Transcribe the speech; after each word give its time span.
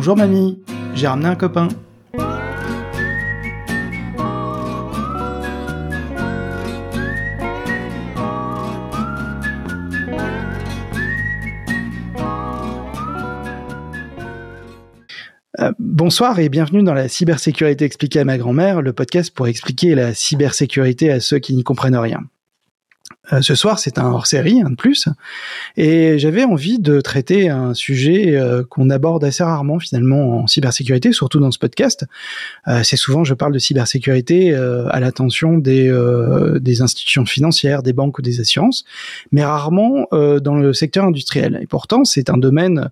Bonjour 0.00 0.16
mamie, 0.16 0.58
j'ai 0.94 1.06
ramené 1.08 1.28
un 1.28 1.34
copain. 1.34 1.68
Euh, 15.58 15.70
bonsoir 15.78 16.38
et 16.38 16.48
bienvenue 16.48 16.82
dans 16.82 16.94
la 16.94 17.08
cybersécurité 17.08 17.84
expliquée 17.84 18.20
à 18.20 18.24
ma 18.24 18.38
grand-mère, 18.38 18.80
le 18.80 18.94
podcast 18.94 19.34
pour 19.34 19.48
expliquer 19.48 19.94
la 19.94 20.14
cybersécurité 20.14 21.12
à 21.12 21.20
ceux 21.20 21.40
qui 21.40 21.54
n'y 21.54 21.62
comprennent 21.62 21.94
rien. 21.94 22.22
Euh, 23.32 23.42
ce 23.42 23.54
soir, 23.54 23.78
c'est 23.78 23.98
un 23.98 24.10
hors-série, 24.10 24.62
un 24.62 24.70
de 24.70 24.74
plus, 24.74 25.08
et 25.76 26.18
j'avais 26.18 26.44
envie 26.44 26.78
de 26.78 27.00
traiter 27.00 27.48
un 27.48 27.74
sujet 27.74 28.36
euh, 28.36 28.64
qu'on 28.64 28.90
aborde 28.90 29.24
assez 29.24 29.42
rarement 29.42 29.78
finalement 29.78 30.42
en 30.42 30.46
cybersécurité, 30.46 31.12
surtout 31.12 31.40
dans 31.40 31.50
ce 31.50 31.58
podcast. 31.58 32.04
Euh, 32.68 32.80
c'est 32.82 32.96
souvent, 32.96 33.24
je 33.24 33.34
parle 33.34 33.52
de 33.52 33.58
cybersécurité 33.58 34.54
à 34.54 35.00
l'attention 35.00 35.58
des, 35.58 35.90
institutions 36.82 37.24
financières, 37.24 37.82
des 37.82 37.92
banques 37.92 38.18
ou 38.18 38.22
des 38.22 38.40
assurances, 38.40 38.84
mais 39.32 39.44
rarement 39.44 40.06
dans 40.10 40.54
le 40.54 40.72
secteur 40.72 41.04
industriel. 41.04 41.58
Et 41.62 41.66
pourtant, 41.66 42.04
c'est 42.04 42.30
un 42.30 42.38
domaine 42.38 42.90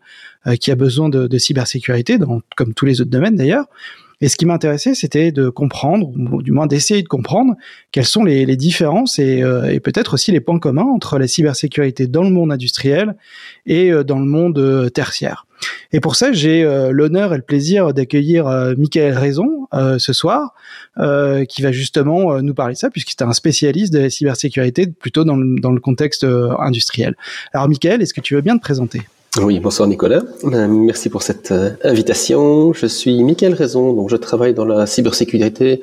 qui 0.60 0.70
a 0.70 0.76
besoin 0.76 1.08
de, 1.08 1.38
cybersécurité, 1.38 2.18
comme 2.56 2.74
tous 2.74 2.86
les 2.86 3.00
autres 3.00 3.10
domaines 3.10 3.36
d'ailleurs. 3.36 3.66
Et 4.20 4.28
ce 4.28 4.36
qui 4.36 4.46
m'intéressait, 4.46 4.94
c'était 4.94 5.30
de 5.30 5.48
comprendre, 5.48 6.08
ou 6.08 6.42
du 6.42 6.50
moins 6.50 6.66
d'essayer 6.66 7.02
de 7.02 7.08
comprendre, 7.08 7.54
quelles 7.92 8.04
sont 8.04 8.24
les, 8.24 8.56
différences 8.56 9.18
et, 9.20 9.42
euh, 9.42 9.72
et 9.72 9.78
peut-être 9.78 10.14
aussi 10.14 10.32
les 10.32 10.40
points 10.40 10.58
communs 10.58 10.86
entre 10.92 11.18
la 11.18 11.28
cybersécurité 11.28 12.08
dans 12.08 12.24
le 12.24 12.30
monde 12.30 12.50
industriel 12.50 13.14
et 13.66 13.92
euh, 13.92 14.02
dans 14.02 14.18
le 14.18 14.24
monde 14.24 14.58
euh, 14.58 14.88
tertiaire. 14.88 15.46
Et 15.92 16.00
pour 16.00 16.16
ça, 16.16 16.32
j'ai 16.32 16.62
l'honneur 16.92 17.34
et 17.34 17.36
le 17.36 17.42
plaisir 17.42 17.92
d'accueillir 17.92 18.46
Michael 18.78 19.14
Raison 19.14 19.66
ce 19.72 20.12
soir, 20.12 20.54
qui 21.48 21.62
va 21.62 21.72
justement 21.72 22.40
nous 22.40 22.54
parler 22.54 22.74
de 22.74 22.78
ça, 22.78 22.90
puisqu'il 22.90 23.16
est 23.20 23.26
un 23.26 23.32
spécialiste 23.32 23.92
de 23.92 23.98
la 23.98 24.08
cybersécurité 24.08 24.86
plutôt 24.86 25.24
dans 25.24 25.34
le, 25.34 25.58
dans 25.58 25.72
le 25.72 25.80
contexte 25.80 26.24
industriel. 26.60 27.16
Alors 27.52 27.68
Michael, 27.68 28.02
est-ce 28.02 28.14
que 28.14 28.20
tu 28.20 28.36
veux 28.36 28.40
bien 28.40 28.56
te 28.56 28.62
présenter? 28.62 29.00
Oui, 29.36 29.60
bonsoir 29.60 29.86
Nicolas. 29.88 30.22
Euh, 30.44 30.66
merci 30.68 31.10
pour 31.10 31.22
cette 31.22 31.52
euh, 31.52 31.70
invitation. 31.84 32.72
Je 32.72 32.86
suis 32.86 33.22
Mickaël 33.22 33.52
Raison, 33.52 33.92
donc 33.92 34.08
je 34.08 34.16
travaille 34.16 34.54
dans 34.54 34.64
la 34.64 34.86
cybersécurité 34.86 35.82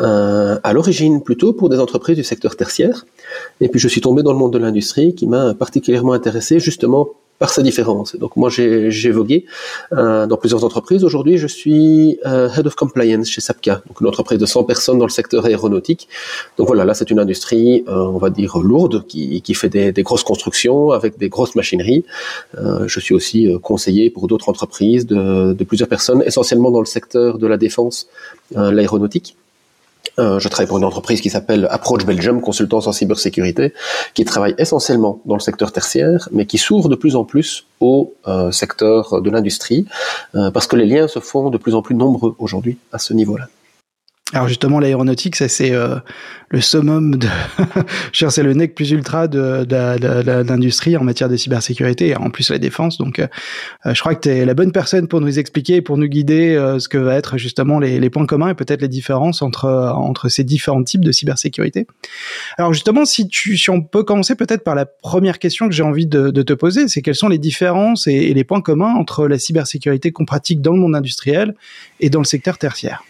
euh, 0.00 0.58
à 0.62 0.72
l'origine 0.74 1.22
plutôt 1.22 1.54
pour 1.54 1.70
des 1.70 1.78
entreprises 1.78 2.16
du 2.16 2.22
secteur 2.22 2.54
tertiaire. 2.54 3.06
Et 3.62 3.68
puis 3.68 3.80
je 3.80 3.88
suis 3.88 4.02
tombé 4.02 4.22
dans 4.22 4.32
le 4.32 4.38
monde 4.38 4.52
de 4.52 4.58
l'industrie 4.58 5.14
qui 5.14 5.26
m'a 5.26 5.54
particulièrement 5.54 6.12
intéressé 6.12 6.60
justement 6.60 7.08
par 7.42 7.50
sa 7.50 7.62
différence. 7.62 8.14
Donc 8.14 8.36
moi 8.36 8.50
j'ai 8.50 9.10
vogué 9.10 9.46
euh, 9.92 10.28
dans 10.28 10.36
plusieurs 10.36 10.62
entreprises. 10.68 11.02
Aujourd'hui 11.02 11.38
je 11.38 11.48
suis 11.48 12.20
euh, 12.24 12.48
Head 12.56 12.68
of 12.68 12.76
Compliance 12.76 13.28
chez 13.34 13.40
Sapka, 13.40 13.82
donc 13.88 14.00
une 14.00 14.06
entreprise 14.06 14.38
de 14.38 14.46
100 14.46 14.62
personnes 14.62 14.98
dans 15.00 15.08
le 15.12 15.16
secteur 15.20 15.44
aéronautique. 15.44 16.08
Donc 16.56 16.68
voilà, 16.68 16.84
là 16.84 16.94
c'est 16.94 17.10
une 17.10 17.18
industrie, 17.18 17.82
euh, 17.88 18.14
on 18.16 18.18
va 18.18 18.30
dire, 18.30 18.58
lourde, 18.58 19.04
qui, 19.08 19.42
qui 19.42 19.54
fait 19.54 19.68
des, 19.68 19.90
des, 19.90 20.04
grosses 20.04 20.22
constructions 20.22 20.92
avec 20.92 21.18
des 21.18 21.28
grosses 21.28 21.56
machineries. 21.56 22.04
Euh, 22.58 22.86
je 22.86 23.00
suis 23.00 23.12
aussi 23.12 23.48
euh, 23.48 23.58
conseiller 23.58 24.08
pour 24.08 24.28
d'autres 24.28 24.48
entreprises 24.48 25.04
de, 25.04 25.52
de, 25.52 25.64
plusieurs 25.64 25.88
personnes, 25.88 26.22
essentiellement 26.24 26.70
dans 26.70 26.84
le 26.86 26.92
secteur 26.98 27.38
de 27.38 27.46
la 27.48 27.56
défense, 27.56 28.06
euh, 28.56 28.70
l'aéronautique. 28.70 29.36
Euh, 30.18 30.38
je 30.38 30.48
travaille 30.48 30.68
pour 30.68 30.78
une 30.78 30.84
entreprise 30.84 31.20
qui 31.20 31.30
s'appelle 31.30 31.66
Approach 31.70 32.04
Belgium, 32.04 32.40
consultance 32.40 32.86
en 32.86 32.92
cybersécurité, 32.92 33.72
qui 34.14 34.24
travaille 34.24 34.54
essentiellement 34.58 35.20
dans 35.24 35.34
le 35.34 35.40
secteur 35.40 35.72
tertiaire, 35.72 36.28
mais 36.32 36.46
qui 36.46 36.58
s'ouvre 36.58 36.88
de 36.88 36.96
plus 36.96 37.16
en 37.16 37.24
plus 37.24 37.66
au 37.80 38.14
euh, 38.28 38.50
secteur 38.50 39.22
de 39.22 39.30
l'industrie, 39.30 39.86
euh, 40.34 40.50
parce 40.50 40.66
que 40.66 40.76
les 40.76 40.86
liens 40.86 41.08
se 41.08 41.18
font 41.18 41.50
de 41.50 41.58
plus 41.58 41.74
en 41.74 41.82
plus 41.82 41.94
nombreux 41.94 42.34
aujourd'hui 42.38 42.78
à 42.92 42.98
ce 42.98 43.14
niveau-là. 43.14 43.48
Alors 44.32 44.48
justement, 44.48 44.80
l'aéronautique, 44.80 45.36
ça 45.36 45.46
c'est 45.46 45.72
euh, 45.72 45.96
le 46.48 46.62
summum 46.62 47.16
de, 47.16 47.28
c'est 48.12 48.42
le 48.42 48.54
nec 48.54 48.74
plus 48.74 48.90
ultra 48.90 49.28
de, 49.28 49.64
de, 49.64 50.42
l'industrie 50.48 50.96
en 50.96 51.04
matière 51.04 51.28
de 51.28 51.36
cybersécurité 51.36 52.08
et 52.08 52.16
en 52.16 52.30
plus 52.30 52.48
la 52.48 52.58
défense. 52.58 52.96
Donc, 52.96 53.18
euh, 53.18 53.26
je 53.84 54.00
crois 54.00 54.14
que 54.14 54.20
tu 54.20 54.28
es 54.30 54.46
la 54.46 54.54
bonne 54.54 54.72
personne 54.72 55.06
pour 55.06 55.20
nous 55.20 55.38
expliquer, 55.38 55.82
pour 55.82 55.98
nous 55.98 56.06
guider 56.06 56.54
euh, 56.54 56.78
ce 56.78 56.88
que 56.88 56.96
va 56.96 57.14
être 57.16 57.36
justement 57.36 57.78
les, 57.78 58.00
les 58.00 58.08
points 58.10 58.24
communs 58.24 58.48
et 58.48 58.54
peut-être 58.54 58.80
les 58.80 58.88
différences 58.88 59.42
entre 59.42 59.68
entre 59.94 60.30
ces 60.30 60.44
différents 60.44 60.82
types 60.82 61.04
de 61.04 61.12
cybersécurité. 61.12 61.86
Alors 62.56 62.72
justement, 62.72 63.04
si 63.04 63.28
tu, 63.28 63.58
si 63.58 63.68
on 63.68 63.82
peut 63.82 64.02
commencer 64.02 64.34
peut-être 64.34 64.64
par 64.64 64.74
la 64.74 64.86
première 64.86 65.38
question 65.38 65.68
que 65.68 65.74
j'ai 65.74 65.82
envie 65.82 66.06
de, 66.06 66.30
de, 66.30 66.42
te 66.42 66.54
poser, 66.54 66.88
c'est 66.88 67.02
quelles 67.02 67.14
sont 67.14 67.28
les 67.28 67.38
différences 67.38 68.06
et, 68.06 68.12
et 68.12 68.34
les 68.34 68.44
points 68.44 68.62
communs 68.62 68.94
entre 68.94 69.28
la 69.28 69.38
cybersécurité 69.38 70.10
qu'on 70.10 70.24
pratique 70.24 70.62
dans 70.62 70.72
le 70.72 70.78
monde 70.78 70.96
industriel 70.96 71.54
et 72.00 72.08
dans 72.08 72.20
le 72.20 72.24
secteur 72.24 72.56
tertiaire? 72.56 73.02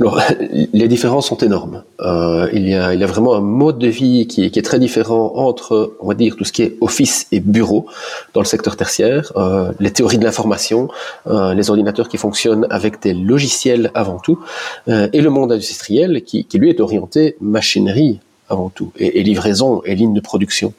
Alors, 0.00 0.20
les 0.72 0.88
différences 0.88 1.28
sont 1.28 1.38
énormes. 1.38 1.84
Euh, 2.00 2.48
il, 2.52 2.68
y 2.68 2.74
a, 2.74 3.06
vraiment 3.06 3.34
un 3.34 3.40
mode 3.40 3.78
de 3.78 3.86
vie 3.86 4.26
qui 4.26 4.44
est, 4.44 4.64
très 4.64 4.78
différent 4.78 5.32
entre, 5.36 5.96
on 6.00 6.08
va 6.08 6.14
dire, 6.14 6.36
tout 6.36 6.44
ce 6.44 6.52
qui 6.52 6.62
est 6.62 6.76
office 6.80 7.26
et 7.32 7.40
bureau 7.40 7.86
dans 8.32 8.40
le 8.40 8.46
secteur 8.46 8.76
tertiaire, 8.76 9.32
euh, 9.36 9.72
les 9.78 9.92
théories 9.92 10.18
de 10.18 10.24
l'information, 10.24 10.88
euh, 11.26 11.54
les 11.54 11.70
ordinateurs 11.70 12.08
qui 12.08 12.18
fonctionnent 12.18 12.66
avec 12.70 13.00
des 13.02 13.14
logiciels 13.14 13.90
avant 13.94 14.18
tout, 14.18 14.40
et 14.88 15.20
le 15.20 15.30
monde 15.30 15.52
industriel 15.52 16.22
qui 16.24 16.46
lui 16.54 16.70
est 16.70 16.80
orienté 16.80 17.36
machinerie 17.40 18.20
avant 18.54 18.70
tout, 18.70 18.92
et, 18.96 19.22
livraison 19.22 19.82
et 19.84 19.94
ligne 19.94 20.14
de 20.14 20.20
production. 20.20 20.72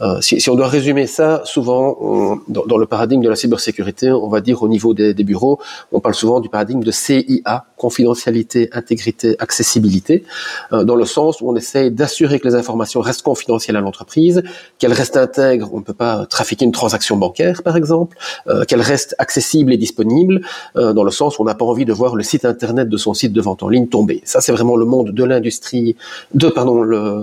Euh, 0.00 0.20
si, 0.20 0.48
on 0.48 0.54
doit 0.54 0.68
résumer 0.68 1.06
ça, 1.06 1.42
souvent, 1.44 2.38
dans, 2.48 2.78
le 2.78 2.86
paradigme 2.86 3.22
de 3.22 3.28
la 3.28 3.36
cybersécurité, 3.36 4.10
on 4.10 4.28
va 4.28 4.40
dire 4.40 4.62
au 4.62 4.68
niveau 4.68 4.94
des, 4.94 5.14
bureaux, 5.14 5.58
on 5.92 6.00
parle 6.00 6.14
souvent 6.14 6.40
du 6.40 6.48
paradigme 6.48 6.82
de 6.82 6.90
CIA, 6.90 7.66
confidentialité, 7.76 8.70
intégrité, 8.72 9.36
accessibilité, 9.38 10.24
euh, 10.72 10.84
dans 10.84 10.94
le 10.94 11.04
sens 11.04 11.40
où 11.40 11.50
on 11.50 11.56
essaye 11.56 11.90
d'assurer 11.90 12.38
que 12.40 12.48
les 12.48 12.54
informations 12.54 13.00
restent 13.00 13.22
confidentielles 13.22 13.76
à 13.76 13.80
l'entreprise, 13.80 14.42
qu'elles 14.78 14.92
restent 14.92 15.16
intègres, 15.16 15.68
on 15.72 15.78
ne 15.78 15.84
peut 15.84 15.94
pas 15.94 16.26
trafiquer 16.26 16.64
une 16.64 16.72
transaction 16.72 17.16
bancaire, 17.16 17.62
par 17.62 17.76
exemple, 17.76 18.16
euh, 18.48 18.64
qu'elles 18.64 18.80
restent 18.80 19.14
accessibles 19.18 19.72
et 19.72 19.76
disponibles, 19.76 20.40
dans 20.74 21.04
le 21.04 21.10
sens 21.10 21.38
où 21.38 21.42
on 21.42 21.44
n'a 21.44 21.54
pas 21.54 21.64
envie 21.64 21.84
de 21.84 21.92
voir 21.92 22.16
le 22.16 22.22
site 22.22 22.44
internet 22.44 22.88
de 22.88 22.96
son 22.96 23.14
site 23.14 23.32
de 23.32 23.40
vente 23.40 23.62
en 23.62 23.68
ligne 23.68 23.88
tomber. 23.88 24.20
Ça, 24.24 24.40
c'est 24.40 24.52
vraiment 24.52 24.76
le 24.76 24.84
monde 24.84 25.10
de 25.10 25.24
l'industrie, 25.24 25.96
de, 26.34 26.48
pardon, 26.48 26.82
le 26.82 27.15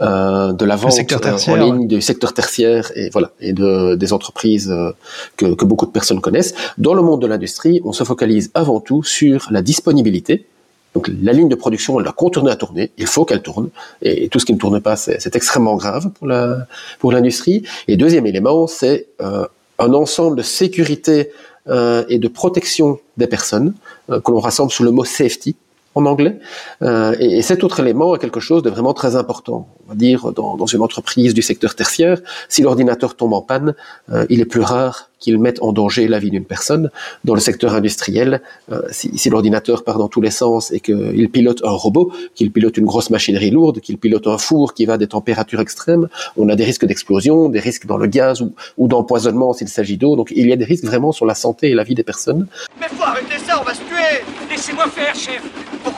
euh, 0.00 0.52
de 0.52 0.64
la 0.64 0.76
vente 0.76 0.96
euh, 0.96 1.38
en 1.48 1.56
ligne 1.56 1.88
du 1.88 2.00
secteur 2.00 2.32
tertiaire 2.32 2.92
et 2.94 3.10
voilà 3.10 3.32
et 3.40 3.52
de 3.52 3.96
des 3.96 4.12
entreprises 4.12 4.70
euh, 4.70 4.92
que, 5.36 5.54
que, 5.54 5.64
beaucoup 5.64 5.86
de 5.86 5.90
personnes 5.90 6.20
connaissent. 6.20 6.54
Dans 6.78 6.94
le 6.94 7.02
monde 7.02 7.20
de 7.20 7.26
l'industrie, 7.26 7.80
on 7.84 7.92
se 7.92 8.04
focalise 8.04 8.52
avant 8.54 8.78
tout 8.78 9.02
sur 9.02 9.48
la 9.50 9.60
disponibilité. 9.60 10.46
Donc 10.94 11.10
la 11.20 11.32
ligne 11.32 11.48
de 11.48 11.56
production, 11.56 11.98
elle 11.98 12.04
doit 12.04 12.12
continuer 12.12 12.52
à 12.52 12.54
tourner. 12.54 12.92
Il 12.96 13.08
faut 13.08 13.24
qu'elle 13.24 13.42
tourne 13.42 13.70
et, 14.00 14.28
tout 14.28 14.38
ce 14.38 14.46
qui 14.46 14.52
ne 14.52 14.58
tourne 14.58 14.80
pas, 14.80 14.94
c'est 14.94 15.34
extrêmement 15.34 15.74
grave 15.74 16.10
pour 16.10 16.28
la 16.28 16.68
pour 17.00 17.10
l'industrie. 17.10 17.64
Et 17.88 17.96
deuxième 17.96 18.26
élément, 18.26 18.68
c'est 18.68 19.08
euh, 19.20 19.46
un 19.80 19.94
ensemble 19.94 20.36
de 20.36 20.42
sécurité 20.42 21.32
euh, 21.66 22.04
et 22.08 22.20
de 22.20 22.28
protection 22.28 23.00
des 23.16 23.26
personnes 23.26 23.74
que 24.08 24.30
l'on 24.30 24.38
rassemble 24.38 24.70
sous 24.70 24.84
le 24.84 24.92
mot 24.92 25.04
safety 25.04 25.56
en 25.98 26.06
anglais. 26.06 26.38
Euh, 26.82 27.14
et, 27.18 27.38
et, 27.38 27.42
cet 27.42 27.64
autre 27.64 27.80
élément 27.80 28.14
est 28.14 28.18
quelque 28.18 28.40
chose 28.40 28.62
de 28.62 28.70
vraiment 28.70 28.94
très 28.94 29.16
important. 29.16 29.68
On 29.86 29.90
va 29.90 29.94
dire, 29.94 30.32
dans, 30.32 30.66
une 30.66 30.82
entreprise 30.82 31.34
du 31.34 31.42
secteur 31.42 31.74
tertiaire, 31.74 32.20
si 32.48 32.62
l'ordinateur 32.62 33.16
tombe 33.16 33.32
en 33.32 33.42
panne, 33.42 33.74
euh, 34.12 34.26
il 34.28 34.40
est 34.40 34.44
plus 34.44 34.60
rare 34.60 35.10
qu'il 35.18 35.38
mette 35.38 35.60
en 35.62 35.72
danger 35.72 36.06
la 36.06 36.20
vie 36.20 36.30
d'une 36.30 36.44
personne. 36.44 36.90
Dans 37.24 37.34
le 37.34 37.40
secteur 37.40 37.74
industriel, 37.74 38.40
euh, 38.70 38.82
si, 38.90 39.16
si 39.18 39.30
l'ordinateur 39.30 39.82
part 39.82 39.98
dans 39.98 40.08
tous 40.08 40.20
les 40.20 40.30
sens 40.30 40.70
et 40.70 40.78
qu'il 40.78 41.28
pilote 41.30 41.60
un 41.64 41.70
robot, 41.70 42.12
qu'il 42.36 42.52
pilote 42.52 42.76
une 42.76 42.84
grosse 42.84 43.10
machinerie 43.10 43.50
lourde, 43.50 43.80
qu'il 43.80 43.98
pilote 43.98 44.26
un 44.26 44.38
four 44.38 44.74
qui 44.74 44.84
va 44.84 44.92
à 44.92 44.98
des 44.98 45.08
températures 45.08 45.60
extrêmes, 45.60 46.08
on 46.36 46.48
a 46.48 46.54
des 46.54 46.64
risques 46.64 46.86
d'explosion, 46.86 47.48
des 47.48 47.60
risques 47.60 47.86
dans 47.86 47.96
le 47.96 48.06
gaz 48.06 48.42
ou, 48.42 48.54
ou 48.76 48.86
d'empoisonnement 48.86 49.52
s'il 49.52 49.68
s'agit 49.68 49.96
d'eau. 49.96 50.14
Donc 50.14 50.32
il 50.36 50.46
y 50.48 50.52
a 50.52 50.56
des 50.56 50.64
risques 50.64 50.84
vraiment 50.84 51.10
sur 51.10 51.26
la 51.26 51.34
santé 51.34 51.70
et 51.70 51.74
la 51.74 51.82
vie 51.82 51.96
des 51.96 52.04
personnes. 52.04 52.46
Mais 52.80 52.86
faut 52.88 53.02
arrêter 53.02 53.38
ça, 53.44 53.58
on 53.60 53.64
va 53.64 53.74
se 53.74 53.80
tuer 53.80 54.22
Laissez-moi 54.50 54.86
faire, 54.88 55.14
chef 55.14 55.42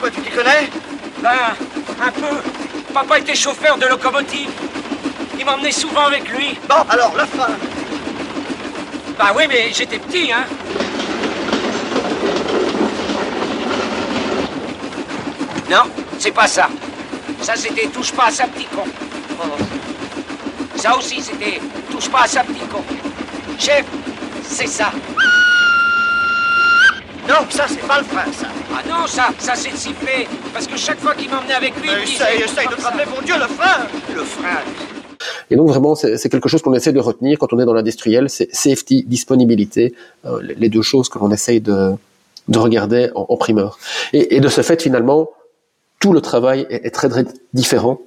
pourquoi 0.01 0.19
tu 0.19 0.27
t'y 0.27 0.35
connais 0.35 0.67
Ben, 1.21 1.29
un 2.01 2.11
peu. 2.11 2.37
Papa 2.91 3.19
était 3.19 3.35
chauffeur 3.35 3.77
de 3.77 3.85
locomotive. 3.85 4.49
Il 5.37 5.45
m'emmenait 5.45 5.71
souvent 5.71 6.07
avec 6.07 6.27
lui. 6.27 6.57
Bon, 6.67 6.83
alors, 6.89 7.13
la 7.15 7.27
fin. 7.27 7.51
Bah 9.17 9.31
oui, 9.35 9.43
mais 9.47 9.71
j'étais 9.71 9.99
petit, 9.99 10.31
hein. 10.31 10.45
Non, 15.69 15.83
c'est 16.17 16.31
pas 16.31 16.47
ça. 16.47 16.67
Ça, 17.41 17.55
c'était 17.55 17.87
touche 17.87 18.11
pas 18.11 18.25
à 18.25 18.31
sa 18.31 18.47
petit 18.47 18.65
con. 18.65 18.85
Ça 20.77 20.97
aussi, 20.97 21.21
c'était 21.21 21.61
touche 21.91 22.09
pas 22.09 22.23
à 22.23 22.27
sa 22.27 22.43
petit 22.43 22.65
con. 22.71 22.83
Chef, 23.59 23.85
c'est 24.43 24.67
ça. 24.67 24.91
Non, 27.27 27.45
ça, 27.49 27.65
c'est 27.67 27.87
pas 27.87 27.99
le 27.99 28.05
frein, 28.05 28.31
ça. 28.31 28.47
Ah 28.73 28.81
non, 28.87 29.07
ça, 29.07 29.29
ça 29.37 29.53
c'est 29.55 29.71
de 29.71 29.77
siffler. 29.77 30.27
Parce 30.53 30.67
que 30.67 30.77
chaque 30.77 30.99
fois 30.99 31.13
qu'il 31.15 31.29
m'emmenait 31.29 31.53
avec 31.53 31.75
lui, 31.81 31.89
il 31.91 32.05
disait... 32.05 32.23
Essaye, 32.23 32.41
essaye 32.43 32.67
de 32.67 32.75
te 32.75 32.81
rappeler, 32.81 33.05
mon 33.05 33.21
Dieu, 33.21 33.35
le 33.35 33.47
frein 33.47 33.85
Le 34.15 34.23
frein 34.23 34.59
Et 35.49 35.55
donc 35.55 35.67
vraiment, 35.67 35.95
c'est 35.95 36.29
quelque 36.29 36.49
chose 36.49 36.61
qu'on 36.61 36.73
essaie 36.73 36.93
de 36.93 36.99
retenir 36.99 37.37
quand 37.37 37.53
on 37.53 37.59
est 37.59 37.65
dans 37.65 37.73
l'industriel, 37.73 38.29
c'est 38.29 38.53
safety, 38.53 39.03
disponibilité, 39.03 39.93
euh, 40.25 40.41
les 40.41 40.69
deux 40.69 40.81
choses 40.81 41.09
que 41.09 41.19
l'on 41.19 41.31
essaye 41.31 41.61
de, 41.61 41.93
de 42.47 42.59
regarder 42.59 43.11
en, 43.15 43.37
primeur. 43.37 43.77
Et, 44.13 44.35
et, 44.35 44.39
de 44.39 44.49
ce 44.49 44.61
fait, 44.61 44.81
finalement, 44.81 45.29
tout 45.99 46.13
le 46.13 46.21
travail 46.21 46.65
est, 46.69 46.85
est 46.87 46.91
très, 46.91 47.07
très 47.07 47.25
différent 47.53 48.01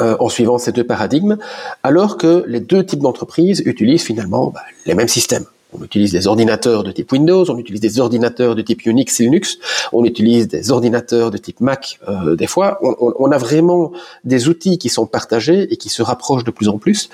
euh, 0.00 0.16
en 0.18 0.28
suivant 0.28 0.58
ces 0.58 0.72
deux 0.72 0.84
paradigmes, 0.84 1.38
alors 1.82 2.18
que 2.18 2.44
les 2.48 2.60
deux 2.60 2.84
types 2.84 2.98
d'entreprises 2.98 3.62
utilisent 3.64 4.02
finalement 4.02 4.48
bah, 4.48 4.62
les 4.86 4.94
mêmes 4.94 5.08
systèmes. 5.08 5.46
On 5.78 5.82
utilise 5.82 6.12
des 6.12 6.26
ordinateurs 6.26 6.84
de 6.84 6.92
type 6.92 7.10
Windows, 7.12 7.44
on 7.50 7.58
utilise 7.58 7.80
des 7.80 7.98
ordinateurs 7.98 8.54
de 8.54 8.62
type 8.62 8.86
Unix 8.86 9.20
et 9.20 9.24
Linux, 9.24 9.58
on 9.92 10.04
utilise 10.04 10.46
des 10.46 10.70
ordinateurs 10.70 11.30
de 11.30 11.38
type 11.38 11.60
Mac 11.60 11.98
euh, 12.08 12.36
des 12.36 12.46
fois. 12.46 12.78
On, 12.82 13.30
a 13.32 13.38
vraiment 13.38 13.92
des 14.24 14.48
outils 14.48 14.78
qui 14.78 14.88
sont 14.88 15.06
partagés 15.06 15.72
et 15.72 15.76
qui 15.76 15.88
se 15.88 16.02
rapprochent 16.02 16.44
de 16.44 16.50
plus 16.50 16.68
en 16.68 16.78
plus. 16.78 17.08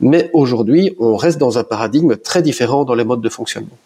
Mais 0.00 0.30
aujourd'hui, 0.32 0.94
on 0.98 1.16
reste 1.16 1.38
dans 1.38 1.58
un 1.58 1.64
paradigme 1.64 2.16
très 2.16 2.42
différent 2.42 2.84
dans 2.84 2.94
les 2.94 3.04
modes 3.04 3.20
de 3.20 3.28
fonctionnement. 3.28 3.76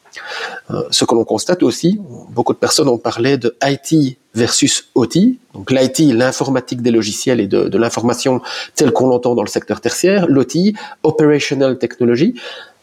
Euh, 0.71 0.83
ce 0.91 1.05
que 1.05 1.15
l'on 1.15 1.25
constate 1.25 1.63
aussi, 1.63 2.01
beaucoup 2.31 2.53
de 2.53 2.59
personnes 2.59 2.89
ont 2.89 2.99
parlé 2.99 3.37
de 3.37 3.57
IT 3.65 4.19
versus 4.35 4.89
OT. 4.95 5.17
Donc 5.55 5.71
l'IT, 5.71 5.99
l'informatique 6.15 6.83
des 6.83 6.91
logiciels 6.91 7.41
et 7.41 7.49
de, 7.49 7.69
de 7.69 7.79
l'information 7.79 8.41
telle 8.75 8.93
qu'on 8.93 9.09
l'entend 9.09 9.35
dans 9.35 9.43
le 9.43 9.49
secteur 9.49 9.81
tertiaire. 9.81 10.27
L'OT, 10.29 10.73
Operational 11.03 11.79
Technology 11.79 12.35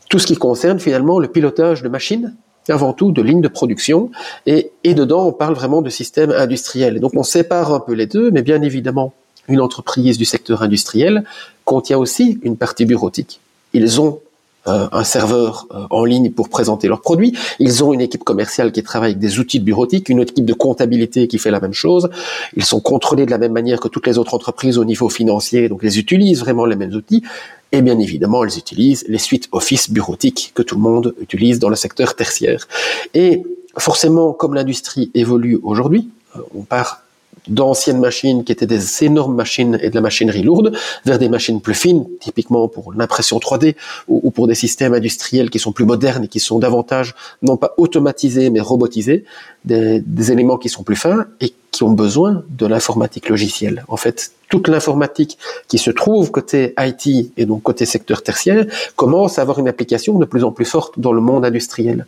tout 0.09 0.19
ce 0.19 0.27
qui 0.27 0.35
concerne 0.35 0.79
finalement 0.79 1.19
le 1.19 1.27
pilotage 1.27 1.83
de 1.83 1.89
machines, 1.89 2.35
avant 2.69 2.93
tout 2.93 3.11
de 3.11 3.21
lignes 3.21 3.41
de 3.41 3.47
production, 3.47 4.11
et, 4.45 4.71
dedans 4.83 5.27
on 5.27 5.31
parle 5.31 5.53
vraiment 5.53 5.81
de 5.81 5.89
système 5.89 6.31
industriel. 6.31 6.99
donc 6.99 7.13
on 7.15 7.23
sépare 7.23 7.73
un 7.73 7.79
peu 7.79 7.93
les 7.93 8.07
deux, 8.07 8.31
mais 8.31 8.41
bien 8.41 8.61
évidemment, 8.61 9.13
une 9.47 9.61
entreprise 9.61 10.17
du 10.17 10.25
secteur 10.25 10.61
industriel 10.61 11.23
contient 11.63 11.97
aussi 11.97 12.39
une 12.43 12.57
partie 12.57 12.85
bureautique. 12.85 13.39
Ils 13.73 14.01
ont 14.01 14.19
un 14.67 15.03
serveur 15.03 15.67
euh, 15.71 15.85
en 15.89 16.05
ligne 16.05 16.31
pour 16.31 16.49
présenter 16.49 16.87
leurs 16.87 17.01
produits. 17.01 17.37
Ils 17.59 17.83
ont 17.83 17.93
une 17.93 18.01
équipe 18.01 18.23
commerciale 18.23 18.71
qui 18.71 18.83
travaille 18.83 19.11
avec 19.11 19.19
des 19.19 19.39
outils 19.39 19.59
de 19.59 19.65
bureautique, 19.65 20.09
une 20.09 20.19
équipe 20.19 20.45
de 20.45 20.53
comptabilité 20.53 21.27
qui 21.27 21.37
fait 21.37 21.51
la 21.51 21.59
même 21.59 21.73
chose. 21.73 22.09
Ils 22.55 22.65
sont 22.65 22.79
contrôlés 22.79 23.25
de 23.25 23.31
la 23.31 23.37
même 23.37 23.53
manière 23.53 23.79
que 23.79 23.87
toutes 23.87 24.07
les 24.07 24.17
autres 24.17 24.33
entreprises 24.33 24.77
au 24.77 24.85
niveau 24.85 25.09
financier, 25.09 25.69
donc 25.69 25.79
ils 25.83 25.97
utilisent 25.97 26.39
vraiment 26.39 26.65
les 26.65 26.75
mêmes 26.75 26.93
outils. 26.93 27.23
Et 27.71 27.81
bien 27.81 27.99
évidemment, 27.99 28.45
ils 28.45 28.57
utilisent 28.57 29.03
les 29.07 29.17
suites 29.17 29.49
Office 29.51 29.89
bureautiques 29.89 30.51
que 30.55 30.61
tout 30.61 30.75
le 30.75 30.81
monde 30.81 31.13
utilise 31.21 31.59
dans 31.59 31.69
le 31.69 31.75
secteur 31.75 32.15
tertiaire. 32.15 32.67
Et 33.13 33.43
forcément, 33.77 34.33
comme 34.33 34.53
l'industrie 34.53 35.11
évolue 35.13 35.59
aujourd'hui, 35.63 36.09
euh, 36.35 36.39
on 36.55 36.61
part 36.61 37.03
d'anciennes 37.47 37.99
machines 37.99 38.43
qui 38.43 38.51
étaient 38.51 38.67
des 38.67 39.03
énormes 39.03 39.35
machines 39.35 39.77
et 39.81 39.89
de 39.89 39.95
la 39.95 40.01
machinerie 40.01 40.43
lourde 40.43 40.75
vers 41.05 41.19
des 41.19 41.29
machines 41.29 41.61
plus 41.61 41.73
fines, 41.73 42.05
typiquement 42.19 42.67
pour 42.67 42.93
l'impression 42.93 43.37
3D 43.39 43.75
ou, 44.07 44.31
pour 44.31 44.47
des 44.47 44.55
systèmes 44.55 44.93
industriels 44.93 45.49
qui 45.49 45.59
sont 45.59 45.71
plus 45.71 45.85
modernes 45.85 46.25
et 46.25 46.27
qui 46.27 46.39
sont 46.39 46.59
davantage, 46.59 47.15
non 47.41 47.57
pas 47.57 47.73
automatisés, 47.77 48.49
mais 48.49 48.59
robotisés, 48.59 49.25
des, 49.65 49.99
des 49.99 50.31
éléments 50.31 50.57
qui 50.57 50.69
sont 50.69 50.83
plus 50.83 50.95
fins 50.95 51.25
et 51.41 51.53
qui 51.71 51.83
ont 51.83 51.91
besoin 51.91 52.43
de 52.49 52.65
l'informatique 52.65 53.29
logicielle. 53.29 53.85
En 53.87 53.97
fait, 53.97 54.31
toute 54.49 54.67
l'informatique 54.67 55.37
qui 55.67 55.77
se 55.77 55.91
trouve 55.91 56.31
côté 56.31 56.73
IT 56.79 57.31
et 57.37 57.45
donc 57.45 57.63
côté 57.63 57.85
secteur 57.85 58.23
tertiaire 58.23 58.65
commence 58.95 59.37
à 59.37 59.41
avoir 59.41 59.59
une 59.59 59.67
application 59.67 60.17
de 60.17 60.25
plus 60.25 60.43
en 60.43 60.51
plus 60.51 60.65
forte 60.65 60.99
dans 60.99 61.13
le 61.13 61.21
monde 61.21 61.45
industriel. 61.45 62.05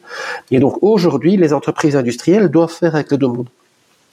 Et 0.52 0.60
donc 0.60 0.82
aujourd'hui, 0.82 1.38
les 1.38 1.54
entreprises 1.54 1.96
industrielles 1.96 2.50
doivent 2.50 2.72
faire 2.72 2.96
avec 2.96 3.12
les 3.12 3.18
deux 3.18 3.28
mondes. 3.28 3.50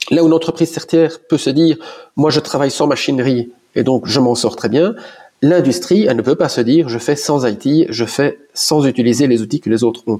Là 0.09 0.23
où 0.23 0.27
une 0.27 0.33
entreprise 0.33 0.71
tertiaire 0.71 1.19
peut 1.27 1.37
se 1.37 1.49
dire, 1.49 1.77
moi 2.15 2.29
je 2.29 2.39
travaille 2.39 2.71
sans 2.71 2.87
machinerie 2.87 3.51
et 3.75 3.83
donc 3.83 4.07
je 4.07 4.19
m'en 4.19 4.35
sors 4.35 4.55
très 4.55 4.69
bien, 4.69 4.95
l'industrie, 5.41 6.05
elle 6.05 6.17
ne 6.17 6.21
peut 6.21 6.35
pas 6.35 6.49
se 6.49 6.61
dire, 6.61 6.89
je 6.89 6.97
fais 6.97 7.15
sans 7.15 7.45
IT, 7.45 7.87
je 7.89 8.05
fais 8.05 8.39
sans 8.53 8.85
utiliser 8.85 9.27
les 9.27 9.41
outils 9.41 9.59
que 9.59 9.69
les 9.69 9.83
autres 9.83 10.03
ont. 10.07 10.19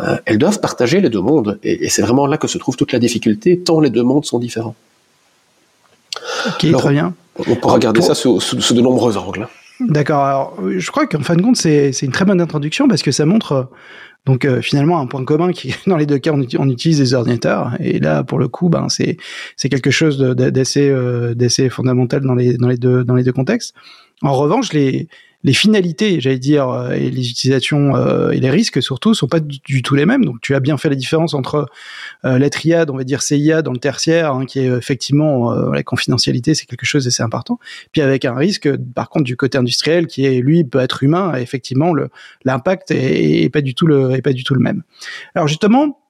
Euh, 0.00 0.16
elles 0.24 0.38
doivent 0.38 0.60
partager 0.60 1.00
les 1.00 1.10
deux 1.10 1.20
mondes 1.20 1.58
et, 1.62 1.88
c'est 1.88 2.02
vraiment 2.02 2.26
là 2.26 2.38
que 2.38 2.48
se 2.48 2.58
trouve 2.58 2.76
toute 2.76 2.92
la 2.92 2.98
difficulté, 2.98 3.58
tant 3.58 3.80
les 3.80 3.90
deux 3.90 4.02
mondes 4.02 4.24
sont 4.24 4.38
différents. 4.38 4.74
Ok, 6.46 6.70
très 6.72 6.90
bien. 6.90 7.14
On 7.38 7.56
peut 7.56 7.68
regarder 7.68 8.00
ça 8.00 8.14
sous, 8.14 8.40
sous, 8.40 8.74
de 8.74 8.80
nombreux 8.80 9.16
angles. 9.18 9.48
D'accord. 9.80 10.24
Alors, 10.24 10.58
je 10.76 10.90
crois 10.90 11.06
qu'en 11.06 11.20
fin 11.20 11.36
de 11.36 11.42
compte, 11.42 11.56
c'est 11.56 11.90
une 12.02 12.12
très 12.12 12.24
bonne 12.24 12.40
introduction 12.40 12.88
parce 12.88 13.02
que 13.02 13.10
ça 13.10 13.26
montre 13.26 13.70
donc 14.26 14.44
euh, 14.44 14.60
finalement 14.60 14.98
un 15.00 15.06
point 15.06 15.24
commun 15.24 15.52
qui 15.52 15.74
dans 15.86 15.96
les 15.96 16.04
deux 16.04 16.18
cas 16.18 16.32
on, 16.32 16.68
utilise 16.68 16.98
des 16.98 17.14
ordinateurs 17.14 17.76
et 17.78 18.00
là 18.00 18.24
pour 18.24 18.38
le 18.38 18.48
coup 18.48 18.68
ben 18.68 18.88
c'est 18.88 19.16
quelque 19.68 19.92
chose 19.92 20.18
d'assez 20.18 20.90
euh, 20.90 21.34
d'assez 21.34 21.70
fondamental 21.70 22.22
dans 22.22 22.34
les 22.34 22.56
dans 22.56 22.68
les 22.68 22.76
deux 22.76 23.04
dans 23.04 23.14
les 23.14 23.22
deux 23.22 23.32
contextes. 23.32 23.74
En 24.22 24.32
revanche 24.32 24.72
les 24.72 25.08
les 25.46 25.52
finalités, 25.52 26.20
j'allais 26.20 26.40
dire, 26.40 26.68
euh, 26.68 26.90
et 26.90 27.08
les 27.08 27.30
utilisations 27.30 27.94
euh, 27.94 28.32
et 28.32 28.40
les 28.40 28.50
risques 28.50 28.82
surtout 28.82 29.14
sont 29.14 29.28
pas 29.28 29.38
du, 29.38 29.80
tout 29.80 29.94
les 29.94 30.04
mêmes. 30.04 30.24
Donc 30.24 30.40
tu 30.40 30.56
as 30.56 30.60
bien 30.60 30.76
fait 30.76 30.88
la 30.88 30.96
différence 30.96 31.34
entre 31.34 31.70
euh, 32.24 32.36
la 32.36 32.50
triade, 32.50 32.90
on 32.90 32.96
va 32.96 33.04
dire 33.04 33.22
CIA 33.22 33.62
dans 33.62 33.70
le 33.70 33.78
tertiaire, 33.78 34.32
hein, 34.32 34.44
qui 34.44 34.58
est 34.58 34.66
effectivement 34.66 35.54
la 35.70 35.84
confidentialité, 35.84 36.54
c'est 36.54 36.66
quelque 36.66 36.84
chose 36.84 37.04
d'assez 37.04 37.22
important. 37.22 37.60
Puis 37.92 38.02
avec 38.02 38.24
un 38.24 38.34
risque, 38.34 38.68
par 38.94 39.08
contre, 39.08 39.24
du 39.24 39.36
côté 39.36 39.56
industriel, 39.56 40.08
qui 40.08 40.26
est 40.26 40.40
lui 40.40 40.64
peut 40.64 40.80
être 40.80 41.04
humain, 41.04 41.34
effectivement, 41.36 41.92
l'impact 42.44 42.90
est, 42.90 43.44
est, 43.44 43.48
pas 43.48 43.60
du 43.60 43.76
tout 43.76 43.86
le 43.86 44.10
est 44.14 44.22
pas 44.22 44.32
du 44.32 44.42
tout 44.42 44.54
le 44.54 44.60
même. 44.60 44.82
Alors 45.36 45.46
justement, 45.46 46.00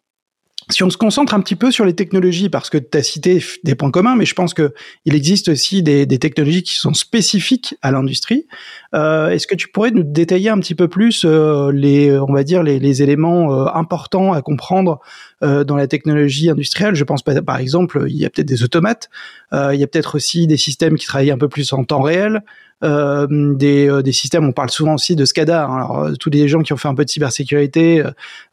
si 0.69 0.83
on 0.83 0.91
se 0.91 0.97
concentre 0.97 1.33
un 1.33 1.41
petit 1.41 1.55
peu 1.55 1.71
sur 1.71 1.85
les 1.85 1.95
technologies, 1.95 2.49
parce 2.49 2.71
que 2.71 2.79
tu 2.79 2.99
as 2.99 3.03
cité 3.03 3.43
des 3.63 3.77
points 3.77 3.93
communs, 3.93 4.17
mais 4.17 4.27
je 4.27 4.35
pense 4.35 4.53
que 4.53 4.75
il 5.05 5.15
existe 5.15 5.49
aussi 5.49 5.83
des, 5.83 6.07
des 6.07 6.19
technologies 6.19 6.65
qui 6.65 6.75
sont 6.75 6.93
spécifiques 6.93 7.77
à 7.83 7.93
l'industrie. 7.93 8.47
Euh, 8.93 9.29
Est-ce 9.29 9.47
que 9.47 9.55
tu 9.55 9.69
pourrais 9.69 9.93
nous 9.93 10.03
détailler 10.03 10.51
un 10.51 10.59
petit 10.59 10.75
peu 10.75 10.89
plus 10.89 11.25
euh, 11.25 11.71
les, 11.73 12.19
on 12.19 12.33
va 12.33 12.43
dire, 12.43 12.65
les, 12.65 12.81
les 12.81 13.03
éléments 13.03 13.53
euh, 13.53 13.67
importants 13.75 14.33
à 14.33 14.43
comprendre 14.43 14.99
euh, 15.45 15.63
dans 15.63 15.77
la 15.77 15.87
technologie 15.87 16.51
industrielle? 16.51 16.97
Je 16.97 17.05
pense 17.05 17.23
par 17.23 17.59
exemple, 17.59 18.07
il 18.09 18.17
y 18.17 18.27
a 18.27 18.31
peut-être 18.31 18.49
des 18.49 18.65
automates, 18.65 19.09
euh, 19.53 19.73
il 19.73 19.81
y 19.81 19.85
a 19.85 19.87
peut-être 19.87 20.17
aussi 20.17 20.49
des 20.49 20.57
systèmes 20.57 20.97
qui 20.97 21.07
travaillent 21.07 21.31
un 21.31 21.39
peu 21.39 21.49
plus 21.49 21.73
en 21.73 21.85
temps 21.85 22.03
réel. 22.03 22.43
Euh, 22.85 23.27
des, 23.55 23.89
euh, 23.89 24.03
des, 24.03 24.13
systèmes. 24.13 24.45
On 24.45 24.53
parle 24.53 24.69
souvent 24.69 24.95
aussi 24.95 25.17
de 25.17 25.25
SCADA. 25.25 25.65
Hein. 25.65 25.77
Alors, 25.77 25.99
euh, 25.99 26.13
tous 26.13 26.29
les 26.29 26.47
gens 26.47 26.61
qui 26.61 26.75
ont 26.75 26.77
fait 26.77 26.89
un 26.89 26.95
peu 26.95 27.07
de 27.07 27.09
cybersécurité 27.09 28.05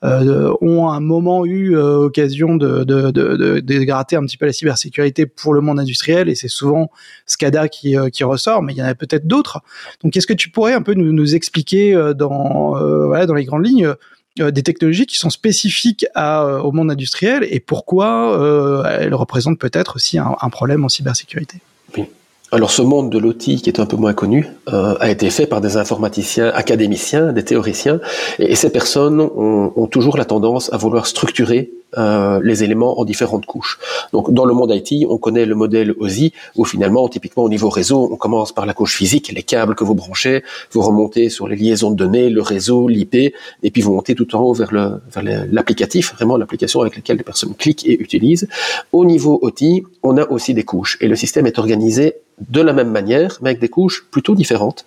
euh, 0.06 0.54
ont 0.62 0.88
à 0.88 0.96
un 0.96 1.02
moment 1.02 1.46
eu 1.46 1.76
occasion 1.76 2.56
de, 2.56 2.86
de, 2.86 3.12
de, 3.12 3.84
gratter 3.84 4.16
un 4.16 4.26
petit 4.26 4.38
peu 4.38 4.46
la 4.46 4.54
cybersécurité 4.54 5.26
pour 5.26 5.54
le 5.54 5.60
monde 5.60 5.78
industriel, 5.78 6.30
et 6.30 6.36
c'est 6.36 6.48
souvent 6.48 6.90
SCADA 7.26 7.68
qui, 7.68 7.98
ressort, 8.24 8.62
mais 8.62 8.72
il 8.72 8.78
y 8.78 8.82
en 8.82 8.86
a 8.86 8.96
peut-être 8.96 9.28
d'autres. 9.28 9.60
Donc, 10.04 10.16
est-ce 10.16 10.28
que 10.28 10.34
tu 10.34 10.50
pourrais 10.50 10.74
un 10.74 10.82
peu 10.82 10.94
nous, 10.94 11.36
expliquer 11.36 11.94
dans, 12.16 12.78
voilà, 13.08 13.26
dans 13.26 13.34
les 13.34 13.44
grandes 13.44 13.66
lignes 13.66 13.94
des 14.38 14.64
technologies 14.64 15.06
qui 15.06 15.18
sont 15.18 15.30
spécifiques 15.30 16.06
au 16.16 16.72
monde 16.72 16.92
industriel 16.92 17.46
et 17.50 17.60
pourquoi 17.60 18.40
euh, 18.40 19.00
elles 19.02 19.14
représentent 19.14 19.60
peut-être 19.60 19.98
aussi 19.98 20.18
un, 20.18 20.36
un 20.40 20.50
problème 20.50 20.86
en 20.86 20.90
cybersécurité? 20.90 21.58
Oui. 21.98 22.06
Alors 22.54 22.70
ce 22.70 22.84
monde 22.84 23.10
de 23.10 23.18
l'OTI, 23.18 23.64
qui 23.64 23.70
est 23.72 23.80
un 23.80 23.88
peu 23.88 23.98
moins 23.98 24.14
connu, 24.14 24.48
euh, 24.72 24.94
a 25.00 25.10
été 25.10 25.32
fait 25.32 25.48
par 25.48 25.60
des 25.60 25.76
informaticiens, 25.76 26.50
académiciens, 26.50 27.34
des 27.34 27.44
théoriciens, 27.44 28.00
et, 28.38 28.54
ces 28.54 28.70
personnes 28.70 29.22
ont, 29.22 29.74
ont, 29.76 29.88
toujours 29.88 30.18
la 30.18 30.26
tendance 30.26 30.72
à 30.72 30.78
vouloir 30.78 31.08
structurer 31.08 31.72
euh, 31.98 32.40
les 32.44 32.64
éléments 32.64 33.00
en 33.00 33.06
différentes 33.06 33.46
couches. 33.46 33.78
Donc 34.14 34.34
dans 34.34 34.46
le 34.46 34.54
monde 34.54 34.72
IT, 34.72 35.06
on 35.10 35.18
connaît 35.18 35.46
le 35.46 35.54
modèle 35.54 35.94
OSI, 36.00 36.34
où 36.56 36.66
finalement, 36.66 37.08
typiquement 37.08 37.44
au 37.44 37.50
niveau 37.50 37.70
réseau, 37.70 38.10
on 38.12 38.16
commence 38.18 38.52
par 38.52 38.66
la 38.66 38.74
couche 38.74 38.96
physique, 38.96 39.32
les 39.32 39.44
câbles 39.44 39.76
que 39.76 39.84
vous 39.84 39.94
branchez, 39.94 40.44
vous 40.72 40.82
remontez 40.82 41.30
sur 41.30 41.48
les 41.48 41.56
liaisons 41.56 41.92
de 41.92 41.96
données, 41.96 42.30
le 42.30 42.42
réseau, 42.42 42.88
l'IP, 42.88 43.16
et 43.16 43.72
puis 43.72 43.82
vous 43.82 43.94
montez 43.94 44.16
tout 44.16 44.36
en 44.36 44.42
haut 44.42 44.54
vers 44.54 44.72
l'applicatif, 44.72 46.10
vers 46.10 46.16
vraiment 46.18 46.38
l'application 46.38 46.82
avec 46.82 46.96
laquelle 46.96 47.18
les 47.18 47.24
personnes 47.24 47.54
cliquent 47.54 47.86
et 47.86 48.00
utilisent. 48.00 48.48
Au 48.92 49.06
niveau 49.06 49.38
OT, 49.42 49.84
on 50.02 50.18
a 50.18 50.28
aussi 50.30 50.56
des 50.56 50.64
couches, 50.64 50.98
et 51.00 51.08
le 51.08 51.16
système 51.16 51.46
est 51.46 51.60
organisé 51.60 52.16
de 52.50 52.62
la 52.62 52.74
même 52.74 52.90
manière, 52.92 53.38
mais 53.42 53.50
avec 53.52 53.60
des 53.60 53.70
couches 53.70 54.06
plutôt 54.12 54.36
différentes. 54.36 54.86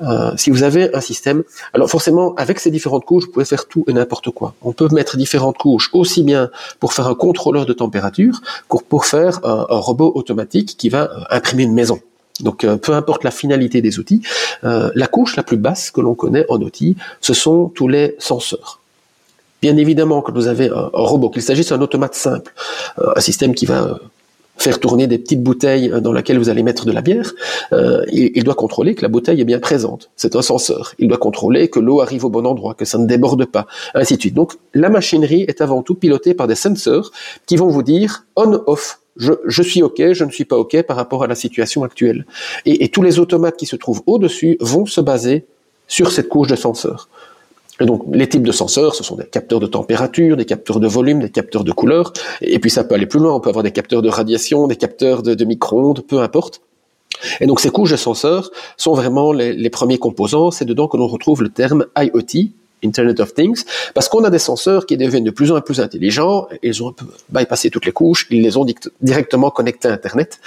Euh, 0.00 0.32
si 0.36 0.50
vous 0.50 0.62
avez 0.62 0.94
un 0.94 1.00
système, 1.00 1.42
alors 1.72 1.90
forcément, 1.90 2.34
avec 2.36 2.58
ces 2.58 2.70
différentes 2.70 3.04
couches, 3.04 3.24
vous 3.26 3.32
pouvez 3.32 3.44
faire 3.44 3.66
tout 3.66 3.84
et 3.88 3.92
n'importe 3.92 4.30
quoi. 4.30 4.54
On 4.62 4.72
peut 4.72 4.88
mettre 4.92 5.16
différentes 5.16 5.58
couches 5.58 5.90
aussi 5.92 6.22
bien 6.22 6.50
pour 6.80 6.92
faire 6.92 7.06
un 7.06 7.14
contrôleur 7.14 7.66
de 7.66 7.72
température 7.72 8.40
que 8.68 8.78
pour 8.88 9.04
faire 9.04 9.40
un, 9.44 9.66
robot 9.68 10.12
automatique 10.14 10.76
qui 10.76 10.88
va 10.88 11.02
euh, 11.04 11.20
imprimer 11.30 11.64
une 11.64 11.74
maison. 11.74 12.00
Donc, 12.40 12.64
euh, 12.64 12.76
peu 12.76 12.92
importe 12.92 13.24
la 13.24 13.30
finalité 13.30 13.80
des 13.80 13.98
outils, 13.98 14.22
la 14.62 15.06
couche 15.06 15.36
la 15.36 15.42
plus 15.42 15.56
basse 15.56 15.90
que 15.90 16.00
l'on 16.00 16.14
connaît 16.14 16.44
en 16.48 16.60
outil, 16.60 16.96
ce 17.20 17.34
sont 17.34 17.68
tous 17.68 17.88
les 17.88 18.16
senseurs. 18.18 18.80
Bien 19.62 19.76
évidemment, 19.76 20.22
que 20.22 20.32
vous 20.32 20.48
avez 20.48 20.68
un 20.68 20.90
robot, 20.92 21.30
qu'il 21.30 21.42
s'agisse 21.42 21.68
d'un 21.68 21.80
automate 21.80 22.14
simple, 22.14 22.52
un 22.98 23.20
système 23.20 23.54
qui 23.54 23.64
va 23.64 23.98
faire 24.56 24.80
tourner 24.80 25.06
des 25.06 25.18
petites 25.18 25.42
bouteilles 25.42 25.92
dans 26.00 26.12
lesquelles 26.12 26.38
vous 26.38 26.48
allez 26.48 26.62
mettre 26.62 26.86
de 26.86 26.92
la 26.92 27.02
bière, 27.02 27.32
euh, 27.72 28.04
il, 28.10 28.32
il, 28.34 28.44
doit 28.44 28.54
contrôler 28.54 28.94
que 28.94 29.02
la 29.02 29.08
bouteille 29.08 29.40
est 29.40 29.44
bien 29.44 29.58
présente. 29.58 30.10
C'est 30.16 30.36
un 30.36 30.42
senseur. 30.42 30.94
Il 30.98 31.08
doit 31.08 31.18
contrôler 31.18 31.68
que 31.68 31.78
l'eau 31.78 32.00
arrive 32.00 32.24
au 32.24 32.30
bon 32.30 32.46
endroit, 32.46 32.74
que 32.74 32.84
ça 32.84 32.98
ne 32.98 33.06
déborde 33.06 33.44
pas, 33.44 33.66
ainsi 33.94 34.16
de 34.16 34.20
suite. 34.20 34.34
Donc 34.34 34.54
la 34.74 34.88
machinerie 34.88 35.44
est 35.48 35.60
avant 35.60 35.82
tout 35.82 35.94
pilotée 35.94 36.34
par 36.34 36.46
des 36.46 36.54
sensors 36.54 37.10
qui 37.46 37.56
vont 37.56 37.68
vous 37.68 37.82
dire 37.82 38.24
on-off 38.36 39.00
je, 39.16 39.32
je, 39.46 39.62
suis 39.62 39.82
OK, 39.82 40.02
je 40.12 40.24
ne 40.24 40.30
suis 40.30 40.44
pas 40.44 40.58
OK 40.58 40.80
par 40.82 40.96
rapport 40.96 41.24
à 41.24 41.26
la 41.26 41.34
situation 41.34 41.84
actuelle. 41.84 42.26
Et, 42.66 42.84
et 42.84 42.88
tous 42.88 43.02
les 43.02 43.18
automates 43.18 43.56
qui 43.56 43.64
se 43.64 43.76
trouvent 43.76 44.02
au-dessus 44.06 44.58
vont 44.60 44.84
se 44.84 45.00
baser 45.00 45.46
sur 45.88 46.10
cette 46.10 46.28
couche 46.28 46.48
de 46.48 46.56
senseurs. 46.56 47.08
Et 47.80 47.84
donc, 47.84 48.04
les 48.10 48.28
types 48.28 48.42
de 48.42 48.52
senseurs, 48.52 48.94
ce 48.94 49.04
sont 49.04 49.16
des 49.16 49.26
capteurs 49.26 49.60
de 49.60 49.66
température, 49.66 50.36
des 50.36 50.46
capteurs 50.46 50.80
de 50.80 50.86
volume, 50.86 51.20
des 51.20 51.30
capteurs 51.30 51.64
de 51.64 51.72
couleur, 51.72 52.12
et 52.40 52.58
puis 52.58 52.70
ça 52.70 52.84
peut 52.84 52.94
aller 52.94 53.06
plus 53.06 53.20
loin, 53.20 53.34
on 53.34 53.40
peut 53.40 53.50
avoir 53.50 53.62
des 53.62 53.72
capteurs 53.72 54.02
de 54.02 54.08
radiation, 54.08 54.66
des 54.66 54.76
capteurs 54.76 55.22
de, 55.22 55.34
de 55.34 55.44
micro-ondes, 55.44 56.02
peu 56.06 56.20
importe. 56.20 56.62
Et 57.40 57.46
donc, 57.46 57.60
ces 57.60 57.70
couches 57.70 57.90
de 57.90 57.96
senseurs 57.96 58.50
sont 58.76 58.94
vraiment 58.94 59.32
les 59.32 59.70
premiers 59.70 59.98
composants, 59.98 60.50
c'est 60.50 60.64
dedans 60.64 60.88
que 60.88 60.96
l'on 60.96 61.06
retrouve 61.06 61.42
le 61.42 61.48
terme 61.50 61.86
IoT, 61.96 62.50
Internet 62.84 63.20
of 63.20 63.34
Things, 63.34 63.64
parce 63.94 64.08
qu'on 64.08 64.24
a 64.24 64.30
des 64.30 64.38
senseurs 64.38 64.86
qui 64.86 64.96
deviennent 64.96 65.24
de 65.24 65.30
plus 65.30 65.50
en 65.50 65.60
plus 65.60 65.80
intelligents, 65.80 66.46
ils 66.62 66.82
ont 66.82 66.88
un 66.88 66.92
peu 66.92 67.06
bypassé 67.30 67.70
toutes 67.70 67.86
les 67.86 67.92
couches, 67.92 68.26
ils 68.30 68.42
les 68.42 68.56
ont 68.56 68.66
directement 69.00 69.50
connectés 69.50 69.88
à 69.88 69.92
Internet. 69.92 70.40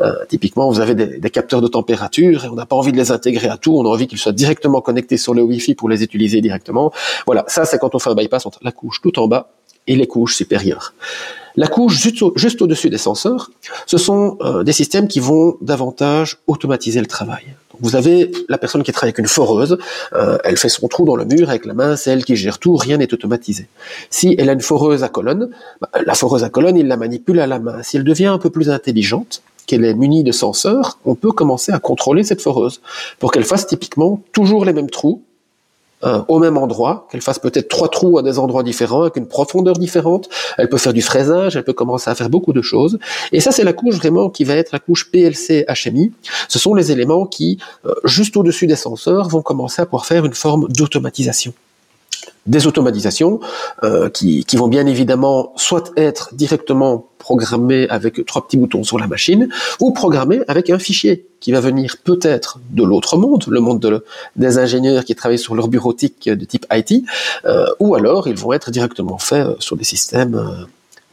Euh, 0.00 0.12
typiquement, 0.28 0.70
vous 0.70 0.80
avez 0.80 0.94
des, 0.94 1.30
capteurs 1.30 1.60
de 1.60 1.68
température, 1.68 2.44
et 2.44 2.48
on 2.48 2.54
n'a 2.54 2.66
pas 2.66 2.76
envie 2.76 2.92
de 2.92 2.96
les 2.96 3.10
intégrer 3.10 3.48
à 3.48 3.56
tout, 3.56 3.76
on 3.76 3.84
a 3.84 3.88
envie 3.88 4.06
qu'ils 4.06 4.18
soient 4.18 4.32
directement 4.32 4.80
connectés 4.80 5.16
sur 5.16 5.34
le 5.34 5.42
Wi-Fi 5.42 5.74
pour 5.74 5.88
les 5.88 6.02
utiliser 6.02 6.40
directement. 6.40 6.92
Voilà, 7.26 7.44
ça 7.48 7.64
c'est 7.64 7.78
quand 7.78 7.94
on 7.94 7.98
fait 7.98 8.10
un 8.10 8.14
bypass 8.14 8.46
entre 8.46 8.60
la 8.62 8.72
couche 8.72 9.00
tout 9.00 9.18
en 9.18 9.28
bas 9.28 9.50
et 9.86 9.96
les 9.96 10.06
couches 10.06 10.36
supérieures. 10.36 10.94
La 11.56 11.68
couche 11.68 11.98
juste 11.98 12.62
au-dessus 12.62 12.90
des 12.90 12.98
senseurs, 12.98 13.50
ce 13.86 13.96
sont 13.96 14.36
euh, 14.42 14.62
des 14.62 14.72
systèmes 14.72 15.08
qui 15.08 15.20
vont 15.20 15.56
davantage 15.62 16.38
automatiser 16.46 17.00
le 17.00 17.06
travail. 17.06 17.54
Vous 17.80 17.96
avez 17.96 18.30
la 18.48 18.58
personne 18.58 18.82
qui 18.82 18.92
travaille 18.92 19.08
avec 19.08 19.18
une 19.18 19.26
foreuse, 19.26 19.78
euh, 20.14 20.38
elle 20.44 20.56
fait 20.56 20.68
son 20.68 20.88
trou 20.88 21.04
dans 21.04 21.16
le 21.16 21.24
mur 21.24 21.48
avec 21.48 21.66
la 21.66 21.74
main, 21.74 21.96
c'est 21.96 22.10
elle 22.10 22.24
qui 22.24 22.36
gère 22.36 22.58
tout, 22.58 22.76
rien 22.76 22.96
n'est 22.96 23.12
automatisé. 23.12 23.68
Si 24.10 24.34
elle 24.38 24.48
a 24.48 24.52
une 24.52 24.60
foreuse 24.60 25.04
à 25.04 25.08
colonne, 25.08 25.50
bah, 25.80 25.90
la 26.04 26.14
foreuse 26.14 26.44
à 26.44 26.48
colonne, 26.48 26.76
il 26.76 26.88
la 26.88 26.96
manipule 26.96 27.40
à 27.40 27.46
la 27.46 27.58
main. 27.58 27.82
Si 27.82 27.96
elle 27.96 28.04
devient 28.04 28.26
un 28.26 28.38
peu 28.38 28.50
plus 28.50 28.70
intelligente, 28.70 29.42
qu'elle 29.66 29.84
est 29.84 29.94
munie 29.94 30.24
de 30.24 30.32
senseurs, 30.32 30.98
on 31.04 31.14
peut 31.14 31.32
commencer 31.32 31.72
à 31.72 31.78
contrôler 31.78 32.24
cette 32.24 32.40
foreuse 32.40 32.80
pour 33.18 33.32
qu'elle 33.32 33.44
fasse 33.44 33.66
typiquement 33.66 34.22
toujours 34.32 34.64
les 34.64 34.72
mêmes 34.72 34.90
trous 34.90 35.22
euh, 36.04 36.22
au 36.28 36.38
même 36.38 36.58
endroit, 36.58 37.06
qu'elle 37.10 37.22
fasse 37.22 37.38
peut-être 37.38 37.68
trois 37.68 37.88
trous 37.88 38.18
à 38.18 38.22
des 38.22 38.38
endroits 38.38 38.62
différents, 38.62 39.02
avec 39.02 39.16
une 39.16 39.26
profondeur 39.26 39.74
différente. 39.78 40.28
Elle 40.58 40.68
peut 40.68 40.78
faire 40.78 40.92
du 40.92 41.02
fraisage, 41.02 41.56
elle 41.56 41.64
peut 41.64 41.72
commencer 41.72 42.10
à 42.10 42.14
faire 42.14 42.28
beaucoup 42.28 42.52
de 42.52 42.62
choses. 42.62 42.98
Et 43.32 43.40
ça, 43.40 43.50
c'est 43.50 43.64
la 43.64 43.72
couche 43.72 43.96
vraiment 43.96 44.28
qui 44.28 44.44
va 44.44 44.54
être 44.54 44.72
la 44.72 44.78
couche 44.78 45.10
PLC 45.10 45.64
HMI. 45.68 46.12
Ce 46.48 46.58
sont 46.58 46.74
les 46.74 46.92
éléments 46.92 47.26
qui, 47.26 47.58
euh, 47.86 47.94
juste 48.04 48.36
au-dessus 48.36 48.66
des 48.66 48.76
senseurs, 48.76 49.28
vont 49.28 49.42
commencer 49.42 49.80
à 49.80 49.86
pouvoir 49.86 50.06
faire 50.06 50.24
une 50.26 50.34
forme 50.34 50.68
d'automatisation 50.68 51.54
des 52.46 52.66
automatisations 52.66 53.40
euh, 53.82 54.08
qui, 54.08 54.44
qui, 54.44 54.56
vont 54.56 54.68
bien 54.68 54.86
évidemment 54.86 55.52
soit 55.56 55.92
être 55.96 56.34
directement 56.34 57.06
programmées 57.18 57.88
avec 57.88 58.24
trois 58.24 58.46
petits 58.46 58.56
boutons 58.56 58.84
sur 58.84 58.98
la 58.98 59.06
machine, 59.06 59.48
ou 59.80 59.92
programmées 59.92 60.42
avec 60.46 60.70
un 60.70 60.78
fichier 60.78 61.26
qui 61.40 61.50
va 61.52 61.60
venir 61.60 61.96
peut-être 62.04 62.60
de 62.70 62.84
l'autre 62.84 63.16
monde, 63.16 63.44
le 63.48 63.60
monde 63.60 63.80
de, 63.80 64.04
des 64.36 64.58
ingénieurs 64.58 65.04
qui 65.04 65.14
travaillent 65.14 65.38
sur 65.38 65.54
leur 65.54 65.68
bureautique 65.68 66.28
de 66.28 66.44
type 66.44 66.66
IT, 66.72 67.04
euh, 67.44 67.66
ou 67.80 67.94
alors 67.94 68.28
ils 68.28 68.36
vont 68.36 68.52
être 68.52 68.70
directement 68.70 69.18
faits 69.18 69.46
sur 69.60 69.76
des 69.76 69.84
systèmes 69.84 70.36
euh, 70.36 70.64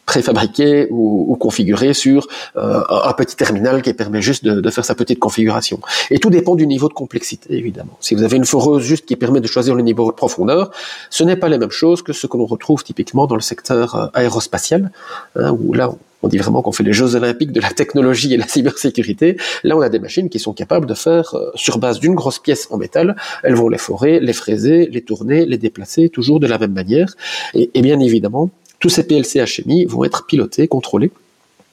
préfabriqué 0.05 0.87
ou, 0.89 1.25
ou 1.29 1.35
configuré 1.35 1.93
sur 1.93 2.27
euh, 2.55 2.81
un 2.89 3.13
petit 3.13 3.35
terminal 3.35 3.81
qui 3.81 3.93
permet 3.93 4.21
juste 4.21 4.43
de, 4.43 4.59
de, 4.59 4.69
faire 4.69 4.85
sa 4.85 4.95
petite 4.95 5.19
configuration. 5.19 5.79
Et 6.11 6.19
tout 6.19 6.29
dépend 6.29 6.55
du 6.55 6.67
niveau 6.67 6.89
de 6.89 6.93
complexité, 6.93 7.55
évidemment. 7.55 7.97
Si 7.99 8.15
vous 8.15 8.23
avez 8.23 8.37
une 8.37 8.45
foreuse 8.45 8.83
juste 8.83 9.05
qui 9.05 9.15
permet 9.15 9.39
de 9.39 9.47
choisir 9.47 9.75
le 9.75 9.81
niveau 9.81 10.09
de 10.11 10.15
profondeur, 10.15 10.71
ce 11.09 11.23
n'est 11.23 11.37
pas 11.37 11.49
la 11.49 11.57
même 11.57 11.71
chose 11.71 12.01
que 12.01 12.13
ce 12.13 12.27
que 12.27 12.37
l'on 12.37 12.45
retrouve 12.45 12.83
typiquement 12.83 13.27
dans 13.27 13.35
le 13.35 13.41
secteur 13.41 13.95
euh, 13.95 14.07
aérospatial, 14.13 14.91
hein, 15.35 15.55
où 15.57 15.73
là, 15.73 15.91
on 16.23 16.29
dit 16.29 16.37
vraiment 16.37 16.61
qu'on 16.61 16.71
fait 16.71 16.83
les 16.83 16.93
Jeux 16.93 17.15
olympiques 17.15 17.51
de 17.51 17.59
la 17.59 17.69
technologie 17.69 18.33
et 18.33 18.37
la 18.37 18.47
cybersécurité. 18.47 19.37
Là, 19.63 19.75
on 19.77 19.81
a 19.81 19.89
des 19.89 19.99
machines 19.99 20.29
qui 20.29 20.39
sont 20.39 20.53
capables 20.53 20.85
de 20.85 20.93
faire, 20.93 21.35
euh, 21.35 21.51
sur 21.55 21.77
base 21.77 21.99
d'une 21.99 22.15
grosse 22.15 22.39
pièce 22.39 22.67
en 22.71 22.77
métal, 22.77 23.15
elles 23.43 23.55
vont 23.55 23.69
les 23.69 23.77
forer, 23.77 24.19
les 24.19 24.33
fraiser, 24.33 24.87
les 24.87 25.01
tourner, 25.01 25.45
les 25.45 25.57
déplacer, 25.57 26.09
toujours 26.09 26.39
de 26.39 26.47
la 26.47 26.57
même 26.57 26.73
manière. 26.73 27.13
Et, 27.53 27.69
et 27.73 27.81
bien 27.81 27.99
évidemment, 27.99 28.49
tous 28.83 28.89
ces 28.89 29.07
PLC 29.07 29.39
HMI 29.39 29.85
vont 29.85 30.03
être 30.03 30.25
pilotés, 30.25 30.67
contrôlés. 30.67 31.09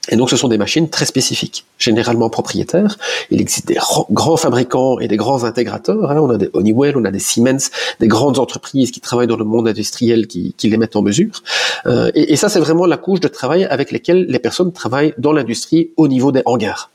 Et 0.07 0.15
donc, 0.15 0.29
ce 0.29 0.37
sont 0.37 0.47
des 0.47 0.57
machines 0.57 0.89
très 0.89 1.05
spécifiques, 1.05 1.65
généralement 1.77 2.29
propriétaires. 2.29 2.97
Il 3.31 3.41
existe 3.41 3.67
des 3.67 3.77
grands 4.11 4.37
fabricants 4.37 4.97
et 4.97 5.09
des 5.09 5.17
grands 5.17 5.43
intégrateurs. 5.43 6.09
Hein. 6.09 6.21
On 6.21 6.29
a 6.29 6.37
des 6.37 6.49
Honeywell, 6.53 6.95
on 6.95 7.03
a 7.03 7.11
des 7.11 7.19
Siemens, 7.19 7.69
des 7.99 8.07
grandes 8.07 8.39
entreprises 8.39 8.91
qui 8.91 9.01
travaillent 9.01 9.27
dans 9.27 9.35
le 9.35 9.43
monde 9.43 9.67
industriel 9.67 10.25
qui, 10.25 10.55
les 10.63 10.77
mettent 10.77 10.95
en 10.95 11.01
mesure. 11.01 11.43
Euh, 11.85 12.11
et, 12.15 12.31
et, 12.31 12.37
ça, 12.37 12.47
c'est 12.47 12.61
vraiment 12.61 12.85
la 12.85 12.95
couche 12.95 13.19
de 13.19 13.27
travail 13.27 13.65
avec 13.65 13.91
lesquelles 13.91 14.25
les 14.29 14.39
personnes 14.39 14.71
travaillent 14.71 15.13
dans 15.17 15.33
l'industrie 15.33 15.89
au 15.97 16.07
niveau 16.07 16.31
des 16.31 16.43
hangars. 16.45 16.91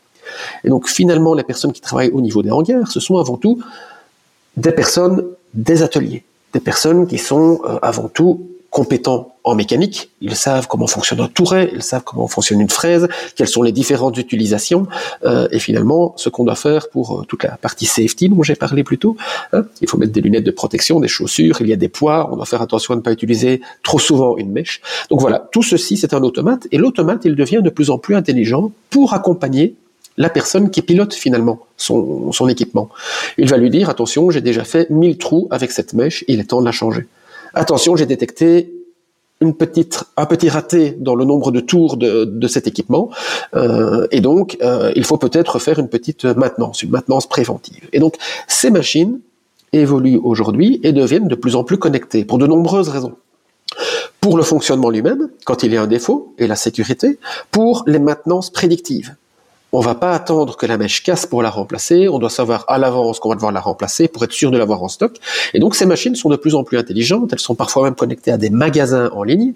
Et 0.65 0.71
donc, 0.71 0.89
finalement, 0.89 1.35
les 1.35 1.45
personnes 1.45 1.75
qui 1.75 1.83
travaillent 1.83 2.11
au 2.11 2.23
niveau 2.23 2.43
des 2.43 2.51
hangars, 2.51 2.91
ce 2.91 3.01
sont 3.01 3.19
avant 3.19 3.37
tout 3.37 3.63
des 4.57 4.73
personnes 4.73 5.27
des 5.53 5.83
ateliers, 5.83 6.25
des 6.55 6.61
personnes 6.61 7.07
qui 7.07 7.19
sont 7.19 7.61
euh, 7.67 7.79
avant 7.83 8.09
tout 8.09 8.56
compétents 8.77 9.37
en 9.43 9.55
mécanique, 9.55 10.11
ils 10.21 10.37
savent 10.37 10.67
comment 10.69 10.87
fonctionne 10.87 11.21
un 11.21 11.29
touret, 11.29 11.71
ils 11.73 11.83
savent 11.83 12.05
comment 12.05 12.29
fonctionne 12.29 12.61
une 12.61 12.69
fraise, 12.69 13.09
quelles 13.35 13.49
sont 13.49 13.63
les 13.63 13.73
différentes 13.73 14.19
utilisations, 14.19 14.87
euh, 15.25 15.49
et 15.51 15.59
finalement 15.61 16.13
ce 16.19 16.29
qu'on 16.29 16.45
doit 16.45 16.57
faire 16.57 16.91
pour 16.91 17.21
euh, 17.21 17.25
toute 17.27 17.45
la 17.45 17.57
partie 17.57 17.87
safety 17.87 18.29
dont 18.29 18.43
j'ai 18.43 18.55
parlé 18.55 18.85
plus 18.85 18.99
tôt. 18.99 19.17
Hein, 19.55 19.63
il 19.81 19.89
faut 19.89 19.97
mettre 19.97 20.13
des 20.13 20.21
lunettes 20.21 20.45
de 20.45 20.51
protection, 20.51 21.01
des 21.01 21.09
chaussures, 21.09 21.57
il 21.63 21.69
y 21.69 21.73
a 21.73 21.77
des 21.77 21.89
poids, 21.89 22.29
on 22.31 22.37
doit 22.37 22.45
faire 22.45 22.61
attention 22.61 22.93
à 22.93 22.99
ne 22.99 23.01
pas 23.01 23.13
utiliser 23.13 23.63
trop 23.83 23.99
souvent 23.99 24.37
une 24.37 24.53
mèche. 24.53 24.83
Donc 25.09 25.23
voilà, 25.23 25.49
tout 25.53 25.63
ceci 25.63 25.97
c'est 25.97 26.13
un 26.13 26.23
automate, 26.23 26.69
et 26.71 26.77
l'automate 26.77 27.25
il 27.25 27.35
devient 27.35 27.63
de 27.65 27.71
plus 27.71 27.89
en 27.89 27.97
plus 27.97 28.15
intelligent 28.15 28.73
pour 28.91 29.15
accompagner 29.15 29.75
la 30.19 30.29
personne 30.29 30.69
qui 30.69 30.83
pilote 30.83 31.15
finalement 31.15 31.61
son, 31.79 32.31
son 32.31 32.47
équipement. 32.47 32.91
Il 33.39 33.49
va 33.49 33.57
lui 33.57 33.71
dire, 33.71 33.89
attention, 33.89 34.31
j'ai 34.31 34.43
déjà 34.43 34.65
fait 34.65 34.91
1000 34.91 35.17
trous 35.17 35.49
avec 35.51 35.73
cette 35.73 35.95
mèche, 35.95 36.25
il 36.29 36.41
est 36.41 36.45
temps 36.45 36.61
de 36.61 36.67
la 36.67 36.73
changer 36.73 37.07
attention, 37.57 37.97
j'ai 37.97 38.07
détecté 38.07 38.73
une 39.41 39.55
petite, 39.55 40.05
un 40.17 40.27
petit 40.27 40.49
raté 40.49 40.97
dans 40.99 41.15
le 41.15 41.25
nombre 41.25 41.51
de 41.51 41.61
tours 41.61 41.97
de, 41.97 42.49
cet 42.49 42.67
équipement, 42.67 43.11
euh, 43.55 44.07
et 44.11 44.21
donc 44.21 44.57
euh, 44.63 44.93
il 44.97 45.05
faut 45.05 45.19
peut-être 45.19 45.59
faire 45.59 45.79
une 45.79 45.89
petite 45.89 46.25
maintenance, 46.25 46.83
une 46.83 46.91
maintenance 46.91 47.27
préventive. 47.27 47.89
Et 47.93 47.99
donc 47.99 48.17
ces 48.49 48.71
machines 48.71 49.21
évoluent 49.73 50.21
aujourd'hui 50.23 50.81
et 50.85 50.93
deviennent 50.93 51.29
de 51.29 51.35
plus 51.35 51.55
en 51.57 51.65
plus 51.65 51.77
connectées 51.77 52.25
pour 52.25 52.39
de 52.39 52.47
nombreuses 52.47 52.89
raisons. 52.89 53.15
Pour 54.21 54.39
le 54.39 54.43
fonctionnement 54.43 54.89
lui-même, 54.89 55.29
quand 55.45 55.63
il 55.63 55.73
y 55.73 55.77
a 55.77 55.83
un 55.83 55.87
défaut, 55.87 56.35
et 56.39 56.47
la 56.47 56.57
sécurité, 56.57 57.19
pour 57.51 57.85
les 57.87 57.99
maintenances 57.99 58.51
prédictives, 58.51 59.15
on 59.73 59.81
va 59.81 59.95
pas 59.95 60.13
attendre 60.13 60.57
que 60.57 60.65
la 60.67 60.79
mèche 60.79 61.03
casse 61.03 61.27
pour 61.27 61.43
la 61.43 61.51
remplacer. 61.51 62.09
On 62.09 62.19
doit 62.19 62.31
savoir 62.31 62.65
à 62.69 62.79
l'avance 62.79 63.19
qu'on 63.19 63.29
va 63.29 63.35
devoir 63.35 63.53
la 63.53 63.61
remplacer 63.61 64.09
pour 64.09 64.23
être 64.25 64.33
sûr 64.33 64.51
de 64.51 64.59
l'avoir 64.59 64.83
en 64.83 64.89
stock. 64.89 65.17
Et 65.55 65.59
donc 65.59 65.75
ces 65.75 65.87
machines 65.87 66.15
sont 66.15 66.29
de 66.29 66.37
plus 66.37 66.55
en 66.55 66.65
plus 66.65 66.79
intelligentes. 66.79 67.33
Elles 67.33 67.41
sont 67.41 67.55
parfois 67.55 67.85
même 67.85 67.95
connectées 67.95 68.31
à 68.31 68.39
des 68.39 68.51
magasins 68.51 69.11
en 69.13 69.23
ligne. 69.23 69.55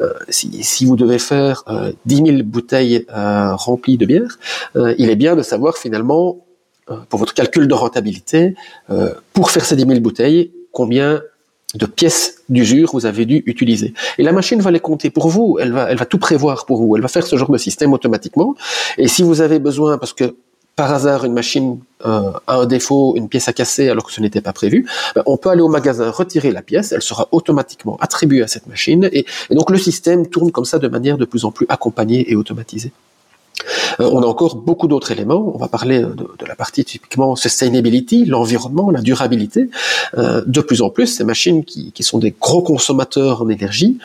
Euh, 0.00 0.12
si, 0.28 0.84
vous 0.84 0.96
devez 0.96 1.18
faire 1.18 1.62
euh, 1.68 1.92
10 2.06 2.16
000 2.16 2.28
bouteilles 2.44 3.06
euh, 3.14 3.54
remplies 3.54 3.98
de 3.98 4.06
bière, 4.06 4.38
euh, 4.76 4.94
il 4.98 5.10
est 5.10 5.16
bien 5.16 5.36
de 5.36 5.42
savoir 5.42 5.76
finalement 5.76 6.38
pour 7.08 7.20
votre 7.20 7.32
calcul 7.32 7.68
de 7.68 7.74
rentabilité, 7.74 8.56
pour 9.32 9.50
faire 9.50 9.64
ces 9.64 9.76
10 9.76 9.86
000 9.86 10.00
bouteilles, 10.00 10.50
combien 10.72 11.22
de 11.74 11.86
pièces 11.86 12.42
d'usure 12.48 12.90
vous 12.92 13.06
avez 13.06 13.24
dû 13.24 13.42
utiliser. 13.46 13.94
Et 14.18 14.22
la 14.22 14.32
machine 14.32 14.60
va 14.60 14.70
les 14.70 14.80
compter 14.80 15.10
pour 15.10 15.28
vous, 15.28 15.58
elle 15.60 15.72
va, 15.72 15.90
elle 15.90 15.98
va 15.98 16.04
tout 16.06 16.18
prévoir 16.18 16.66
pour 16.66 16.78
vous, 16.78 16.96
elle 16.96 17.02
va 17.02 17.08
faire 17.08 17.26
ce 17.26 17.36
genre 17.36 17.50
de 17.50 17.58
système 17.58 17.92
automatiquement. 17.92 18.54
Et 18.98 19.08
si 19.08 19.22
vous 19.22 19.40
avez 19.40 19.58
besoin, 19.58 19.98
parce 19.98 20.12
que 20.12 20.34
par 20.74 20.92
hasard 20.92 21.24
une 21.24 21.34
machine 21.34 21.80
euh, 22.06 22.32
a 22.46 22.56
un 22.56 22.66
défaut, 22.66 23.14
une 23.16 23.28
pièce 23.28 23.48
à 23.48 23.52
casser 23.52 23.88
alors 23.88 24.06
que 24.06 24.12
ce 24.12 24.20
n'était 24.20 24.40
pas 24.40 24.52
prévu, 24.52 24.86
ben, 25.14 25.22
on 25.26 25.36
peut 25.36 25.50
aller 25.50 25.60
au 25.60 25.68
magasin 25.68 26.10
retirer 26.10 26.50
la 26.50 26.62
pièce, 26.62 26.92
elle 26.92 27.02
sera 27.02 27.28
automatiquement 27.30 27.96
attribuée 28.00 28.42
à 28.42 28.48
cette 28.48 28.66
machine, 28.66 29.08
et, 29.12 29.26
et 29.50 29.54
donc 29.54 29.70
le 29.70 29.78
système 29.78 30.26
tourne 30.26 30.50
comme 30.50 30.64
ça 30.64 30.78
de 30.78 30.88
manière 30.88 31.18
de 31.18 31.24
plus 31.24 31.44
en 31.44 31.50
plus 31.50 31.66
accompagnée 31.68 32.30
et 32.30 32.36
automatisée. 32.36 32.92
Euh, 34.00 34.10
on 34.12 34.22
a 34.22 34.26
encore 34.26 34.56
beaucoup 34.56 34.88
d'autres 34.88 35.10
éléments. 35.12 35.52
On 35.54 35.58
va 35.58 35.68
parler 35.68 36.00
de, 36.00 36.06
de, 36.12 36.46
la 36.46 36.54
partie 36.54 36.84
typiquement 36.84 37.36
sustainability, 37.36 38.24
l'environnement, 38.24 38.90
la 38.90 39.00
durabilité. 39.00 39.68
Euh, 40.18 40.42
de 40.46 40.60
plus 40.60 40.82
en 40.82 40.90
plus, 40.90 41.06
ces 41.06 41.24
machines 41.24 41.64
qui, 41.64 41.92
sont 42.02 42.18
des 42.18 42.34
gros 42.38 42.62
consommateurs 42.62 43.42
en 43.42 43.48
énergie, 43.48 43.98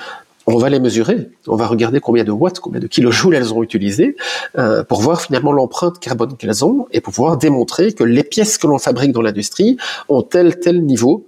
on 0.46 0.58
va 0.58 0.70
les 0.70 0.80
mesurer. 0.80 1.30
On 1.48 1.56
va 1.56 1.68
regarder 1.68 2.00
combien 2.00 2.24
de 2.24 2.32
watts, 2.32 2.60
combien 2.60 2.80
de 2.80 2.88
kilojoules 2.88 3.36
elles 3.36 3.54
ont 3.54 3.64
utilisé 3.64 4.16
euh, 4.58 4.84
pour 4.84 5.02
voir 5.02 5.20
finalement 5.22 5.52
l'empreinte 5.52 6.00
carbone 6.00 6.38
qu'elles 6.38 6.64
ont 6.64 6.88
et 6.92 7.02
pouvoir 7.02 7.38
démontrer 7.38 7.92
que 7.92 8.04
les 8.04 8.24
pièces 8.24 8.58
que 8.58 8.68
l'on 8.68 8.78
fabrique 8.78 9.12
dans 9.12 9.22
l'industrie 9.22 9.78
ont 10.08 10.22
tel 10.22 10.60
tel 10.60 10.86
niveau 10.86 11.26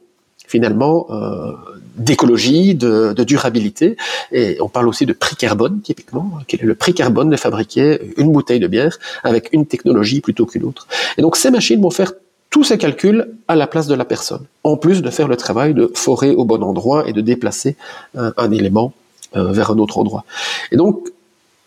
finalement 0.48 1.08
euh, 1.10 1.52
d'écologie, 2.00 2.76
de, 2.76 3.14
de, 3.14 3.24
durabilité. 3.24 3.98
Et 4.32 4.58
on 4.62 4.70
parle 4.70 4.88
aussi 4.88 5.06
de 5.06 5.14
prix 5.14 5.36
carbone, 5.36 5.82
typiquement. 5.82 6.32
Quel 6.48 6.62
est 6.62 6.66
le 6.66 6.76
prix 6.76 6.94
carbone 6.94 7.30
de 7.30 7.38
fabriquer 7.38 8.00
une 8.18 8.32
bouteille 8.32 8.60
de 8.60 8.68
bière 8.68 8.98
avec 9.24 9.50
une 9.52 9.66
technologie 9.66 10.22
plutôt 10.22 10.46
qu'une 10.46 10.64
autre 10.64 10.88
Et 11.18 11.22
donc 11.22 11.36
ces 11.36 11.52
machines 11.52 11.82
vont 11.82 11.92
faire 11.92 12.14
tous 12.50 12.64
ces 12.64 12.78
calculs 12.78 13.28
à 13.48 13.56
la 13.56 13.68
place 13.68 13.88
de 13.88 13.96
la 13.96 14.06
personne, 14.06 14.46
en 14.64 14.76
plus 14.76 15.02
de 15.02 15.10
faire 15.12 15.28
le 15.28 15.38
travail 15.38 15.74
de 15.74 15.92
forer 15.94 16.32
au 16.32 16.46
bon 16.46 16.64
endroit 16.64 17.08
et 17.08 17.14
de 17.14 17.22
déplacer 17.22 17.76
un, 18.16 18.52
élément 18.52 18.94
euh, 19.36 19.52
vers 19.52 19.70
un 19.70 19.78
autre 19.78 20.00
endroit. 20.00 20.26
Et 20.72 20.78
donc, 20.78 21.10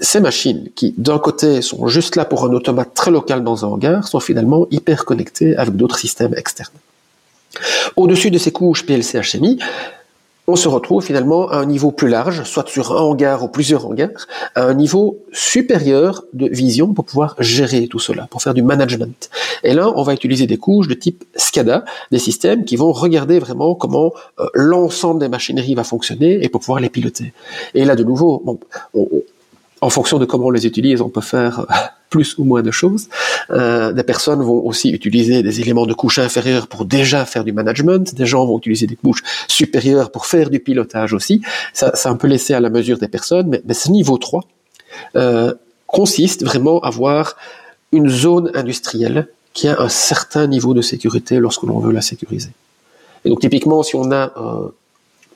ces 0.01 0.19
machines 0.19 0.69
qui, 0.75 0.95
d'un 0.99 1.21
côté, 1.21 1.63
sont 1.63 1.87
juste 1.87 2.17
là 2.17 2.25
pour 2.25 2.45
un 2.45 2.53
automate 2.53 2.93
très 2.95 3.13
local 3.13 3.45
dans 3.45 3.65
un 3.65 3.69
hangar, 3.69 4.09
sont 4.09 4.19
finalement 4.19 4.67
hyper 4.73 5.05
connectées 5.05 5.57
avec 5.57 5.77
d'autres 5.77 5.99
systèmes 5.99 6.35
externes. 6.37 6.75
Au-dessus 7.95 8.33
de 8.33 8.39
ces 8.39 8.51
couches 8.51 8.85
PLC 8.85 9.21
HMI, 9.21 9.59
on 10.49 10.57
se 10.57 10.69
retrouve 10.69 11.05
finalement 11.05 11.49
à 11.49 11.57
un 11.57 11.67
niveau 11.67 11.93
plus 11.93 12.09
large, 12.09 12.43
soit 12.45 12.69
sur 12.69 12.93
un 12.93 13.01
hangar 13.01 13.45
ou 13.45 13.49
plusieurs 13.49 13.87
hangars, 13.87 14.27
à 14.55 14.65
un 14.65 14.75
niveau 14.75 15.19
supérieur 15.33 16.25
de 16.33 16.49
vision 16.49 16.93
pour 16.95 17.05
pouvoir 17.05 17.37
gérer 17.39 17.87
tout 17.87 18.01
cela, 18.01 18.27
pour 18.29 18.43
faire 18.43 18.55
du 18.55 18.63
management. 18.63 19.31
Et 19.63 19.73
là, 19.73 19.93
on 19.95 20.03
va 20.03 20.15
utiliser 20.15 20.47
des 20.47 20.57
couches 20.57 20.89
de 20.89 20.95
type 20.95 21.25
SCADA, 21.37 21.85
des 22.11 22.19
systèmes 22.19 22.65
qui 22.65 22.77
vont 22.77 22.93
regarder 22.93 23.39
vraiment 23.39 23.75
comment 23.75 24.13
euh, 24.41 24.47
l'ensemble 24.55 25.21
des 25.21 25.29
machineries 25.29 25.75
va 25.75 25.85
fonctionner 25.85 26.45
et 26.45 26.49
pour 26.49 26.61
pouvoir 26.61 26.81
les 26.81 26.91
piloter. 26.91 27.33
Et 27.75 27.85
là, 27.85 27.95
de 27.95 28.03
nouveau, 28.03 28.43
bon, 28.45 28.59
on, 28.95 29.09
en 29.81 29.91
fonction 29.91 30.19
de 30.19 30.25
comment 30.25 30.47
on 30.47 30.51
les 30.51 30.67
utilise, 30.67 31.01
on 31.01 31.09
peut 31.09 31.21
faire 31.21 31.61
euh, 31.61 31.75
plus 32.13 32.37
ou 32.39 32.45
moins 32.45 32.63
de 32.63 32.71
choses. 32.71 33.09
Euh, 33.51 33.93
des 33.93 34.03
personnes 34.03 34.43
vont 34.43 34.61
aussi 34.71 34.91
utiliser 34.91 35.43
des 35.43 35.61
éléments 35.63 35.87
de 35.87 35.95
couche 35.95 36.19
inférieure 36.19 36.67
pour 36.69 36.85
déjà 36.85 37.25
faire 37.25 37.43
du 37.43 37.53
management. 37.53 38.15
Des 38.15 38.27
gens 38.27 38.45
vont 38.45 38.59
utiliser 38.59 38.87
des 38.87 38.97
couches 38.97 39.23
supérieures 39.49 40.13
pour 40.13 40.27
faire 40.27 40.51
du 40.51 40.61
pilotage 40.61 41.15
aussi. 41.15 41.41
Ça, 41.73 41.91
c'est 41.95 42.11
un 42.11 42.17
peu 42.17 42.29
laissé 42.29 42.53
à 42.53 42.61
la 42.61 42.69
mesure 42.69 42.99
des 42.99 43.09
personnes, 43.09 43.49
mais, 43.49 43.75
ce 43.83 43.91
niveau 43.91 44.19
3 44.19 44.45
euh, 45.17 45.55
consiste 45.87 46.45
vraiment 46.45 46.79
à 46.81 46.89
avoir 46.89 47.37
une 47.91 48.09
zone 48.11 48.51
industrielle 48.55 49.27
qui 49.55 49.67
a 49.69 49.81
un 49.81 49.89
certain 49.89 50.47
niveau 50.47 50.75
de 50.75 50.83
sécurité 50.83 51.39
lorsque 51.39 51.63
l'on 51.63 51.79
veut 51.79 51.93
la 51.93 52.03
sécuriser. 52.03 52.53
Et 53.25 53.31
donc 53.31 53.41
typiquement, 53.41 53.83
si 53.83 53.97
on 53.97 54.13
a 54.13 54.25
euh, 54.37 54.69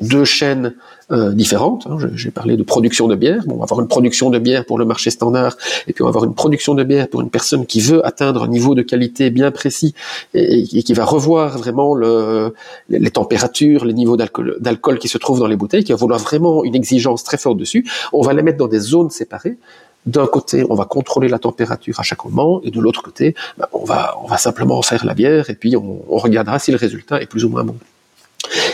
deux 0.01 0.25
chaînes 0.25 0.75
euh, 1.13 1.31
différentes. 1.33 1.87
Hein. 1.87 1.99
J'ai 2.15 2.31
parlé 2.31 2.57
de 2.57 2.63
production 2.63 3.07
de 3.07 3.15
bière. 3.15 3.45
Bon, 3.47 3.55
on 3.55 3.59
va 3.59 3.65
avoir 3.65 3.81
une 3.81 3.89
production 3.89 4.29
de 4.29 4.39
bière 4.39 4.65
pour 4.65 4.79
le 4.79 4.85
marché 4.85 5.11
standard, 5.11 5.57
et 5.87 5.93
puis 5.93 6.03
on 6.03 6.07
va 6.07 6.11
avoir 6.11 6.25
une 6.25 6.35
production 6.35 6.75
de 6.75 6.83
bière 6.83 7.09
pour 7.09 7.21
une 7.21 7.31
personne 7.31 7.65
qui 7.65 7.81
veut 7.81 8.05
atteindre 8.05 8.43
un 8.43 8.49
niveau 8.49 8.75
de 8.75 8.83
qualité 8.83 9.31
bien 9.31 9.51
précis 9.51 9.95
et, 10.35 10.65
qui 10.65 10.93
va 10.95 11.05
revoir 11.05 11.59
vraiment 11.59 11.95
le, 11.95 12.55
les 12.89 13.11
températures, 13.11 13.85
les 13.85 13.93
niveaux 13.93 14.17
d'alcool 14.17 14.99
qui 14.99 15.09
se 15.09 15.19
trouvent 15.19 15.39
dans 15.39 15.47
les 15.47 15.57
bouteilles, 15.57 15.85
qui 15.85 15.93
va 15.93 15.97
vouloir 15.97 16.19
vraiment 16.19 16.65
une 16.65 16.75
exigence 16.75 17.23
très 17.23 17.37
forte 17.37 17.57
dessus. 17.57 17.89
On 18.13 18.23
va 18.23 18.33
les 18.33 18.43
mettre 18.43 18.59
dans 18.59 18.69
des 18.69 18.81
zones 18.81 19.11
séparées. 19.11 19.59
D'un 20.07 20.27
côté, 20.27 20.65
on 20.71 20.75
va 20.75 20.85
contrôler 20.85 21.29
la 21.29 21.39
température 21.39 21.99
à 21.99 22.05
chaque 22.05 22.25
moment, 22.25 22.61
et 22.63 22.71
de 22.71 22.81
l'autre 22.81 23.03
côté, 23.03 23.35
ben, 23.59 23.67
on, 23.73 23.85
va, 23.85 24.17
on 24.23 24.29
va 24.29 24.39
simplement 24.39 24.81
faire 24.83 25.05
la 25.05 25.15
bière, 25.15 25.51
et 25.51 25.55
puis 25.55 25.77
on, 25.77 26.03
on 26.09 26.19
regardera 26.19 26.59
si 26.59 26.71
le 26.71 26.77
résultat 26.77 27.21
est 27.21 27.27
plus 27.27 27.45
ou 27.45 27.49
moins 27.49 27.65
bon. 27.65 27.77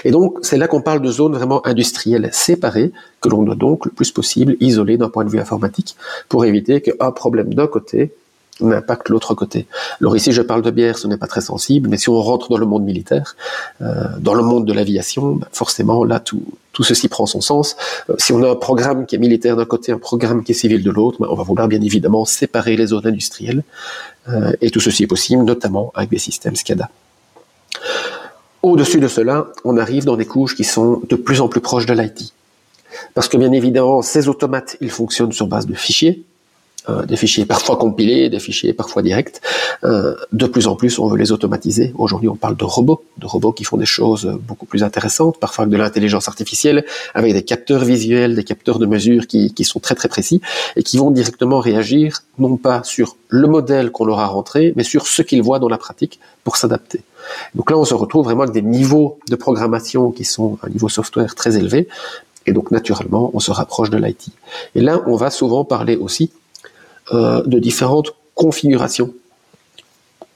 Et 0.04 0.10
donc, 0.10 0.38
c'est 0.42 0.56
là 0.56 0.68
qu'on 0.68 0.80
parle 0.80 1.00
de 1.00 1.10
zones 1.10 1.34
vraiment 1.34 1.66
industrielles 1.66 2.28
séparées, 2.32 2.92
que 3.20 3.28
l'on 3.28 3.42
doit 3.42 3.54
donc 3.54 3.84
le 3.84 3.90
plus 3.90 4.10
possible 4.10 4.56
isoler 4.60 4.96
d'un 4.96 5.08
point 5.08 5.24
de 5.24 5.30
vue 5.30 5.40
informatique, 5.40 5.96
pour 6.28 6.44
éviter 6.44 6.80
qu'un 6.80 7.10
problème 7.12 7.54
d'un 7.54 7.66
côté 7.66 8.12
n'impacte 8.60 9.08
l'autre 9.08 9.34
côté. 9.34 9.66
Alors 10.00 10.16
ici, 10.16 10.32
je 10.32 10.42
parle 10.42 10.62
de 10.62 10.70
bière, 10.70 10.98
ce 10.98 11.06
n'est 11.06 11.16
pas 11.16 11.26
très 11.26 11.40
sensible, 11.40 11.88
mais 11.88 11.96
si 11.96 12.08
on 12.08 12.20
rentre 12.20 12.48
dans 12.48 12.58
le 12.58 12.66
monde 12.66 12.84
militaire, 12.84 13.36
euh, 13.80 14.04
dans 14.20 14.34
le 14.34 14.42
monde 14.42 14.66
de 14.66 14.72
l'aviation, 14.72 15.36
bah, 15.36 15.48
forcément, 15.52 16.04
là, 16.04 16.20
tout, 16.20 16.42
tout 16.72 16.82
ceci 16.82 17.08
prend 17.08 17.26
son 17.26 17.40
sens. 17.40 17.76
Euh, 18.10 18.14
si 18.18 18.32
on 18.32 18.42
a 18.42 18.50
un 18.50 18.56
programme 18.56 19.06
qui 19.06 19.16
est 19.16 19.18
militaire 19.18 19.56
d'un 19.56 19.64
côté, 19.64 19.92
un 19.92 19.98
programme 19.98 20.44
qui 20.44 20.52
est 20.52 20.54
civil 20.54 20.82
de 20.82 20.90
l'autre, 20.90 21.18
bah, 21.20 21.28
on 21.30 21.34
va 21.34 21.42
vouloir 21.42 21.68
bien 21.68 21.80
évidemment 21.80 22.24
séparer 22.24 22.76
les 22.76 22.86
zones 22.86 23.06
industrielles, 23.06 23.62
euh, 24.28 24.52
et 24.60 24.70
tout 24.70 24.80
ceci 24.80 25.04
est 25.04 25.08
possible, 25.08 25.44
notamment 25.44 25.90
avec 25.94 26.10
des 26.10 26.18
systèmes 26.18 26.56
SCADA. 26.56 26.88
Au-dessus 28.62 29.00
de 29.00 29.08
cela, 29.08 29.48
on 29.64 29.76
arrive 29.76 30.04
dans 30.04 30.16
des 30.16 30.24
couches 30.24 30.54
qui 30.54 30.64
sont 30.64 31.02
de 31.08 31.16
plus 31.16 31.40
en 31.40 31.48
plus 31.48 31.60
proches 31.60 31.86
de 31.86 31.94
l'IT. 31.94 32.32
Parce 33.14 33.28
que 33.28 33.36
bien 33.36 33.52
évidemment, 33.52 34.02
ces 34.02 34.28
automates, 34.28 34.76
ils 34.80 34.90
fonctionnent 34.90 35.32
sur 35.32 35.46
base 35.46 35.66
de 35.66 35.74
fichiers, 35.74 36.22
euh, 36.88 37.04
des 37.06 37.16
fichiers 37.16 37.46
parfois 37.46 37.76
compilés, 37.76 38.28
des 38.28 38.40
fichiers 38.40 38.72
parfois 38.72 39.02
directs. 39.02 39.40
Euh, 39.84 40.14
de 40.32 40.46
plus 40.46 40.66
en 40.66 40.74
plus, 40.74 40.98
on 40.98 41.08
veut 41.08 41.16
les 41.16 41.30
automatiser. 41.30 41.92
Aujourd'hui, 41.96 42.28
on 42.28 42.36
parle 42.36 42.56
de 42.56 42.64
robots, 42.64 43.04
de 43.18 43.26
robots 43.26 43.52
qui 43.52 43.64
font 43.64 43.76
des 43.76 43.86
choses 43.86 44.38
beaucoup 44.46 44.66
plus 44.66 44.82
intéressantes, 44.82 45.38
parfois 45.38 45.62
avec 45.62 45.72
de 45.72 45.78
l'intelligence 45.78 46.28
artificielle, 46.28 46.84
avec 47.14 47.32
des 47.34 47.42
capteurs 47.42 47.84
visuels, 47.84 48.34
des 48.34 48.44
capteurs 48.44 48.78
de 48.78 48.86
mesure 48.86 49.26
qui, 49.26 49.54
qui 49.54 49.64
sont 49.64 49.80
très 49.80 49.94
très 49.94 50.08
précis 50.08 50.40
et 50.76 50.82
qui 50.82 50.98
vont 50.98 51.10
directement 51.10 51.60
réagir 51.60 52.22
non 52.38 52.56
pas 52.56 52.82
sur 52.82 53.16
le 53.28 53.46
modèle 53.46 53.90
qu'on 53.90 54.04
leur 54.04 54.18
a 54.18 54.26
rentré, 54.26 54.72
mais 54.76 54.84
sur 54.84 55.06
ce 55.06 55.22
qu'ils 55.22 55.42
voient 55.42 55.58
dans 55.58 55.68
la 55.68 55.78
pratique 55.78 56.18
pour 56.44 56.56
s'adapter. 56.56 57.02
Donc 57.54 57.70
là, 57.70 57.78
on 57.78 57.84
se 57.84 57.94
retrouve 57.94 58.24
vraiment 58.24 58.42
avec 58.42 58.54
des 58.54 58.62
niveaux 58.62 59.18
de 59.28 59.36
programmation 59.36 60.10
qui 60.10 60.24
sont 60.24 60.58
un 60.62 60.68
niveau 60.68 60.88
software 60.88 61.34
très 61.34 61.56
élevé, 61.56 61.88
et 62.46 62.52
donc 62.52 62.70
naturellement, 62.70 63.30
on 63.34 63.40
se 63.40 63.50
rapproche 63.50 63.90
de 63.90 63.98
l'IT. 63.98 64.28
Et 64.74 64.80
là, 64.80 65.00
on 65.06 65.16
va 65.16 65.30
souvent 65.30 65.64
parler 65.64 65.96
aussi 65.96 66.32
euh, 67.12 67.42
de 67.44 67.58
différentes 67.58 68.14
configurations. 68.34 69.12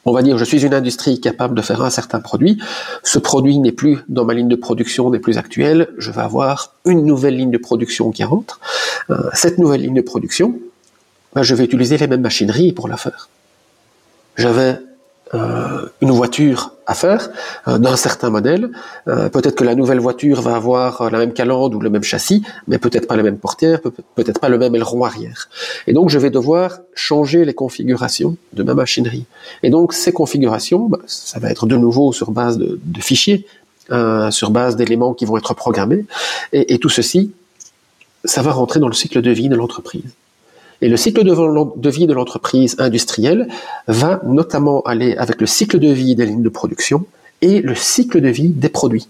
On 0.05 0.13
va 0.13 0.23
dire, 0.23 0.39
je 0.39 0.45
suis 0.45 0.65
une 0.65 0.75
industrie 0.75 1.21
capable 1.21 1.57
de 1.57 1.63
faire 1.63 1.83
un 1.83 1.91
certain 1.91 2.21
produit. 2.21 2.63
Ce 3.03 3.19
produit 3.19 3.59
n'est 3.59 3.73
plus 3.73 3.99
dans 4.09 4.25
ma 4.25 4.35
ligne 4.35 4.49
de 4.49 4.55
production, 4.55 5.11
n'est 5.11 5.19
plus 5.19 5.37
actuel. 5.37 5.89
Je 5.99 6.13
vais 6.13 6.21
avoir 6.21 6.75
une 6.85 7.05
nouvelle 7.05 7.37
ligne 7.37 7.51
de 7.51 7.59
production 7.59 8.13
qui 8.13 8.23
rentre. 8.23 8.61
Euh, 9.11 9.17
cette 9.33 9.59
nouvelle 9.59 9.83
ligne 9.83 9.95
de 9.95 10.03
production, 10.03 10.61
ben, 11.35 11.43
je 11.43 11.55
vais 11.57 11.65
utiliser 11.65 11.99
les 11.99 12.07
mêmes 12.07 12.21
machineries 12.21 12.73
pour 12.73 12.87
la 12.87 12.97
faire. 12.97 13.29
J'avais 14.37 14.79
euh, 15.35 15.89
une 16.01 16.13
voiture 16.13 16.76
à 16.87 16.95
faire 16.95 17.31
euh, 17.69 17.79
d'un 17.79 17.97
certain 17.97 18.31
modèle. 18.31 18.71
Euh, 19.09 19.29
peut-être 19.29 19.55
que 19.55 19.65
la 19.65 19.75
nouvelle 19.75 20.01
voiture 20.01 20.41
va 20.41 20.57
avoir 20.57 21.11
la 21.11 21.19
même 21.19 21.33
calandre 21.33 21.77
ou 21.77 21.81
le 21.81 21.91
même 21.91 22.03
châssis, 22.03 22.43
mais 22.69 22.79
peut-être 22.79 23.07
pas 23.07 23.17
la 23.17 23.23
même 23.23 23.39
portière, 23.39 23.81
peut-être 24.15 24.41
pas 24.41 24.49
le 24.49 24.59
même 24.59 24.75
aileron 24.75 25.05
arrière. 25.05 25.49
Et 25.87 25.93
donc 25.93 26.11
je 26.11 26.19
vais 26.19 26.31
devoir 26.31 26.79
changer 26.95 27.45
les 27.45 27.55
configurations 27.55 28.37
de 28.53 28.63
ma 28.63 28.75
machinerie. 28.75 29.27
Et 29.63 29.71
donc 29.71 29.93
ces 29.93 30.13
configurations, 30.13 30.89
bah, 30.89 30.99
ça 31.07 31.39
va 31.39 31.51
être 31.51 31.67
de 31.67 31.77
nouveau 31.77 32.13
sur 32.13 32.31
base 32.31 32.59
de, 32.59 32.79
fichiers, 33.01 33.47
sur 34.31 34.51
base 34.51 34.77
d'éléments 34.77 35.15
qui 35.15 35.25
vont 35.25 35.37
être 35.37 35.55
programmés. 35.55 36.05
Et, 36.53 36.75
et 36.75 36.79
tout 36.79 36.89
ceci, 36.89 37.33
ça 38.25 38.43
va 38.43 38.53
rentrer 38.53 38.81
dans 38.81 38.89
le 38.89 38.95
cycle 38.95 39.23
de 39.23 39.31
vie 39.31 39.49
de 39.49 39.57
l'entreprise. 39.57 40.03
Et 40.83 40.89
le 40.89 40.97
cycle 40.97 41.25
de 41.25 41.91
vie 41.91 42.07
de 42.07 42.13
l'entreprise 42.13 42.77
industrielle 42.79 43.49
va 43.89 44.21
notamment 44.25 44.83
aller 44.83 45.17
avec 45.17 45.41
le 45.41 45.47
cycle 45.47 45.79
de 45.79 45.89
vie 45.89 46.15
des 46.15 46.27
lignes 46.27 46.43
de 46.43 46.49
production 46.49 47.07
et 47.43 47.61
le 47.61 47.75
cycle 47.75 48.21
de 48.21 48.29
vie 48.29 48.49
des 48.49 48.69
produits. 48.69 49.09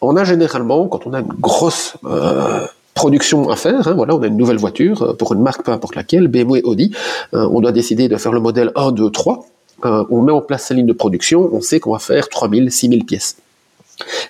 On 0.00 0.16
a 0.16 0.24
généralement, 0.24 0.86
quand 0.86 1.06
on 1.06 1.12
a 1.12 1.20
une 1.20 1.32
grosse 1.40 1.96
euh, 2.04 2.66
production 2.94 3.50
à 3.50 3.56
faire, 3.56 3.88
hein, 3.88 3.94
voilà, 3.94 4.14
on 4.14 4.22
a 4.22 4.26
une 4.26 4.36
nouvelle 4.36 4.58
voiture 4.58 5.02
euh, 5.02 5.12
pour 5.12 5.32
une 5.32 5.42
marque, 5.42 5.64
peu 5.64 5.72
importe 5.72 5.96
laquelle, 5.96 6.28
BMW, 6.28 6.60
Audi, 6.62 6.94
euh, 7.34 7.48
on 7.50 7.60
doit 7.60 7.72
décider 7.72 8.08
de 8.08 8.16
faire 8.16 8.32
le 8.32 8.40
modèle 8.40 8.70
1, 8.76 8.92
2, 8.92 9.10
3, 9.10 9.46
on 9.82 10.22
met 10.22 10.32
en 10.32 10.40
place 10.40 10.66
sa 10.66 10.74
ligne 10.74 10.86
de 10.86 10.92
production, 10.92 11.50
on 11.52 11.60
sait 11.60 11.78
qu'on 11.78 11.92
va 11.92 12.00
faire 12.00 12.28
3000, 12.28 12.72
6000 12.72 13.04
pièces. 13.04 13.36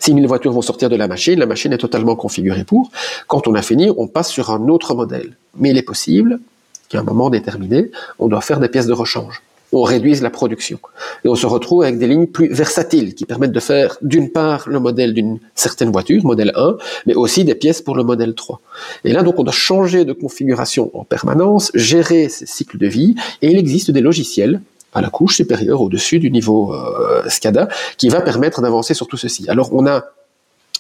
6000 0.01 0.27
voitures 0.27 0.53
vont 0.53 0.63
sortir 0.63 0.89
de 0.89 0.97
la 0.97 1.09
machine, 1.09 1.39
la 1.39 1.47
machine 1.47 1.73
est 1.73 1.79
totalement 1.79 2.17
configurée 2.17 2.65
pour. 2.65 2.91
Quand 3.27 3.47
on 3.49 3.55
a 3.55 3.63
fini, 3.63 3.91
on 3.97 4.07
passe 4.07 4.31
sur 4.31 4.51
un 4.51 4.69
autre 4.69 4.95
modèle. 4.95 5.37
Mais 5.57 5.71
il 5.71 5.77
est 5.77 5.83
possible 5.83 6.41
qu'à 6.89 7.01
un 7.01 7.03
moment 7.03 7.31
déterminé, 7.31 7.91
on 8.19 8.29
doit 8.29 8.41
faire 8.41 8.61
des 8.61 8.69
pièces 8.69 8.87
de 8.87 8.93
rechange. 8.93 9.43
On 9.71 9.83
réduise 9.83 10.23
la 10.23 10.31
production. 10.31 10.79
Et 11.25 11.29
on 11.29 11.35
se 11.35 11.45
retrouve 11.45 11.83
avec 11.83 11.99
des 11.99 12.07
lignes 12.07 12.27
plus 12.27 12.49
versatiles 12.49 13.15
qui 13.15 13.27
permettent 13.27 13.53
de 13.53 13.61
faire 13.61 13.99
d'une 14.01 14.31
part 14.31 14.67
le 14.67 14.81
modèle 14.81 15.13
d'une 15.13 15.41
certaine 15.55 15.91
voiture, 15.91 16.25
modèle 16.25 16.53
1, 16.57 16.79
mais 17.07 17.15
aussi 17.15 17.45
des 17.45 17.55
pièces 17.55 17.83
pour 17.83 17.95
le 17.95 18.03
modèle 18.03 18.35
3. 18.35 18.63
Et 19.05 19.13
là, 19.13 19.23
donc, 19.23 19.39
on 19.39 19.43
doit 19.43 19.53
changer 19.53 20.07
de 20.07 20.15
configuration 20.15 20.91
en 20.95 21.05
permanence, 21.05 21.71
gérer 21.75 22.31
ces 22.31 22.47
cycles 22.47 22.79
de 22.79 22.87
vie, 22.87 23.15
et 23.43 23.51
il 23.51 23.59
existe 23.59 23.91
des 23.91 24.01
logiciels 24.01 24.63
à 24.95 25.01
la 25.01 25.11
couche 25.11 25.37
supérieure, 25.37 25.81
au-dessus 25.81 26.19
du 26.19 26.31
niveau 26.31 26.75
euh, 26.75 27.29
SCADA, 27.29 27.69
qui 27.97 28.09
va 28.09 28.21
permettre 28.21 28.63
d'avancer 28.63 28.95
sur 28.95 29.07
tout 29.07 29.17
ceci. 29.17 29.49
Alors 29.49 29.73
on 29.73 29.87
a 29.87 30.05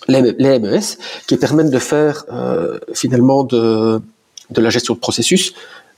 les, 0.09 0.59
MES 0.59 0.81
qui 1.27 1.37
permettent 1.37 1.71
de 1.71 1.79
faire 1.79 2.25
euh, 2.33 2.79
finalement 2.95 3.45
de, 3.45 4.01
de 4.51 4.61
la 4.61 4.71
gestion 4.71 4.95
de 4.95 4.99
processus, 4.99 5.53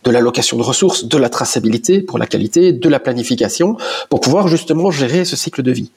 de 0.04 0.10
l'allocation 0.10 0.56
de 0.56 0.62
ressources, 0.62 1.04
de 1.04 1.18
la 1.18 1.28
traçabilité 1.28 2.00
pour 2.00 2.18
la 2.18 2.26
qualité, 2.26 2.72
de 2.72 2.88
la 2.88 2.98
planification, 2.98 3.76
pour 4.08 4.20
pouvoir 4.20 4.48
justement 4.48 4.90
gérer 4.90 5.24
ce 5.24 5.36
cycle 5.36 5.62
de 5.62 5.72
vie. 5.72 5.90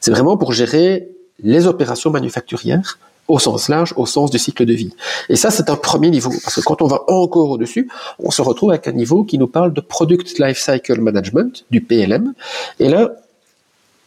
C'est 0.00 0.10
vraiment 0.10 0.36
pour 0.36 0.52
gérer 0.52 1.08
les 1.42 1.66
opérations 1.66 2.10
manufacturières 2.10 2.98
au 3.28 3.38
sens 3.38 3.68
large, 3.68 3.92
au 3.96 4.06
sens 4.06 4.30
du 4.30 4.38
cycle 4.38 4.64
de 4.64 4.72
vie. 4.72 4.92
Et 5.28 5.36
ça, 5.36 5.50
c'est 5.50 5.70
un 5.70 5.76
premier 5.76 6.10
niveau, 6.10 6.32
parce 6.42 6.56
que 6.56 6.60
quand 6.60 6.82
on 6.82 6.86
va 6.86 7.02
encore 7.08 7.50
au-dessus, 7.50 7.88
on 8.18 8.30
se 8.30 8.42
retrouve 8.42 8.70
avec 8.70 8.86
un 8.88 8.92
niveau 8.92 9.24
qui 9.24 9.38
nous 9.38 9.48
parle 9.48 9.72
de 9.72 9.80
Product 9.80 10.38
Lifecycle 10.38 11.00
Management, 11.00 11.64
du 11.70 11.80
PLM. 11.80 12.34
Et 12.78 12.88
là, 12.88 13.10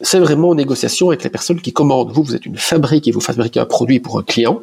c'est 0.01 0.19
vraiment 0.19 0.49
en 0.49 0.55
négociation 0.55 1.09
avec 1.09 1.23
les 1.23 1.29
personnes 1.29 1.61
qui 1.61 1.73
commandent. 1.73 2.11
Vous, 2.11 2.23
vous 2.23 2.35
êtes 2.35 2.45
une 2.45 2.57
fabrique 2.57 3.07
et 3.07 3.11
vous 3.11 3.19
fabriquez 3.19 3.59
un 3.59 3.65
produit 3.65 3.99
pour 3.99 4.17
un 4.17 4.23
client. 4.23 4.61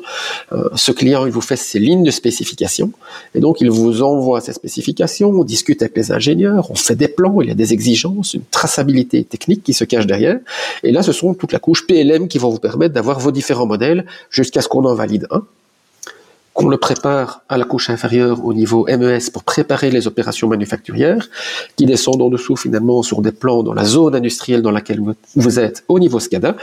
Euh, 0.53 0.69
ce 0.75 0.93
client, 0.93 1.27
il 1.27 1.33
vous 1.33 1.41
fait 1.41 1.57
ses 1.57 1.79
lignes 1.79 2.05
de 2.05 2.11
spécification. 2.11 2.91
Et 3.35 3.41
donc, 3.41 3.61
il 3.61 3.71
vous 3.71 4.03
envoie 4.03 4.41
ces 4.41 4.53
spécifications, 4.53 5.31
on 5.31 5.45
discute 5.45 5.83
avec 5.83 5.97
les 5.97 6.13
ingénieurs, 6.13 6.71
on 6.71 6.75
fait 6.75 6.97
des 6.97 7.09
plans, 7.09 7.41
il 7.41 7.49
y 7.49 7.51
a 7.51 7.55
des 7.55 7.73
exigences, 7.73 8.35
une 8.35 8.45
traçabilité 8.51 9.25
technique 9.25 9.63
qui 9.63 9.75
se 9.75 9.85
cache 9.85 10.07
derrière. 10.07 10.39
Et 10.83 10.93
là, 10.93 11.03
ce 11.03 11.13
sont 11.13 11.35
toute 11.35 11.53
la 11.53 11.59
couche 11.59 11.87
PLM 11.87 12.29
qui 12.29 12.39
vont 12.39 12.51
vous 12.51 12.59
permettre 12.59 12.95
d'avoir 12.95 13.19
vos 13.19 13.31
différents 13.31 13.67
modèles 13.67 14.07
jusqu'à 14.31 14.63
ce 14.63 14.69
qu'on 14.69 14.85
en 14.85 14.95
valide 14.95 15.27
un. 15.31 15.45
Qu'on 16.57 16.69
le 16.69 16.79
prépare 16.79 17.43
à 17.51 17.59
la 17.59 17.65
couche 17.65 17.91
inférieure 17.91 18.45
au 18.45 18.55
niveau 18.55 18.87
MES 18.89 19.31
pour 19.31 19.45
préparer 19.45 19.91
les 19.91 20.07
opérations 20.07 20.49
manufacturières, 20.49 21.29
qui 21.77 21.85
descendent 21.85 22.23
en 22.23 22.31
dessous 22.31 22.57
finalement 22.57 23.03
sur 23.03 23.21
des 23.21 23.31
plans 23.31 23.63
dans 23.63 23.75
la 23.75 23.85
zone 23.85 24.15
industrielle 24.15 24.63
dans 24.63 24.71
laquelle 24.71 25.01
vous 25.35 25.59
êtes 25.61 25.85
au 25.89 25.99
niveau 25.99 26.19
SCADA, 26.19 26.57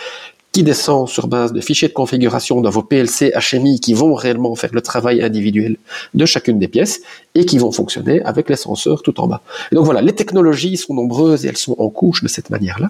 qui 0.51 0.63
descend 0.63 1.07
sur 1.07 1.27
base 1.27 1.53
de 1.53 1.61
fichiers 1.61 1.87
de 1.87 1.93
configuration 1.93 2.59
dans 2.61 2.71
vos 2.71 2.81
PLC 2.81 3.33
HMI 3.51 3.79
qui 3.79 3.93
vont 3.93 4.15
réellement 4.15 4.55
faire 4.55 4.71
le 4.73 4.81
travail 4.81 5.21
individuel 5.21 5.77
de 6.13 6.25
chacune 6.25 6.57
des 6.57 6.67
pièces 6.67 7.01
et 7.35 7.45
qui 7.45 7.59
vont 7.59 7.71
fonctionner 7.71 8.21
avec 8.23 8.49
les 8.49 8.55
senseurs 8.55 9.03
tout 9.03 9.19
en 9.19 9.27
bas. 9.27 9.41
Et 9.71 9.75
donc 9.75 9.85
voilà, 9.85 10.01
les 10.01 10.13
technologies 10.13 10.77
sont 10.77 10.95
nombreuses 10.95 11.45
et 11.45 11.49
elles 11.49 11.57
sont 11.57 11.75
en 11.77 11.89
couche 11.89 12.23
de 12.23 12.27
cette 12.27 12.49
manière-là. 12.49 12.89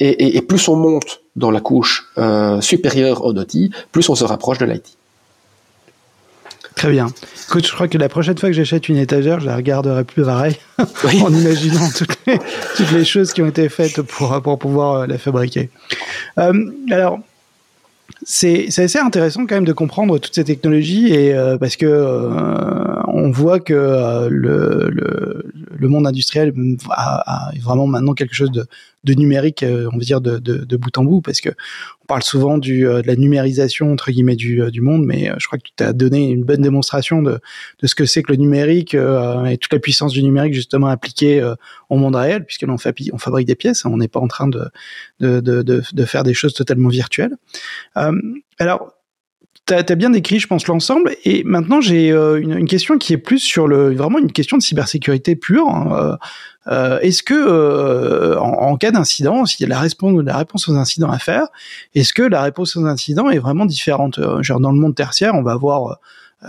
Et, 0.00 0.40
plus 0.42 0.68
on 0.68 0.76
monte 0.76 1.20
dans 1.34 1.50
la 1.50 1.60
couche 1.60 2.08
euh, 2.18 2.60
supérieure 2.60 3.24
en 3.24 3.36
OT, 3.36 3.70
plus 3.90 4.08
on 4.08 4.14
se 4.14 4.24
rapproche 4.24 4.58
de 4.58 4.66
l'IT. 4.66 4.96
Très 6.76 6.90
bien. 6.90 7.08
Écoute, 7.48 7.66
je 7.66 7.72
crois 7.72 7.88
que 7.88 7.96
la 7.96 8.10
prochaine 8.10 8.36
fois 8.36 8.50
que 8.50 8.54
j'achète 8.54 8.90
une 8.90 8.98
étagère, 8.98 9.40
je 9.40 9.46
la 9.46 9.56
regarderai 9.56 10.04
plus 10.04 10.24
pareil, 10.24 10.56
en 10.78 11.32
imaginant 11.32 11.88
toutes 11.96 12.18
les, 12.26 12.38
toutes 12.76 12.92
les, 12.92 13.04
choses 13.04 13.32
qui 13.32 13.40
ont 13.40 13.46
été 13.46 13.70
faites 13.70 14.02
pour, 14.02 14.42
pour 14.42 14.58
pouvoir 14.58 14.94
euh, 15.00 15.06
la 15.06 15.16
fabriquer. 15.16 15.70
Euh, 16.38 16.70
alors, 16.90 17.18
c'est 18.24 18.66
assez 18.78 18.98
intéressant 18.98 19.46
quand 19.46 19.54
même 19.54 19.64
de 19.64 19.72
comprendre 19.72 20.18
toutes 20.18 20.34
ces 20.34 20.44
technologies 20.44 21.12
et 21.12 21.34
euh, 21.34 21.58
parce 21.58 21.76
que 21.76 21.86
euh, 21.86 23.00
on 23.06 23.30
voit 23.30 23.60
que 23.60 23.72
euh, 23.72 24.28
le, 24.28 24.88
le, 24.90 25.44
le, 25.70 25.88
monde 25.88 26.06
industriel 26.06 26.52
a, 26.90 27.48
a, 27.48 27.52
vraiment 27.60 27.86
maintenant 27.86 28.14
quelque 28.14 28.34
chose 28.34 28.50
de, 28.50 28.66
de 29.06 29.14
numérique, 29.14 29.64
on 29.64 29.96
va 29.96 30.04
dire 30.04 30.20
de, 30.20 30.76
bout 30.76 30.98
en 30.98 31.04
bout, 31.04 31.20
parce 31.20 31.40
que 31.40 31.50
on 32.02 32.06
parle 32.06 32.22
souvent 32.22 32.58
du, 32.58 32.82
de 32.82 33.02
la 33.06 33.16
numérisation 33.16 33.92
entre 33.92 34.10
guillemets 34.10 34.36
du, 34.36 34.60
du 34.70 34.80
monde, 34.80 35.04
mais 35.04 35.30
je 35.38 35.46
crois 35.46 35.58
que 35.58 35.68
tu 35.74 35.82
as 35.82 35.92
donné 35.92 36.28
une 36.28 36.44
bonne 36.44 36.62
démonstration 36.62 37.22
de, 37.22 37.40
ce 37.82 37.94
que 37.94 38.04
c'est 38.04 38.22
que 38.22 38.32
le 38.32 38.38
numérique 38.38 38.94
et 38.94 39.58
toute 39.58 39.72
la 39.72 39.78
puissance 39.78 40.12
du 40.12 40.22
numérique 40.22 40.54
justement 40.54 40.88
appliquée 40.88 41.42
au 41.88 41.96
monde 41.96 42.16
réel, 42.16 42.44
puisque 42.44 42.66
on 42.68 43.18
fabrique 43.18 43.46
des 43.46 43.54
pièces, 43.54 43.84
on 43.84 43.96
n'est 43.96 44.08
pas 44.08 44.20
en 44.20 44.28
train 44.28 44.48
de, 44.48 46.04
faire 46.04 46.24
des 46.24 46.34
choses 46.34 46.54
totalement 46.54 46.88
virtuelles. 46.88 47.36
alors, 48.58 48.95
tu 49.66 49.74
as, 49.74 49.82
bien 49.96 50.10
décrit, 50.10 50.38
je 50.38 50.46
pense, 50.46 50.66
l'ensemble. 50.66 51.16
Et 51.24 51.42
maintenant, 51.44 51.80
j'ai 51.80 52.12
euh, 52.12 52.40
une, 52.40 52.56
une, 52.56 52.68
question 52.68 52.98
qui 52.98 53.12
est 53.12 53.18
plus 53.18 53.40
sur 53.40 53.66
le, 53.66 53.94
vraiment 53.94 54.18
une 54.18 54.32
question 54.32 54.56
de 54.56 54.62
cybersécurité 54.62 55.34
pure. 55.34 55.68
Hein. 55.68 55.88
Euh, 55.92 56.16
euh, 56.68 57.00
est-ce 57.00 57.22
que, 57.22 57.34
euh, 57.34 58.38
en, 58.38 58.76
cas 58.76 58.90
d'incident, 58.90 59.44
s'il 59.44 59.68
y 59.68 59.72
a 59.72 59.74
la 59.74 59.80
réponse, 59.80 60.22
la 60.24 60.36
réponse 60.36 60.68
aux 60.68 60.74
incidents 60.74 61.10
à 61.10 61.18
faire, 61.18 61.46
est-ce 61.94 62.12
que 62.12 62.22
la 62.22 62.42
réponse 62.42 62.76
aux 62.76 62.86
incidents 62.86 63.30
est 63.30 63.38
vraiment 63.38 63.66
différente? 63.66 64.20
Genre 64.42 64.60
dans 64.60 64.72
le 64.72 64.78
monde 64.78 64.94
tertiaire, 64.94 65.34
on 65.34 65.42
va 65.42 65.52
avoir 65.52 66.00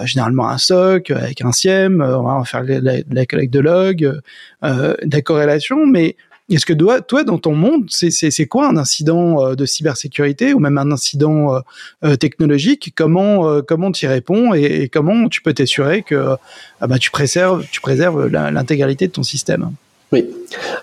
généralement 0.03 0.49
un 0.49 0.57
SOC 0.57 1.11
avec 1.11 1.41
un 1.41 1.51
SIEM, 1.51 2.01
on 2.01 2.39
va 2.39 2.43
faire 2.45 2.63
la, 2.63 2.97
la, 3.09 3.25
collecte 3.25 3.53
de 3.53 3.59
logs, 3.59 4.19
euh, 4.63 4.95
de 5.03 5.15
la 5.15 5.21
corrélation, 5.21 5.85
mais 5.85 6.15
est-ce 6.55 6.65
que 6.65 6.73
toi, 6.73 7.23
dans 7.23 7.37
ton 7.37 7.53
monde, 7.53 7.87
c'est 7.89 8.45
quoi 8.45 8.67
un 8.67 8.77
incident 8.77 9.43
euh, 9.43 9.55
de 9.55 9.65
cybersécurité 9.65 10.53
ou 10.53 10.59
même 10.59 10.77
un 10.77 10.91
incident 10.91 11.55
euh, 11.55 11.59
euh, 12.05 12.15
technologique? 12.15 12.93
Comment 12.95 13.61
comment 13.61 13.91
tu 13.91 14.05
y 14.05 14.07
réponds 14.07 14.53
et, 14.53 14.89
comment 14.89 15.27
tu 15.27 15.41
peux 15.41 15.53
t'assurer 15.53 16.03
que 16.03 16.35
ah 16.79 16.87
bah, 16.87 16.97
tu 16.99 17.11
préserves 17.11 17.65
tu 17.69 17.81
préserves 17.81 18.27
l'intégralité 18.27 19.07
de 19.07 19.11
ton 19.11 19.23
système? 19.23 19.71
Oui. 20.13 20.25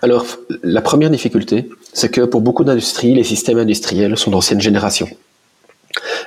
Alors 0.03 0.27
la 0.62 0.83
première 0.83 1.11
difficulté, 1.11 1.70
c'est 1.94 2.11
que 2.11 2.22
pour 2.22 2.42
beaucoup 2.42 2.64
d'industries, 2.64 3.14
les 3.14 3.24
systèmes 3.24 3.59
industriels 3.59 4.16
sont 4.18 4.31
d'ancienne 4.31 4.61
génération. 4.61 5.09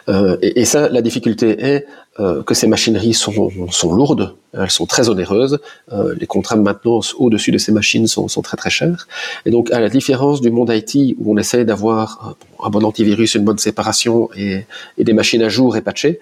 Euh, 0.10 0.38
et, 0.41 0.65
ça, 0.65 0.89
la 0.89 1.01
difficulté 1.01 1.63
est 1.63 1.86
euh, 2.19 2.41
que 2.43 2.53
ces 2.53 2.67
machineries 2.67 3.13
sont, 3.13 3.51
lourdes, 3.93 4.36
elles 4.53 4.71
sont 4.71 4.86
très 4.86 5.10
onéreuses, 5.10 5.60
euh, 5.91 6.15
les 6.17 6.25
contrats 6.25 6.56
de 6.56 6.62
maintenance 6.62 7.13
au-dessus 7.17 7.51
de 7.51 7.58
ces 7.58 7.71
machines 7.71 8.08
sont, 8.08 8.27
très 8.41 8.58
très 8.58 8.69
chers. 8.69 9.08
Et 9.45 9.51
donc, 9.51 9.71
à 9.71 9.80
la 9.80 9.89
différence 9.89 10.41
du 10.41 10.49
monde 10.49 10.71
IT 10.73 11.15
où 11.19 11.34
on 11.34 11.38
essaie 11.38 11.65
d'avoir 11.65 12.36
un 12.63 12.69
bon 12.69 12.84
antivirus, 12.84 13.36
une 13.36 13.43
bonne 13.43 13.58
séparation 13.58 14.30
et, 14.36 14.65
et 14.97 15.03
des 15.03 15.13
machines 15.13 15.41
à 15.43 15.49
jour 15.49 15.77
et 15.77 15.82
patchées, 15.82 16.19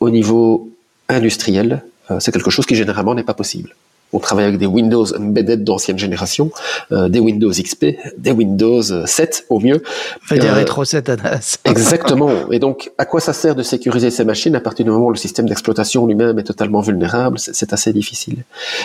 au 0.00 0.10
niveau 0.10 0.70
industriel, 1.08 1.82
c'est 2.18 2.32
quelque 2.32 2.50
chose 2.50 2.66
qui 2.66 2.74
généralement 2.74 3.14
n'est 3.14 3.22
pas 3.22 3.34
possible 3.34 3.74
on 4.12 4.18
travaille 4.18 4.44
avec 4.44 4.58
des 4.58 4.66
Windows 4.66 5.06
embedded 5.14 5.64
d'ancienne 5.64 5.98
génération, 5.98 6.50
euh, 6.92 7.08
des 7.08 7.20
Windows 7.20 7.50
XP, 7.50 7.86
des 8.18 8.32
Windows 8.32 8.82
7 8.82 9.46
au 9.48 9.60
mieux. 9.60 9.82
Fait 10.22 10.38
des 10.38 10.46
euh, 10.46 10.54
rétro 10.54 10.84
7 10.84 11.08
ANAS. 11.08 11.58
exactement. 11.64 12.30
Et 12.50 12.58
donc, 12.58 12.90
à 12.98 13.04
quoi 13.04 13.20
ça 13.20 13.32
sert 13.32 13.54
de 13.54 13.62
sécuriser 13.62 14.10
ces 14.10 14.24
machines 14.24 14.54
à 14.56 14.60
partir 14.60 14.84
du 14.84 14.90
moment 14.90 15.06
où 15.06 15.12
le 15.12 15.16
système 15.16 15.48
d'exploitation 15.48 16.06
lui-même 16.06 16.38
est 16.38 16.44
totalement 16.44 16.80
vulnérable? 16.80 17.38
C'est 17.38 17.72
assez 17.72 17.92
difficile. 17.92 18.44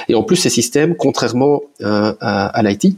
Et 0.10 0.16
en 0.16 0.24
plus, 0.24 0.36
ces 0.36 0.50
systèmes, 0.50 0.96
contrairement 0.96 1.62
euh, 1.82 2.14
à, 2.20 2.48
à 2.48 2.64
l'IT, 2.64 2.96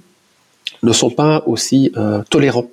ne 0.83 0.93
sont 0.93 1.09
pas 1.09 1.43
aussi 1.45 1.91
euh, 1.97 2.21
tolérants 2.29 2.67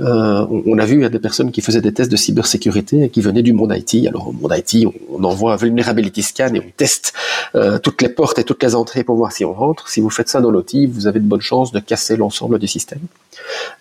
euh, 0.00 0.46
on, 0.66 0.78
a 0.78 0.84
vu 0.84 0.96
il 0.96 1.02
y 1.02 1.04
a 1.04 1.08
des 1.08 1.18
personnes 1.18 1.50
qui 1.50 1.60
faisaient 1.60 1.80
des 1.80 1.92
tests 1.92 2.10
de 2.10 2.16
cybersécurité 2.16 3.04
et 3.04 3.08
qui 3.08 3.20
venaient 3.20 3.42
du 3.42 3.52
monde 3.52 3.74
IT. 3.76 4.06
Alors 4.06 4.28
au 4.28 4.32
monde 4.32 4.54
IT, 4.56 4.86
on, 5.12 5.22
envoie 5.24 5.54
un 5.54 5.56
vulnerability 5.56 6.22
scan 6.22 6.54
et 6.54 6.60
on 6.60 6.70
teste 6.76 7.12
euh, 7.54 7.78
toutes 7.78 8.02
les 8.02 8.08
portes 8.08 8.38
et 8.38 8.44
toutes 8.44 8.62
les 8.62 8.74
entrées 8.74 9.04
pour 9.04 9.16
voir 9.16 9.32
si 9.32 9.44
on 9.44 9.52
rentre. 9.52 9.88
Si 9.88 10.00
vous 10.00 10.10
faites 10.10 10.28
ça 10.28 10.40
dans 10.40 10.50
l'OT, 10.50 10.74
vous 10.90 11.06
avez 11.06 11.20
de 11.20 11.24
bonnes 11.24 11.40
chances 11.40 11.72
de 11.72 11.80
casser 11.80 12.16
l'ensemble 12.16 12.58
du 12.58 12.66
système. 12.66 13.00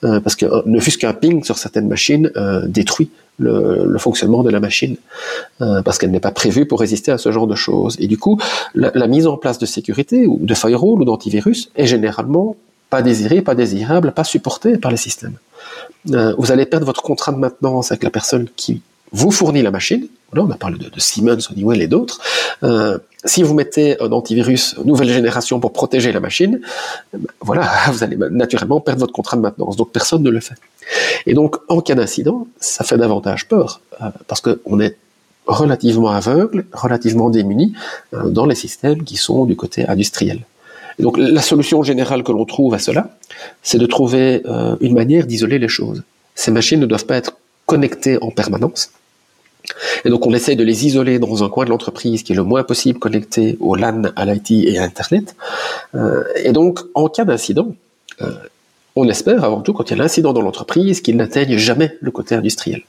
Euh, 0.04 0.20
parce 0.20 0.36
que 0.36 0.46
ne 0.68 0.80
fût-ce 0.80 0.98
qu'un 0.98 1.14
ping 1.14 1.44
sur 1.44 1.58
certaines 1.58 1.88
machines 1.88 2.32
détruit 2.68 3.10
le, 3.40 3.98
fonctionnement 3.98 4.44
de 4.44 4.50
la 4.52 4.60
machine, 4.60 4.98
parce 5.58 5.98
qu'elle 5.98 6.12
n'est 6.12 6.20
pas 6.20 6.32
prévue 6.32 6.66
pour 6.66 6.80
résister 6.80 7.12
à 7.12 7.18
ce 7.18 7.32
genre 7.32 7.48
de 7.48 7.56
choses. 7.56 7.96
Et 8.00 8.08
du 8.08 8.18
coup, 8.18 8.40
la, 8.76 8.92
la 8.94 9.08
mise 9.08 9.26
en 9.26 9.38
place 9.38 9.58
de 9.58 9.66
sécurité 9.66 10.28
ou 10.28 10.40
de 10.42 10.54
firewall 10.54 11.02
ou 11.02 11.06
d'antivirus 11.06 11.72
est 11.76 11.88
généralement 11.88 12.56
pas 12.92 13.02
désirée, 13.02 13.42
pas 13.42 13.56
désirable, 13.56 14.12
pas 14.12 14.26
supportée 14.26 14.78
par 14.78 14.92
les 14.92 14.98
systèmes. 14.98 15.38
Euh, 16.14 16.36
vous 16.38 16.52
allez 16.52 16.66
perdre 16.66 16.86
votre 16.86 17.02
contrat 17.02 17.32
de 17.32 17.38
maintenance 17.38 17.92
avec 17.92 18.04
la 18.04 18.12
personne 18.12 18.48
qui 18.56 18.82
vous 19.14 19.32
fournit 19.32 19.62
la 19.62 19.72
machine. 19.72 20.08
Là, 20.34 20.44
on 20.44 20.52
a 20.52 20.56
parlé 20.56 20.78
de, 20.78 20.90
de 20.90 21.00
Siemens, 21.00 21.50
Honeywell 21.50 21.82
et 21.82 21.88
d'autres. 21.88 22.20
Euh, 22.64 22.98
si 23.24 23.44
vous 23.44 23.54
mettez 23.54 24.02
un 24.02 24.12
antivirus 24.12 24.78
nouvelle 24.84 25.10
génération 25.10 25.60
pour 25.62 25.72
protéger 25.72 26.12
la 26.12 26.20
machine, 26.20 26.60
euh, 27.16 27.18
voilà, 27.40 27.72
vous 27.92 28.04
allez 28.04 28.18
naturellement 28.30 28.82
perdre 28.82 29.00
votre 29.00 29.14
contrat 29.14 29.38
de 29.38 29.42
maintenance. 29.42 29.78
Donc 29.78 29.92
personne 29.92 30.22
ne 30.22 30.30
le 30.30 30.42
fait. 30.42 30.60
Et 31.26 31.34
donc, 31.34 31.56
en 31.70 31.80
cas 31.80 31.96
d'incident, 31.96 32.48
ça 32.60 32.84
fait 32.84 32.98
davantage 32.98 33.48
peur 33.48 33.80
parce 34.28 34.42
qu'on 34.42 34.80
est 34.82 34.98
relativement 35.46 36.10
aveugle, 36.10 36.66
relativement 36.74 37.30
démuni 37.30 37.74
dans 38.12 38.46
les 38.46 38.56
systèmes 38.56 39.04
qui 39.04 39.16
sont 39.16 39.46
du 39.46 39.56
côté 39.56 39.88
industriel 39.88 40.42
donc 41.02 41.18
la 41.18 41.42
solution 41.42 41.84
générale 41.84 42.24
que 42.24 42.32
l'on 42.32 42.46
trouve 42.46 42.74
à 42.74 42.80
cela, 42.80 43.10
c'est 43.64 43.78
de 43.78 43.86
trouver 43.86 44.42
euh, 44.46 44.76
une 44.82 44.94
manière 44.94 45.26
d'isoler 45.26 45.60
les 45.60 45.68
choses. 45.68 46.04
Ces 46.36 46.52
machines 46.52 46.80
ne 46.80 46.86
doivent 46.86 47.06
pas 47.06 47.18
être 47.18 47.38
connectées 47.66 48.18
en 48.22 48.32
permanence. 48.32 48.92
Et 50.06 50.10
donc 50.10 50.26
on 50.26 50.34
essaie 50.34 50.56
de 50.56 50.64
les 50.64 50.86
isoler 50.88 51.20
dans 51.20 51.44
un 51.44 51.50
coin 51.50 51.66
de 51.66 51.70
l'entreprise 51.70 52.24
qui 52.24 52.34
est 52.34 52.36
le 52.36 52.44
moins 52.44 52.64
possible 52.64 53.00
connecté 53.00 53.58
au 53.60 53.76
LAN, 53.76 54.04
à 54.16 54.26
l'IT 54.26 54.52
et 54.52 54.80
à 54.80 54.84
Internet. 54.84 55.36
Euh, 55.96 56.24
et 56.44 56.52
donc 56.52 56.80
en 56.96 57.08
cas 57.08 57.26
d'incident, 57.26 57.76
euh, 58.22 58.32
on 58.96 59.08
espère 59.08 59.44
avant 59.44 59.62
tout 59.62 59.74
quand 59.74 59.90
il 59.90 59.92
y 59.92 59.94
a 60.00 60.04
l'incident 60.04 60.34
dans 60.34 60.42
l'entreprise 60.42 61.02
qu'il 61.02 61.16
n'atteigne 61.16 61.58
jamais 61.58 61.98
le 62.02 62.12
côté 62.12 62.36
industriel. 62.36 62.84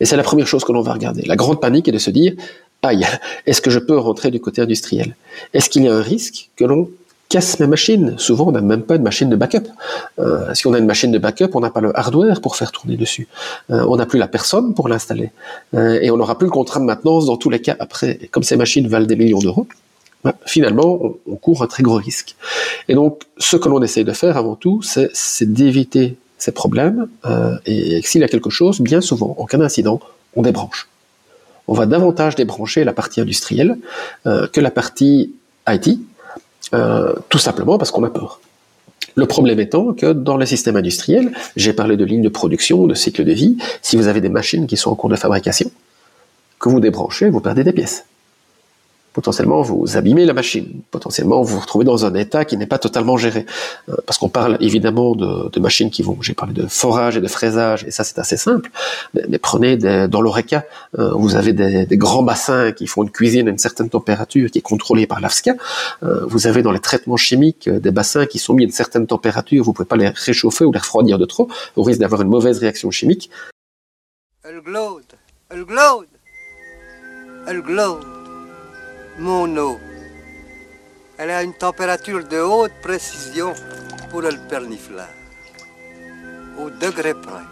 Et 0.00 0.04
c'est 0.06 0.16
la 0.16 0.22
première 0.22 0.46
chose 0.46 0.64
que 0.64 0.72
l'on 0.72 0.82
va 0.82 0.92
regarder. 0.92 1.22
La 1.22 1.36
grande 1.36 1.60
panique 1.60 1.88
est 1.88 1.92
de 1.92 1.98
se 1.98 2.10
dire, 2.10 2.34
aïe, 2.82 3.06
est-ce 3.46 3.60
que 3.60 3.70
je 3.70 3.78
peux 3.78 3.98
rentrer 3.98 4.30
du 4.30 4.40
côté 4.40 4.62
industriel? 4.62 5.14
Est-ce 5.54 5.68
qu'il 5.68 5.84
y 5.84 5.88
a 5.88 5.94
un 5.94 6.02
risque 6.02 6.50
que 6.56 6.64
l'on 6.64 6.90
casse 7.30 7.58
mes 7.60 7.66
machines. 7.66 8.14
Souvent, 8.18 8.48
on 8.48 8.52
n'a 8.52 8.60
même 8.60 8.82
pas 8.82 8.98
de 8.98 9.02
machine 9.02 9.30
de 9.30 9.36
backup. 9.36 9.68
Euh, 10.18 10.52
si 10.52 10.66
on 10.66 10.74
a 10.74 10.78
une 10.78 10.84
machine 10.84 11.10
de 11.10 11.18
backup, 11.18 11.50
on 11.54 11.60
n'a 11.60 11.70
pas 11.70 11.80
le 11.80 11.98
hardware 11.98 12.42
pour 12.42 12.56
faire 12.56 12.72
tourner 12.72 12.98
dessus. 12.98 13.28
Euh, 13.70 13.86
on 13.88 13.96
n'a 13.96 14.04
plus 14.04 14.18
la 14.18 14.28
personne 14.28 14.74
pour 14.74 14.88
l'installer. 14.88 15.30
Euh, 15.74 15.98
et 16.02 16.10
on 16.10 16.18
n'aura 16.18 16.36
plus 16.36 16.46
le 16.46 16.52
contrat 16.52 16.80
de 16.80 16.84
maintenance 16.84 17.24
dans 17.24 17.38
tous 17.38 17.48
les 17.48 17.62
cas 17.62 17.76
après. 17.78 18.18
comme 18.30 18.42
ces 18.42 18.56
machines 18.56 18.86
valent 18.86 19.06
des 19.06 19.16
millions 19.16 19.38
d'euros, 19.38 19.66
bah, 20.24 20.34
finalement, 20.44 20.98
on, 21.02 21.16
on, 21.26 21.36
court 21.36 21.62
un 21.62 21.66
très 21.66 21.82
gros 21.82 21.96
risque. 21.96 22.36
Et 22.88 22.94
donc, 22.94 23.22
ce 23.38 23.56
que 23.56 23.70
l'on 23.70 23.82
essaye 23.82 24.04
de 24.04 24.12
faire 24.12 24.36
avant 24.36 24.56
tout, 24.56 24.82
c'est 24.82 25.52
d'éviter 25.52 26.18
ces 26.40 26.52
problèmes. 26.52 27.08
Euh, 27.26 27.56
et 27.66 28.00
s'il 28.02 28.20
y 28.20 28.24
a 28.24 28.28
quelque 28.28 28.50
chose, 28.50 28.80
bien 28.80 29.00
souvent, 29.00 29.36
en 29.38 29.44
cas 29.46 29.58
d'incident, 29.58 30.00
on 30.34 30.42
débranche. 30.42 30.88
On 31.68 31.74
va 31.74 31.86
davantage 31.86 32.34
débrancher 32.34 32.82
la 32.84 32.92
partie 32.92 33.20
industrielle 33.20 33.78
euh, 34.26 34.48
que 34.48 34.60
la 34.60 34.70
partie 34.70 35.32
IT, 35.68 36.00
euh, 36.74 37.14
tout 37.28 37.38
simplement 37.38 37.78
parce 37.78 37.90
qu'on 37.90 38.04
a 38.04 38.10
peur. 38.10 38.40
Le 39.16 39.26
problème 39.26 39.58
étant 39.60 39.92
que 39.92 40.12
dans 40.12 40.36
les 40.36 40.46
systèmes 40.46 40.76
industriels, 40.76 41.32
j'ai 41.56 41.72
parlé 41.72 41.96
de 41.96 42.04
lignes 42.04 42.22
de 42.22 42.28
production, 42.28 42.86
de 42.86 42.94
cycle 42.94 43.24
de 43.24 43.32
vie, 43.32 43.56
si 43.82 43.96
vous 43.96 44.06
avez 44.06 44.20
des 44.20 44.28
machines 44.28 44.66
qui 44.66 44.76
sont 44.76 44.90
en 44.90 44.94
cours 44.94 45.10
de 45.10 45.16
fabrication, 45.16 45.70
que 46.58 46.68
vous 46.68 46.80
débranchez, 46.80 47.28
vous 47.30 47.40
perdez 47.40 47.64
des 47.64 47.72
pièces. 47.72 48.04
Potentiellement 49.12 49.62
vous 49.62 49.96
abîmez 49.96 50.24
la 50.24 50.32
machine, 50.32 50.82
potentiellement 50.90 51.42
vous 51.42 51.54
vous 51.54 51.60
retrouvez 51.60 51.84
dans 51.84 52.04
un 52.04 52.14
état 52.14 52.44
qui 52.44 52.56
n'est 52.56 52.66
pas 52.66 52.78
totalement 52.78 53.16
géré. 53.16 53.46
Euh, 53.88 53.96
parce 54.06 54.18
qu'on 54.18 54.28
parle 54.28 54.56
évidemment 54.60 55.14
de, 55.14 55.60
machines 55.60 55.90
qui 55.90 56.02
vont, 56.02 56.16
j'ai 56.22 56.32
parlé 56.32 56.54
de 56.54 56.66
forage 56.66 57.16
et 57.16 57.20
de 57.20 57.28
fraisage, 57.28 57.84
et 57.84 57.90
ça 57.90 58.02
c'est 58.04 58.18
assez 58.18 58.36
simple, 58.36 58.70
mais, 59.14 59.38
prenez 59.38 59.76
dans 59.76 60.20
l'ORECA, 60.20 60.64
euh, 60.98 61.10
vous 61.12 61.36
avez 61.36 61.52
des, 61.52 61.96
grands 61.98 62.22
bassins 62.22 62.72
qui 62.72 62.86
font 62.86 63.02
une 63.02 63.10
cuisine 63.10 63.46
à 63.48 63.50
une 63.50 63.58
certaine 63.58 63.90
température 63.90 64.50
qui 64.50 64.58
est 64.58 64.62
contrôlée 64.62 65.06
par 65.06 65.20
l'AFSCA, 65.20 65.54
euh, 66.02 66.24
vous 66.26 66.46
avez 66.46 66.62
dans 66.62 66.72
les 66.72 66.80
traitements 66.80 67.18
chimiques 67.18 67.68
des 67.68 67.90
bassins 67.90 68.24
qui 68.24 68.38
sont 68.38 68.54
mis 68.54 68.64
à 68.64 68.66
une 68.66 68.72
certaine 68.72 69.06
température, 69.06 69.62
vous 69.62 69.74
pouvez 69.74 69.86
pas 69.86 69.96
les 69.96 70.08
réchauffer 70.08 70.64
ou 70.64 70.72
les 70.72 70.78
refroidir 70.78 71.18
de 71.18 71.26
trop, 71.26 71.48
au 71.76 71.82
risque 71.82 72.00
d'avoir 72.00 72.22
une 72.22 72.28
mauvaise 72.28 72.58
réaction 72.58 72.90
chimique. 72.90 73.30
Elle 74.42 74.62
glowed, 74.62 75.04
elle 75.50 75.64
glowed, 75.64 76.08
elle. 77.46 78.19
Mon 79.18 79.56
eau, 79.56 79.78
elle 81.18 81.30
a 81.30 81.42
une 81.42 81.54
température 81.54 82.26
de 82.26 82.38
haute 82.38 82.72
précision 82.82 83.52
pour 84.10 84.22
le 84.22 84.30
perniflard, 84.48 85.08
au 86.58 86.70
degré 86.70 87.14
près. 87.14 87.46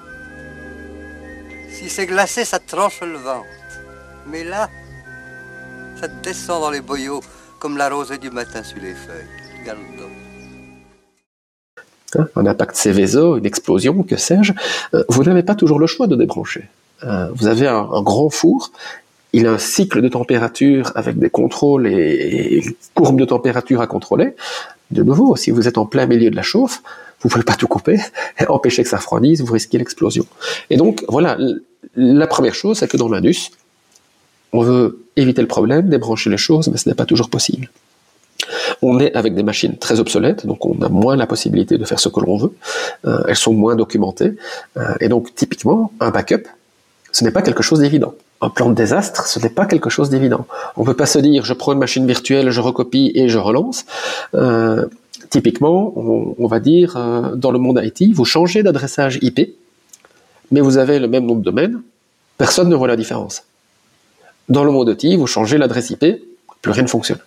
Si 1.71 1.88
c'est 1.88 2.07
glacé, 2.07 2.44
ça 2.44 2.59
tranche 2.59 3.01
le 3.03 3.18
ventre. 3.18 3.47
Mais 4.27 4.44
là, 4.44 4.68
ça 6.01 6.09
descend 6.09 6.62
dans 6.62 6.71
les 6.71 6.81
boyaux 6.81 7.21
comme 7.59 7.77
la 7.77 7.88
rosée 7.88 8.18
du 8.18 8.31
matin 8.31 8.62
sur 8.62 8.79
les 8.79 8.94
feuilles. 8.94 9.27
Regarde 9.61 9.79
un 12.37 12.47
impact 12.47 12.77
Céveso, 12.77 13.37
une 13.37 13.47
explosion, 13.47 14.03
que 14.03 14.16
sais-je, 14.16 14.53
euh, 14.94 15.05
vous 15.09 15.25
n'avez 15.25 15.42
pas 15.42 15.55
toujours 15.55 15.79
le 15.79 15.87
choix 15.87 16.07
de 16.07 16.16
débrancher. 16.16 16.68
Euh, 17.05 17.29
vous 17.35 17.47
avez 17.47 17.68
un, 17.68 18.03
grand 18.03 18.31
four 18.31 18.71
il 19.33 19.47
a 19.47 19.53
un 19.53 19.59
cycle 19.59 20.01
de 20.01 20.09
température 20.09 20.93
avec 20.95 21.19
des 21.19 21.31
contrôles 21.31 21.87
et, 21.87 22.64
courbes 22.95 23.21
de 23.21 23.25
température 23.25 23.81
à 23.81 23.87
contrôler. 23.87 24.35
De 24.91 25.03
nouveau, 25.03 25.37
si 25.37 25.51
vous 25.51 25.69
êtes 25.69 25.79
en 25.79 25.87
plein 25.87 26.07
milieu 26.07 26.31
de 26.31 26.37
la 26.37 26.43
chauffe, 26.43 26.83
vous 27.21 27.29
ne 27.29 27.33
pouvez 27.33 27.45
pas 27.45 27.55
tout 27.55 27.67
couper, 27.67 27.99
empêcher 28.49 28.83
que 28.83 28.88
ça 28.88 28.97
refroidisse, 28.97 29.41
vous 29.41 29.53
risquez 29.53 29.77
l'explosion. 29.77 30.25
Et 30.71 30.77
donc, 30.77 31.05
voilà, 31.09 31.37
la 31.95 32.27
première 32.27 32.55
chose, 32.55 32.79
c'est 32.79 32.88
que 32.88 32.97
dans 32.97 33.09
l'Indus, 33.09 33.51
on 34.53 34.62
veut 34.62 35.05
éviter 35.17 35.43
le 35.43 35.49
problème, 35.49 35.88
débrancher 35.88 36.31
les 36.31 36.38
choses, 36.38 36.69
mais 36.69 36.79
ce 36.79 36.88
n'est 36.88 36.95
pas 36.95 37.05
toujours 37.05 37.29
possible. 37.29 37.69
On 38.81 38.99
est 38.99 39.12
avec 39.14 39.35
des 39.35 39.43
machines 39.43 39.77
très 39.77 40.01
obsolètes, 40.01 40.47
donc 40.47 40.64
on 40.64 40.81
a 40.81 40.88
moins 40.88 41.17
la 41.17 41.27
possibilité 41.27 41.77
de 41.77 41.85
faire 41.85 42.01
ce 42.01 42.09
que 42.09 42.21
l'on 42.21 42.38
veut. 42.38 42.53
Euh, 43.05 43.25
elles 43.29 43.37
sont 43.37 43.53
moins 43.53 43.77
documentées. 43.77 44.35
Euh, 44.77 44.95
et 45.01 45.09
donc, 45.09 45.35
typiquement, 45.35 45.93
un 46.01 46.11
backup, 46.11 46.45
ce 47.12 47.25
n'est 47.25 47.33
pas 47.33 47.43
quelque 47.43 47.62
chose 47.62 47.81
d'évident 47.81 48.14
un 48.40 48.51
plan 48.51 48.68
de 48.68 48.74
désastre, 48.74 49.27
ce 49.27 49.38
n'est 49.40 49.48
pas 49.48 49.66
quelque 49.66 49.90
chose 49.90 50.11
d'évident. 50.11 50.46
On 50.77 50.83
ne 50.83 50.87
peut 50.87 50.94
pas 50.94 51.07
se 51.07 51.18
dire 51.18 51.44
je 51.44 51.53
prends 51.53 51.72
une 51.72 51.79
machine 51.79 52.07
virtuelle, 52.07 52.51
je 52.51 52.61
recopie 52.61 53.11
et 53.14 53.29
je 53.29 53.38
relance. 53.38 53.85
Euh, 54.35 54.87
typiquement, 55.31 55.92
on, 55.96 56.46
va 56.46 56.61
dire 56.61 56.96
euh, 56.96 57.35
dans 57.35 57.51
le 57.51 57.59
monde 57.59 57.81
IT, 57.83 58.14
vous 58.14 58.24
changez 58.24 58.62
d'adressage 58.62 59.18
IP, 59.22 59.57
mais 60.51 60.61
vous 60.61 60.79
avez 60.79 60.98
le 60.98 61.09
même 61.09 61.27
nom 61.27 61.35
de 61.35 61.42
domaine, 61.42 61.83
personne 62.37 62.68
ne 62.68 62.77
voit 62.77 62.88
la 62.88 62.96
différence. 62.96 63.42
Dans 64.48 64.64
le 64.64 64.70
monde 64.70 64.96
IT, 64.96 65.18
vous 65.18 65.27
changez 65.27 65.59
l'adresse 65.59 65.90
IP, 65.90 66.05
plus 66.62 66.72
rien 66.72 66.85
ne 66.85 66.88
fonctionne. 66.88 67.18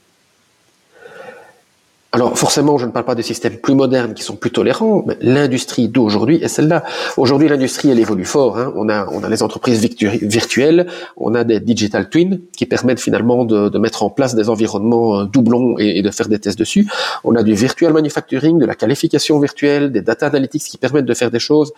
Alors 2.14 2.38
forcément, 2.38 2.78
je 2.78 2.86
ne 2.86 2.92
parle 2.92 3.06
pas 3.06 3.16
des 3.16 3.24
systèmes 3.24 3.56
plus 3.58 3.74
modernes 3.74 4.14
qui 4.14 4.22
sont 4.22 4.36
plus 4.36 4.52
tolérants, 4.52 5.02
mais 5.08 5.16
l'industrie 5.22 5.88
d'aujourd'hui 5.88 6.44
est 6.44 6.50
celle-là. 6.50 6.84
Aujourd'hui, 7.16 7.48
l'industrie, 7.48 7.90
elle 7.90 8.00
évolue 8.00 8.26
fort. 8.26 8.58
Hein. 8.58 8.74
On, 8.76 8.90
a, 8.90 9.08
on 9.12 9.24
a 9.24 9.30
les 9.30 9.42
entreprises 9.42 9.80
virtuelles, 9.80 10.88
on 11.16 11.34
a 11.36 11.46
des 11.46 11.62
digital 11.62 12.10
twins 12.10 12.42
qui 12.58 12.66
permettent 12.66 13.00
finalement 13.00 13.46
de, 13.46 13.70
de 13.70 13.78
mettre 13.80 14.04
en 14.04 14.10
place 14.10 14.36
des 14.36 14.50
environnements 14.50 15.22
euh, 15.22 15.24
doublons 15.24 15.78
et, 15.78 16.02
de 16.02 16.12
faire 16.12 16.28
des 16.28 16.38
tests 16.38 16.60
dessus. 16.60 16.86
On 17.24 17.34
a 17.36 17.44
du 17.44 17.54
virtual 17.54 17.94
manufacturing, 17.94 18.60
de 18.60 18.66
la 18.66 18.76
qualification 18.76 19.40
virtuelle, 19.40 19.94
des 19.94 20.02
data 20.02 20.28
analytics 20.28 20.64
qui 20.64 20.78
permettent 20.78 21.06
de 21.06 21.14
faire 21.14 21.32
des 21.32 21.40
choses 21.40 21.72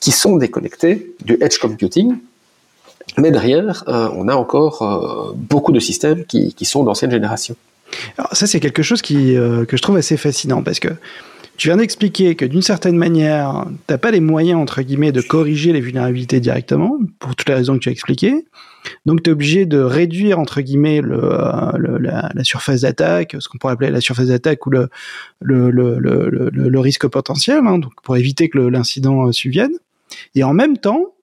qui 0.00 0.10
sont 0.10 0.36
déconnectées, 0.36 1.14
du 1.22 1.36
edge 1.42 1.58
computing. 1.58 2.16
Mais 3.18 3.30
derrière, 3.30 3.84
euh, 3.88 4.08
on 4.16 4.28
a 4.28 4.36
encore 4.36 4.80
euh, 4.80 5.32
beaucoup 5.36 5.72
de 5.72 5.80
systèmes 5.80 6.24
qui, 6.24 6.54
qui 6.54 6.64
sont 6.64 6.82
d'ancienne 6.82 7.10
génération. 7.10 7.56
Alors 8.18 8.34
ça, 8.34 8.46
c'est 8.46 8.60
quelque 8.60 8.82
chose 8.82 9.02
qui, 9.02 9.36
euh, 9.36 9.64
que 9.64 9.76
je 9.76 9.82
trouve 9.82 9.96
assez 9.96 10.16
fascinant 10.16 10.62
parce 10.62 10.80
que 10.80 10.88
tu 11.56 11.68
viens 11.68 11.78
d'expliquer 11.78 12.34
que 12.34 12.44
d'une 12.44 12.62
certaine 12.62 12.96
manière, 12.96 13.64
tu 13.66 13.92
n'as 13.92 13.98
pas 13.98 14.10
les 14.10 14.20
moyens, 14.20 14.60
entre 14.60 14.82
guillemets, 14.82 15.12
de 15.12 15.22
corriger 15.22 15.72
les 15.72 15.80
vulnérabilités 15.80 16.38
directement, 16.38 16.98
pour 17.18 17.34
toutes 17.34 17.48
les 17.48 17.54
raisons 17.54 17.74
que 17.74 17.80
tu 17.80 17.88
as 17.88 17.92
expliquées. 17.92 18.44
Donc 19.06 19.22
tu 19.22 19.30
es 19.30 19.32
obligé 19.32 19.66
de 19.66 19.78
réduire, 19.78 20.38
entre 20.38 20.60
guillemets, 20.60 21.00
le, 21.00 21.18
euh, 21.22 21.72
le 21.76 21.98
la, 21.98 22.30
surface 22.44 22.82
d'attaque, 22.82 23.36
ce 23.38 23.48
qu'on 23.48 23.58
pourrait 23.58 23.72
appeler 23.72 23.90
la 23.90 24.00
surface 24.00 24.28
d'attaque 24.28 24.66
ou 24.66 24.70
le, 24.70 24.88
le, 25.40 25.70
le, 25.70 26.80
risque 26.80 27.06
potentiel, 27.08 27.62
hein, 27.66 27.78
donc 27.78 27.92
pour 28.02 28.16
éviter 28.16 28.48
que 28.48 28.58
l'incident 28.58 29.26
euh, 29.26 29.32
subvienne. 29.32 29.72
Et 30.34 30.44
en 30.44 30.52
même 30.52 30.76
temps, 30.76 31.15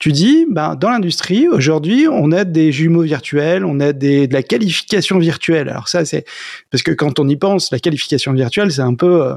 tu 0.00 0.12
dis, 0.12 0.46
ben, 0.48 0.76
dans 0.76 0.88
l'industrie, 0.88 1.46
aujourd'hui, 1.46 2.08
on 2.10 2.32
a 2.32 2.44
des 2.44 2.72
jumeaux 2.72 3.02
virtuels, 3.02 3.66
on 3.66 3.78
a 3.80 3.92
des, 3.92 4.26
de 4.26 4.32
la 4.32 4.42
qualification 4.42 5.18
virtuelle. 5.18 5.68
Alors 5.68 5.88
ça, 5.88 6.06
c'est 6.06 6.24
parce 6.70 6.82
que 6.82 6.90
quand 6.90 7.20
on 7.20 7.28
y 7.28 7.36
pense, 7.36 7.70
la 7.70 7.78
qualification 7.78 8.32
virtuelle, 8.32 8.72
c'est 8.72 8.80
un 8.80 8.94
peu 8.94 9.22
euh, 9.22 9.34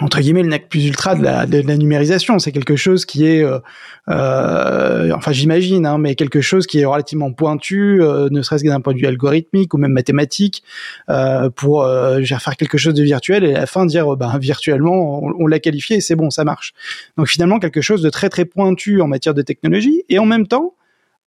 entre 0.00 0.20
guillemets 0.20 0.42
le 0.42 0.48
nec 0.48 0.68
plus 0.68 0.86
ultra 0.86 1.14
de 1.14 1.22
la, 1.22 1.46
de, 1.46 1.60
la 1.60 1.76
numérisation. 1.76 2.38
C'est 2.40 2.50
quelque 2.50 2.74
chose 2.74 3.04
qui 3.04 3.26
est, 3.26 3.44
euh, 3.44 3.60
euh, 4.08 5.12
enfin 5.14 5.30
j'imagine, 5.30 5.86
hein, 5.86 5.98
mais 5.98 6.16
quelque 6.16 6.40
chose 6.40 6.66
qui 6.66 6.80
est 6.80 6.84
relativement 6.84 7.32
pointu, 7.32 8.02
euh, 8.02 8.28
ne 8.30 8.42
serait-ce 8.42 8.64
que 8.64 8.68
d'un 8.68 8.80
point 8.80 8.92
de 8.92 8.98
vue 8.98 9.06
algorithmique 9.06 9.72
ou 9.72 9.78
même 9.78 9.92
mathématique, 9.92 10.64
euh, 11.10 11.48
pour 11.48 11.84
euh, 11.84 12.20
faire 12.24 12.56
quelque 12.56 12.76
chose 12.76 12.94
de 12.94 13.04
virtuel 13.04 13.44
et 13.44 13.54
à 13.54 13.60
la 13.60 13.66
fin 13.66 13.86
dire, 13.86 14.16
ben 14.16 14.36
virtuellement, 14.38 15.22
on, 15.22 15.32
on 15.38 15.46
l'a 15.46 15.60
qualifié, 15.60 16.00
c'est 16.00 16.16
bon, 16.16 16.30
ça 16.30 16.42
marche. 16.42 16.74
Donc 17.16 17.28
finalement 17.28 17.60
quelque 17.60 17.80
chose 17.80 18.02
de 18.02 18.10
très 18.10 18.28
très 18.28 18.44
pointu 18.44 19.00
en 19.00 19.06
matière 19.06 19.34
de 19.34 19.42
technologie 19.42 20.02
et 20.08 20.18
en 20.18 20.26
même 20.26 20.48
temps 20.48 20.74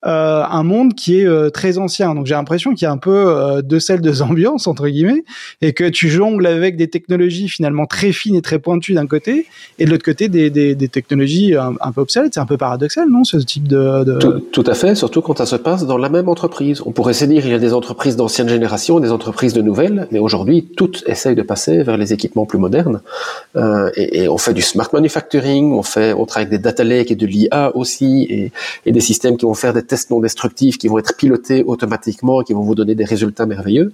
euh, 0.06 0.44
un 0.48 0.62
monde 0.62 0.94
qui 0.94 1.18
est 1.20 1.26
euh, 1.26 1.50
très 1.50 1.78
ancien. 1.78 2.14
Donc 2.14 2.26
j'ai 2.26 2.34
l'impression 2.34 2.74
qu'il 2.74 2.82
y 2.82 2.86
a 2.86 2.92
un 2.92 2.96
peu 2.96 3.10
euh, 3.10 3.60
de 3.60 3.80
celle 3.80 4.00
de 4.00 4.12
ambiance 4.22 4.68
entre 4.68 4.86
guillemets 4.86 5.24
et 5.62 5.72
que 5.72 5.88
tu 5.88 6.08
jongles 6.08 6.46
avec 6.46 6.76
des 6.76 6.88
technologies 6.88 7.48
finalement 7.48 7.86
très 7.86 8.12
fines 8.12 8.36
et 8.36 8.42
très 8.42 8.60
pointues 8.60 8.94
d'un 8.94 9.08
côté 9.08 9.46
et 9.80 9.84
de 9.84 9.90
l'autre 9.90 10.04
côté 10.04 10.28
des, 10.28 10.76
technologies 10.88 11.56
un, 11.56 11.74
un, 11.80 11.92
peu 11.92 12.02
obsolètes. 12.02 12.34
C'est 12.34 12.40
un 12.40 12.46
peu 12.46 12.56
paradoxal, 12.56 13.08
non, 13.10 13.24
ce 13.24 13.36
type 13.38 13.66
de. 13.66 14.18
Tout, 14.20 14.40
tout, 14.52 14.64
à 14.66 14.74
fait, 14.74 14.94
surtout 14.94 15.22
quand 15.22 15.38
ça 15.38 15.46
se 15.46 15.56
passe 15.56 15.84
dans 15.84 15.98
la 15.98 16.08
même 16.08 16.28
entreprise. 16.28 16.82
On 16.86 16.92
pourrait 16.92 17.12
se 17.12 17.24
dire 17.24 17.44
il 17.44 17.50
y 17.50 17.54
a 17.54 17.58
des 17.58 17.74
entreprises 17.74 18.14
d'ancienne 18.14 18.48
génération, 18.48 19.00
des 19.00 19.10
entreprises 19.10 19.54
de 19.54 19.62
nouvelles, 19.62 20.06
mais 20.12 20.20
aujourd'hui 20.20 20.68
toutes 20.76 21.02
essayent 21.06 21.34
de 21.34 21.42
passer 21.42 21.82
vers 21.82 21.96
les 21.96 22.12
équipements 22.12 22.46
plus 22.46 22.58
modernes 22.58 23.00
et, 23.56 24.22
et, 24.22 24.28
on 24.28 24.38
fait 24.38 24.54
du 24.54 24.62
smart 24.62 24.88
manufacturing, 24.92 25.72
on 25.72 25.82
fait, 25.82 26.12
on 26.12 26.26
travaille 26.26 26.46
avec 26.46 26.58
des 26.58 26.62
data 26.62 26.84
lakes 26.84 27.10
et 27.10 27.16
de 27.16 27.26
l'IA 27.26 27.74
aussi 27.74 28.26
et, 28.28 28.52
et 28.84 28.92
des 28.92 29.00
systèmes 29.00 29.36
qui 29.36 29.46
vont 29.46 29.54
faire 29.54 29.72
des 29.72 29.82
tests 29.82 29.95
non 30.10 30.20
destructifs 30.20 30.78
qui 30.78 30.88
vont 30.88 30.98
être 30.98 31.16
pilotés 31.16 31.64
automatiquement, 31.64 32.42
qui 32.42 32.52
vont 32.52 32.62
vous 32.62 32.74
donner 32.74 32.94
des 32.94 33.04
résultats 33.04 33.46
merveilleux. 33.46 33.92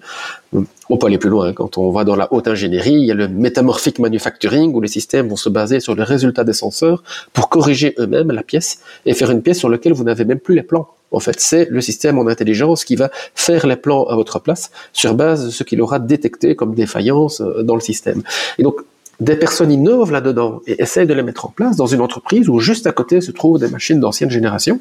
On 0.91 0.97
peut 0.97 1.07
aller 1.07 1.19
plus 1.19 1.31
loin. 1.31 1.53
Quand 1.53 1.79
on 1.79 1.91
va 1.91 2.05
dans 2.05 2.17
la 2.17 2.33
haute 2.33 2.49
ingénierie, 2.49 2.95
il 2.95 3.05
y 3.05 3.11
a 3.11 3.15
le 3.15 3.29
métamorphic 3.29 3.99
manufacturing 3.99 4.75
où 4.75 4.81
les 4.81 4.89
systèmes 4.89 5.29
vont 5.29 5.37
se 5.37 5.49
baser 5.49 5.81
sur 5.81 5.95
le 5.95 6.03
résultat 6.03 6.45
des 6.45 6.53
senseurs 6.53 7.03
pour 7.33 7.49
corriger 7.49 7.95
eux-mêmes 7.99 8.31
la 8.33 8.43
pièce 8.43 8.81
et 9.07 9.15
faire 9.15 9.31
une 9.31 9.43
pièce 9.43 9.59
sur 9.59 9.69
laquelle 9.69 9.93
vous 9.93 10.05
n'avez 10.05 10.25
même 10.25 10.41
plus 10.41 10.55
les 10.55 10.63
plans. 10.63 10.89
En 11.13 11.21
fait, 11.21 11.39
c'est 11.41 11.69
le 11.71 11.81
système 11.81 12.19
en 12.19 12.27
intelligence 12.27 12.85
qui 12.85 12.97
va 12.97 13.11
faire 13.35 13.67
les 13.67 13.77
plans 13.77 14.05
à 14.05 14.17
votre 14.17 14.41
place 14.41 14.71
sur 14.93 15.15
base 15.15 15.45
de 15.47 15.51
ce 15.51 15.63
qu'il 15.63 15.81
aura 15.83 15.99
détecté 15.99 16.57
comme 16.57 16.75
défaillance 16.75 17.41
euh, 17.41 17.63
dans 17.63 17.75
le 17.75 17.81
système. 17.81 18.23
Et 18.59 18.63
donc, 18.63 18.77
des 19.21 19.37
personnes 19.37 19.71
innovent 19.71 20.11
là-dedans 20.11 20.63
et 20.67 20.83
essayent 20.83 21.07
de 21.07 21.15
les 21.15 21.23
mettre 21.23 21.45
en 21.45 21.51
place 21.51 21.77
dans 21.77 21.87
une 21.87 22.01
entreprise 22.01 22.49
où 22.49 22.59
juste 22.59 22.87
à 22.87 22.93
côté 22.93 23.21
se 23.21 23.31
trouvent 23.31 23.59
des 23.59 23.69
machines 23.69 24.01
d'ancienne 24.01 24.31
génération 24.31 24.81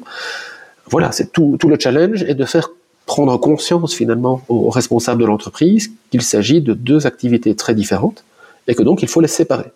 voilà, 0.92 1.10
c'est 1.10 1.32
tout, 1.32 1.56
tout, 1.58 1.68
le 1.68 1.78
challenge 1.78 2.22
est 2.22 2.34
de 2.34 2.44
faire 2.44 2.70
prendre 3.06 3.36
conscience 3.38 3.94
finalement 3.94 4.42
aux, 4.48 4.68
responsables 4.68 5.20
de 5.22 5.26
l'entreprise 5.26 5.90
qu'il 6.10 6.22
s'agit 6.22 6.60
de 6.60 6.74
deux 6.74 7.06
activités 7.06 7.56
très 7.56 7.74
différentes 7.74 8.24
et 8.68 8.74
que 8.74 8.82
donc 8.82 9.02
il 9.02 9.08
faut 9.08 9.22
les 9.22 9.28
séparer. 9.28 9.72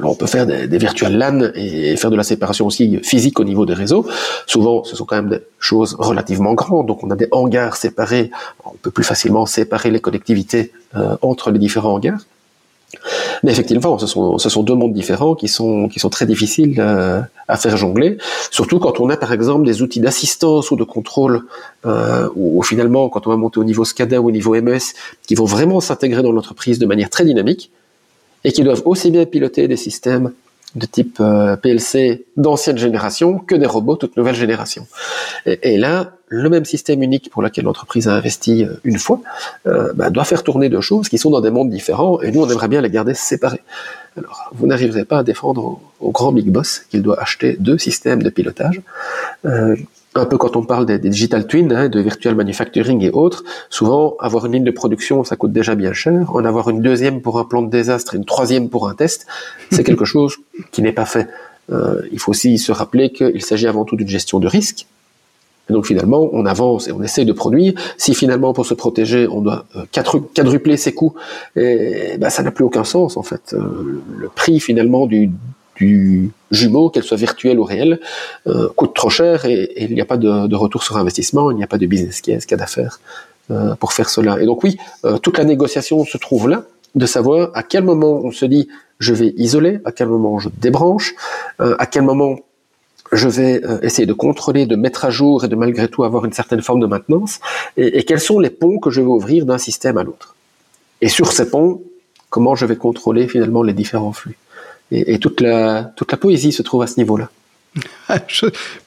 Alors 0.00 0.10
on 0.10 0.14
peut 0.16 0.26
faire 0.26 0.44
des, 0.44 0.66
des 0.66 0.78
LAN 1.08 1.52
et 1.54 1.96
faire 1.96 2.10
de 2.10 2.16
la 2.16 2.24
séparation 2.24 2.66
aussi 2.66 2.98
physique 3.04 3.38
au 3.38 3.44
niveau 3.44 3.64
des 3.64 3.74
réseaux. 3.74 4.04
Souvent, 4.46 4.82
ce 4.82 4.96
sont 4.96 5.04
quand 5.04 5.14
même 5.14 5.28
des 5.28 5.40
choses 5.60 5.94
relativement 6.00 6.54
grandes. 6.54 6.88
Donc 6.88 7.04
on 7.04 7.10
a 7.10 7.16
des 7.16 7.28
hangars 7.30 7.76
séparés. 7.76 8.32
On 8.64 8.72
peut 8.82 8.90
plus 8.90 9.04
facilement 9.04 9.46
séparer 9.46 9.92
les 9.92 10.00
connectivités 10.00 10.72
euh, 10.96 11.16
entre 11.22 11.52
les 11.52 11.60
différents 11.60 11.94
hangars. 11.94 12.26
Mais 13.42 13.52
effectivement, 13.52 13.98
ce 13.98 14.06
sont, 14.06 14.38
ce 14.38 14.48
sont 14.48 14.62
deux 14.62 14.74
mondes 14.74 14.92
différents 14.92 15.34
qui 15.34 15.48
sont, 15.48 15.88
qui 15.88 16.00
sont 16.00 16.10
très 16.10 16.26
difficiles 16.26 16.76
euh, 16.78 17.20
à 17.48 17.56
faire 17.56 17.76
jongler, 17.76 18.18
surtout 18.50 18.78
quand 18.78 19.00
on 19.00 19.10
a 19.10 19.16
par 19.16 19.32
exemple 19.32 19.64
des 19.66 19.82
outils 19.82 20.00
d'assistance 20.00 20.70
ou 20.70 20.76
de 20.76 20.84
contrôle, 20.84 21.42
euh, 21.86 22.28
ou, 22.36 22.62
finalement 22.62 23.08
quand 23.08 23.26
on 23.26 23.30
va 23.30 23.36
monter 23.36 23.60
au 23.60 23.64
niveau 23.64 23.84
SCADA 23.84 24.20
ou 24.20 24.28
au 24.28 24.30
niveau 24.30 24.54
MES, 24.60 24.78
qui 25.26 25.34
vont 25.34 25.44
vraiment 25.44 25.80
s'intégrer 25.80 26.22
dans 26.22 26.32
l'entreprise 26.32 26.78
de 26.78 26.86
manière 26.86 27.10
très 27.10 27.24
dynamique, 27.24 27.70
et 28.44 28.52
qui 28.52 28.62
doivent 28.62 28.82
aussi 28.84 29.10
bien 29.10 29.24
piloter 29.24 29.68
des 29.68 29.76
systèmes 29.76 30.32
de 30.74 30.86
type 30.86 31.18
euh, 31.20 31.56
PLC 31.56 32.24
d'ancienne 32.36 32.78
génération 32.78 33.38
que 33.38 33.54
des 33.54 33.66
robots 33.66 33.96
toute 33.96 34.16
nouvelle 34.16 34.34
génération. 34.34 34.86
Et 35.46 35.76
là, 35.76 36.12
le 36.34 36.50
même 36.50 36.64
système 36.64 37.02
unique 37.02 37.30
pour 37.30 37.42
lequel 37.42 37.64
l'entreprise 37.64 38.08
a 38.08 38.14
investi 38.14 38.64
euh, 38.64 38.74
une 38.84 38.98
fois 38.98 39.20
bah, 39.64 40.10
doit 40.10 40.24
faire 40.24 40.42
tourner 40.42 40.68
deux 40.68 40.80
choses 40.80 41.08
qui 41.08 41.18
sont 41.18 41.30
dans 41.30 41.40
des 41.40 41.50
mondes 41.50 41.70
différents 41.70 42.20
et 42.20 42.30
nous 42.30 42.42
on 42.42 42.48
aimerait 42.48 42.68
bien 42.68 42.80
les 42.80 42.90
garder 42.90 43.14
séparés. 43.14 43.62
Alors 44.16 44.50
vous 44.52 44.66
n'arriverez 44.66 45.04
pas 45.04 45.18
à 45.18 45.22
défendre 45.22 45.80
au, 46.00 46.10
grand 46.10 46.32
big 46.32 46.50
boss 46.50 46.82
qu'il 46.90 47.02
doit 47.02 47.20
acheter 47.20 47.56
deux 47.58 47.78
systèmes 47.78 48.22
de 48.22 48.30
pilotage. 48.30 48.80
un 49.44 50.26
peu 50.26 50.38
quand 50.38 50.56
on 50.56 50.64
parle 50.64 50.86
des, 50.86 50.98
digital 50.98 51.46
twins, 51.46 51.72
hein, 51.72 51.88
de 51.88 52.00
virtual 52.00 52.34
manufacturing 52.34 53.02
et 53.02 53.10
autres, 53.10 53.42
souvent 53.70 54.16
avoir 54.20 54.46
une 54.46 54.52
ligne 54.52 54.64
de 54.64 54.70
production 54.70 55.24
ça 55.24 55.36
coûte 55.36 55.52
déjà 55.52 55.74
bien 55.74 55.92
cher. 55.92 56.34
En 56.34 56.44
avoir 56.44 56.68
une 56.70 56.82
deuxième 56.82 57.20
pour 57.20 57.38
un 57.38 57.44
plan 57.44 57.62
de 57.62 57.70
désastre 57.70 58.14
et 58.14 58.18
une 58.18 58.24
troisième 58.24 58.68
pour 58.68 58.88
un 58.88 58.94
test, 58.94 59.26
c'est 59.70 59.84
quelque 59.88 60.04
chose 60.04 60.36
qui 60.72 60.82
n'est 60.82 60.92
pas 60.92 61.06
fait. 61.06 61.28
Euh, 61.72 62.02
il 62.12 62.18
faut 62.18 62.30
aussi 62.30 62.58
se 62.58 62.72
rappeler 62.72 63.10
qu'il 63.10 63.42
s'agit 63.42 63.66
avant 63.66 63.84
tout 63.84 63.96
d'une 63.96 64.08
gestion 64.08 64.38
de 64.38 64.46
risque. 64.46 64.86
Et 65.68 65.72
donc 65.72 65.86
finalement, 65.86 66.28
on 66.32 66.46
avance 66.46 66.88
et 66.88 66.92
on 66.92 67.02
essaye 67.02 67.24
de 67.24 67.32
produire. 67.32 67.74
Si 67.96 68.14
finalement, 68.14 68.52
pour 68.52 68.66
se 68.66 68.74
protéger, 68.74 69.26
on 69.28 69.40
doit 69.40 69.64
euh, 69.76 69.84
quadrupler 70.34 70.76
ses 70.76 70.92
coûts, 70.92 71.14
et, 71.56 72.16
ben, 72.18 72.30
ça 72.30 72.42
n'a 72.42 72.50
plus 72.50 72.64
aucun 72.64 72.84
sens 72.84 73.16
en 73.16 73.22
fait. 73.22 73.54
Euh, 73.54 74.02
le 74.16 74.28
prix 74.28 74.60
finalement 74.60 75.06
du, 75.06 75.30
du 75.76 76.30
jumeau, 76.50 76.90
qu'elle 76.90 77.02
soit 77.02 77.16
virtuelle 77.16 77.58
ou 77.58 77.64
réelle, 77.64 78.00
coûte 78.76 78.94
trop 78.94 79.10
cher 79.10 79.44
et, 79.44 79.72
il 79.76 79.94
n'y 79.94 80.00
a 80.00 80.04
pas 80.04 80.16
de, 80.16 80.46
de, 80.46 80.56
retour 80.56 80.82
sur 80.82 80.96
investissement, 80.96 81.50
il 81.50 81.56
n'y 81.56 81.64
a 81.64 81.66
pas 81.66 81.78
de 81.78 81.86
business 81.86 82.20
case, 82.20 82.46
cas 82.46 82.56
d'affaires 82.56 83.00
pour 83.80 83.92
faire 83.92 84.08
cela. 84.08 84.40
Et 84.40 84.46
donc 84.46 84.62
oui, 84.62 84.76
toute 85.22 85.36
la 85.36 85.44
négociation 85.44 86.04
se 86.04 86.16
trouve 86.16 86.48
là, 86.48 86.64
de 86.94 87.06
savoir 87.06 87.50
à 87.54 87.62
quel 87.62 87.84
moment 87.84 88.20
on 88.22 88.30
se 88.30 88.46
dit 88.46 88.68
je 88.98 89.14
vais 89.14 89.34
isoler, 89.36 89.80
à 89.84 89.92
quel 89.92 90.08
moment 90.08 90.38
je 90.38 90.48
débranche, 90.60 91.14
euh, 91.60 91.76
à 91.78 91.86
quel 91.86 92.02
moment 92.02 92.38
je 93.14 93.28
vais 93.28 93.64
euh, 93.64 93.78
essayer 93.82 94.06
de 94.06 94.12
contrôler, 94.12 94.66
de 94.66 94.76
mettre 94.76 95.04
à 95.04 95.10
jour 95.10 95.44
et 95.44 95.48
de 95.48 95.56
malgré 95.56 95.88
tout 95.88 96.04
avoir 96.04 96.24
une 96.24 96.32
certaine 96.32 96.62
forme 96.62 96.80
de 96.80 96.86
maintenance, 96.86 97.40
et, 97.76 98.04
quels 98.04 98.20
sont 98.20 98.38
les 98.38 98.50
ponts 98.50 98.78
que 98.78 98.90
je 98.90 99.00
vais 99.00 99.06
ouvrir 99.06 99.46
d'un 99.46 99.58
système 99.58 99.96
à 99.98 100.02
l'autre? 100.02 100.34
Et 101.00 101.08
sur 101.08 101.32
ces 101.32 101.48
ponts, 101.48 101.82
comment 102.30 102.54
je 102.54 102.66
vais 102.66 102.76
contrôler 102.76 103.28
finalement 103.28 103.62
les 103.62 103.72
différents 103.72 104.12
flux? 104.12 104.36
Et, 104.90 105.18
toute, 105.18 105.40
la, 105.40 105.92
toute 105.96 106.12
la 106.12 106.18
poésie 106.18 106.52
se 106.52 106.62
trouve 106.62 106.82
à 106.82 106.86
ce 106.86 106.98
niveau-là. 106.98 107.30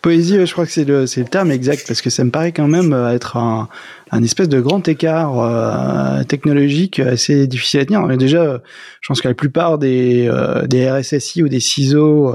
Poésie, 0.01 0.45
je 0.45 0.51
crois 0.53 0.65
que 0.65 0.71
c'est 0.71 0.85
le, 0.85 1.05
terme 1.25 1.51
exact, 1.51 1.85
parce 1.85 2.01
que 2.01 2.09
ça 2.09 2.23
me 2.23 2.29
paraît 2.29 2.53
quand 2.53 2.67
même 2.67 2.93
euh, 2.93 3.13
être 3.13 3.35
un, 3.35 3.67
un 4.11 4.23
espèce 4.23 4.47
de 4.47 4.61
grand 4.61 4.87
écart 4.87 5.39
euh, 5.39 6.23
technologique 6.23 6.99
assez 6.99 7.47
difficile 7.47 7.81
à 7.81 7.85
tenir. 7.85 8.07
déjà, 8.17 8.61
je 9.01 9.07
pense 9.07 9.19
que 9.19 9.27
la 9.27 9.33
plupart 9.33 9.77
des, 9.77 10.31
des 10.67 10.89
RSSI 10.89 11.43
ou 11.43 11.49
des 11.49 11.59
CISO 11.59 12.33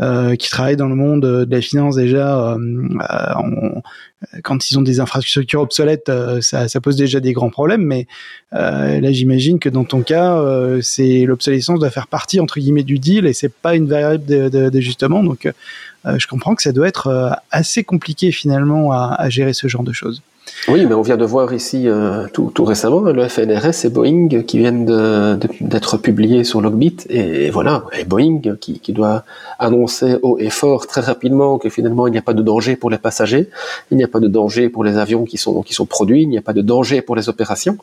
euh, 0.00 0.34
qui 0.36 0.50
travaillent 0.50 0.76
dans 0.76 0.88
le 0.88 0.94
monde 0.94 1.22
de 1.22 1.46
la 1.50 1.60
finance 1.60 1.96
déjà, 1.96 2.56
quand 4.42 4.70
ils 4.70 4.78
ont 4.78 4.82
des 4.82 5.00
infrastructures 5.00 5.60
obsolètes, 5.60 6.10
ça, 6.40 6.68
ça, 6.68 6.80
pose 6.80 6.96
déjà 6.96 7.20
des 7.20 7.32
grands 7.32 7.50
problèmes. 7.50 7.82
Mais 7.82 8.06
là, 8.52 9.12
j'imagine 9.12 9.58
que 9.58 9.68
dans 9.68 9.84
ton 9.84 10.02
cas, 10.02 10.42
c'est 10.82 11.24
l'obsolescence 11.24 11.78
doit 11.78 11.90
faire 11.90 12.08
partie 12.08 12.40
entre 12.40 12.58
guillemets 12.58 12.82
du 12.82 12.98
deal 12.98 13.26
et 13.26 13.32
c'est 13.32 13.52
pas 13.52 13.76
une 13.76 13.86
variable 13.86 14.24
d'ajustement. 14.70 15.22
Donc, 15.22 15.52
je 16.04 16.26
comprends 16.26 16.54
que 16.54 16.62
ça 16.62 16.72
doit 16.72 16.88
être 16.88 17.38
assez 17.50 17.84
compliqué 17.84 18.32
finalement 18.32 18.92
à, 18.92 19.14
à 19.16 19.28
gérer 19.28 19.52
ce 19.52 19.68
genre 19.68 19.84
de 19.84 19.92
choses. 19.92 20.22
Oui, 20.66 20.86
mais 20.86 20.94
on 20.94 21.02
vient 21.02 21.18
de 21.18 21.24
voir 21.26 21.52
ici 21.52 21.88
euh, 21.88 22.26
tout, 22.32 22.50
récemment 22.64 23.00
le 23.00 23.28
FNRS 23.28 23.84
et 23.84 23.88
Boeing 23.90 24.28
qui 24.46 24.58
viennent 24.58 24.86
d'être 25.60 25.98
publiés 25.98 26.42
sur 26.42 26.62
Logbit 26.62 26.96
et, 27.10 27.50
voilà, 27.50 27.84
et 27.92 28.04
Boeing 28.04 28.40
qui, 28.58 28.80
qui, 28.80 28.92
doit 28.94 29.24
annoncer 29.58 30.16
haut 30.22 30.38
et 30.38 30.48
fort 30.48 30.86
très 30.86 31.02
rapidement 31.02 31.58
que 31.58 31.68
finalement 31.68 32.06
il 32.06 32.12
n'y 32.12 32.18
a 32.18 32.22
pas 32.22 32.32
de 32.32 32.42
danger 32.42 32.76
pour 32.76 32.88
les 32.88 32.96
passagers, 32.96 33.50
il 33.90 33.98
n'y 33.98 34.04
a 34.04 34.08
pas 34.08 34.20
de 34.20 34.28
danger 34.28 34.70
pour 34.70 34.84
les 34.84 34.96
avions 34.96 35.24
qui 35.24 35.36
sont 35.36 35.60
qui 35.62 35.74
sont 35.74 35.84
produits, 35.84 36.22
il 36.22 36.30
n'y 36.30 36.38
a 36.38 36.42
pas 36.42 36.54
de 36.54 36.62
danger 36.62 37.02
pour 37.02 37.14
les 37.14 37.28
opérations. 37.28 37.76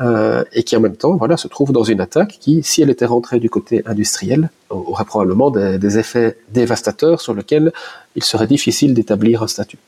Euh, 0.00 0.44
et 0.52 0.62
qui 0.62 0.76
en 0.76 0.80
même 0.80 0.96
temps 0.96 1.16
voilà 1.16 1.36
se 1.36 1.48
trouve 1.48 1.72
dans 1.72 1.84
une 1.84 2.00
attaque 2.00 2.38
qui, 2.40 2.62
si 2.62 2.80
elle 2.80 2.90
était 2.90 3.06
rentrée 3.06 3.38
du 3.38 3.50
côté 3.50 3.82
industriel, 3.84 4.48
aurait 4.70 5.04
probablement 5.04 5.50
des, 5.50 5.78
des 5.78 5.98
effets 5.98 6.38
dévastateurs 6.52 7.20
sur 7.20 7.34
lesquels 7.34 7.70
il 8.16 8.24
serait 8.24 8.46
difficile 8.46 8.94
d'établir 8.94 9.42
un 9.42 9.46
statut. 9.46 9.78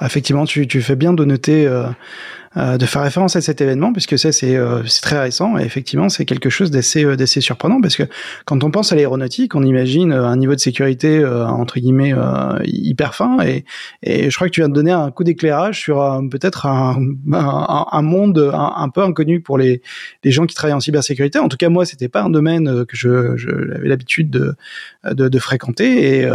Effectivement, 0.00 0.44
tu, 0.44 0.66
tu 0.66 0.80
fais 0.80 0.96
bien 0.96 1.12
de 1.12 1.24
noter 1.24 1.66
euh, 1.66 1.84
de 2.58 2.86
faire 2.86 3.02
référence 3.02 3.36
à 3.36 3.40
cet 3.40 3.60
événement, 3.60 3.92
puisque 3.92 4.18
ça 4.18 4.32
c'est 4.32 4.56
euh, 4.56 4.82
très 5.02 5.20
récent 5.20 5.56
et 5.58 5.62
effectivement 5.62 6.08
c'est 6.08 6.24
quelque 6.24 6.50
chose 6.50 6.70
d'assez 6.70 7.04
euh, 7.04 7.14
d'assez 7.14 7.40
surprenant 7.40 7.80
parce 7.80 7.94
que 7.94 8.02
quand 8.46 8.64
on 8.64 8.70
pense 8.70 8.92
à 8.92 8.96
l'aéronautique, 8.96 9.54
on 9.54 9.62
imagine 9.62 10.12
un 10.12 10.36
niveau 10.36 10.54
de 10.54 10.60
sécurité 10.60 11.24
entre 11.24 11.78
guillemets 11.78 12.14
hyper 12.64 13.14
fin 13.14 13.38
et 13.44 13.64
et 14.02 14.30
je 14.30 14.34
crois 14.34 14.48
que 14.48 14.52
tu 14.52 14.60
viens 14.60 14.68
de 14.68 14.74
donner 14.74 14.90
un 14.90 15.10
coup 15.10 15.24
d'éclairage 15.24 15.80
sur 15.80 16.22
peut-être 16.30 16.66
un, 16.66 17.00
un, 17.32 17.86
un, 17.92 18.02
monde 18.02 18.50
un, 18.52 18.88
peu 18.88 19.02
inconnu 19.02 19.40
pour 19.40 19.58
les 19.58 19.82
les 20.24 20.30
gens 20.30 20.46
qui 20.46 20.54
travaillent 20.54 20.74
en 20.74 20.80
cybersécurité. 20.80 21.38
En 21.38 21.48
tout 21.48 21.56
cas 21.56 21.68
moi 21.68 21.84
c'était 21.84 22.08
pas 22.08 22.22
un 22.22 22.30
domaine 22.30 22.84
que 22.86 22.96
je 22.96 23.36
j'avais 23.36 23.88
l'habitude 23.88 24.30
de, 24.30 24.54
de, 25.08 25.28
de 25.28 25.38
fréquenter 25.38 26.22
et 26.22 26.28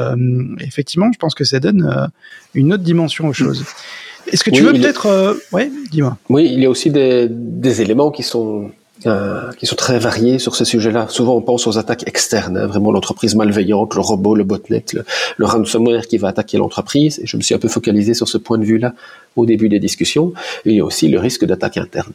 effectivement 0.61 1.09
je 1.13 1.19
pense 1.19 1.35
que 1.35 1.43
ça 1.43 1.59
donne 1.59 2.11
une 2.53 2.73
autre 2.73 2.83
dimension 2.83 3.27
aux 3.27 3.33
choses. 3.33 3.65
Est-ce 4.31 4.43
que 4.43 4.51
tu 4.51 4.63
veux 4.63 4.73
peut-être... 4.73 5.05
Euh... 5.07 5.33
Ouais, 5.51 5.71
dis-moi. 5.91 6.17
Oui, 6.29 6.49
il 6.51 6.59
y 6.61 6.65
a 6.65 6.69
aussi 6.69 6.89
des, 6.89 7.27
des 7.29 7.81
éléments 7.81 8.11
qui 8.11 8.23
sont 8.23 8.71
euh, 9.05 9.51
qui 9.57 9.65
sont 9.65 9.75
très 9.75 9.99
variés 9.99 10.39
sur 10.39 10.55
ce 10.55 10.63
sujet-là. 10.63 11.07
Souvent, 11.09 11.35
on 11.35 11.41
pense 11.41 11.67
aux 11.67 11.77
attaques 11.77 12.07
externes, 12.07 12.57
hein, 12.57 12.67
vraiment 12.67 12.91
l'entreprise 12.91 13.35
malveillante, 13.35 13.95
le 13.95 14.01
robot, 14.01 14.33
le 14.33 14.45
botnet, 14.45 14.85
le, 14.93 15.03
le 15.35 15.45
ransomware 15.45 16.07
qui 16.07 16.17
va 16.17 16.29
attaquer 16.29 16.57
l'entreprise. 16.57 17.19
Et 17.19 17.27
je 17.27 17.35
me 17.35 17.41
suis 17.41 17.53
un 17.53 17.59
peu 17.59 17.67
focalisé 17.67 18.13
sur 18.13 18.29
ce 18.29 18.37
point 18.37 18.57
de 18.57 18.63
vue-là 18.63 18.93
au 19.35 19.45
début 19.45 19.67
des 19.67 19.79
discussions. 19.79 20.31
Et 20.65 20.69
il 20.69 20.75
y 20.77 20.79
a 20.79 20.85
aussi 20.85 21.09
le 21.09 21.19
risque 21.19 21.43
d'attaque 21.43 21.77
interne. 21.77 22.13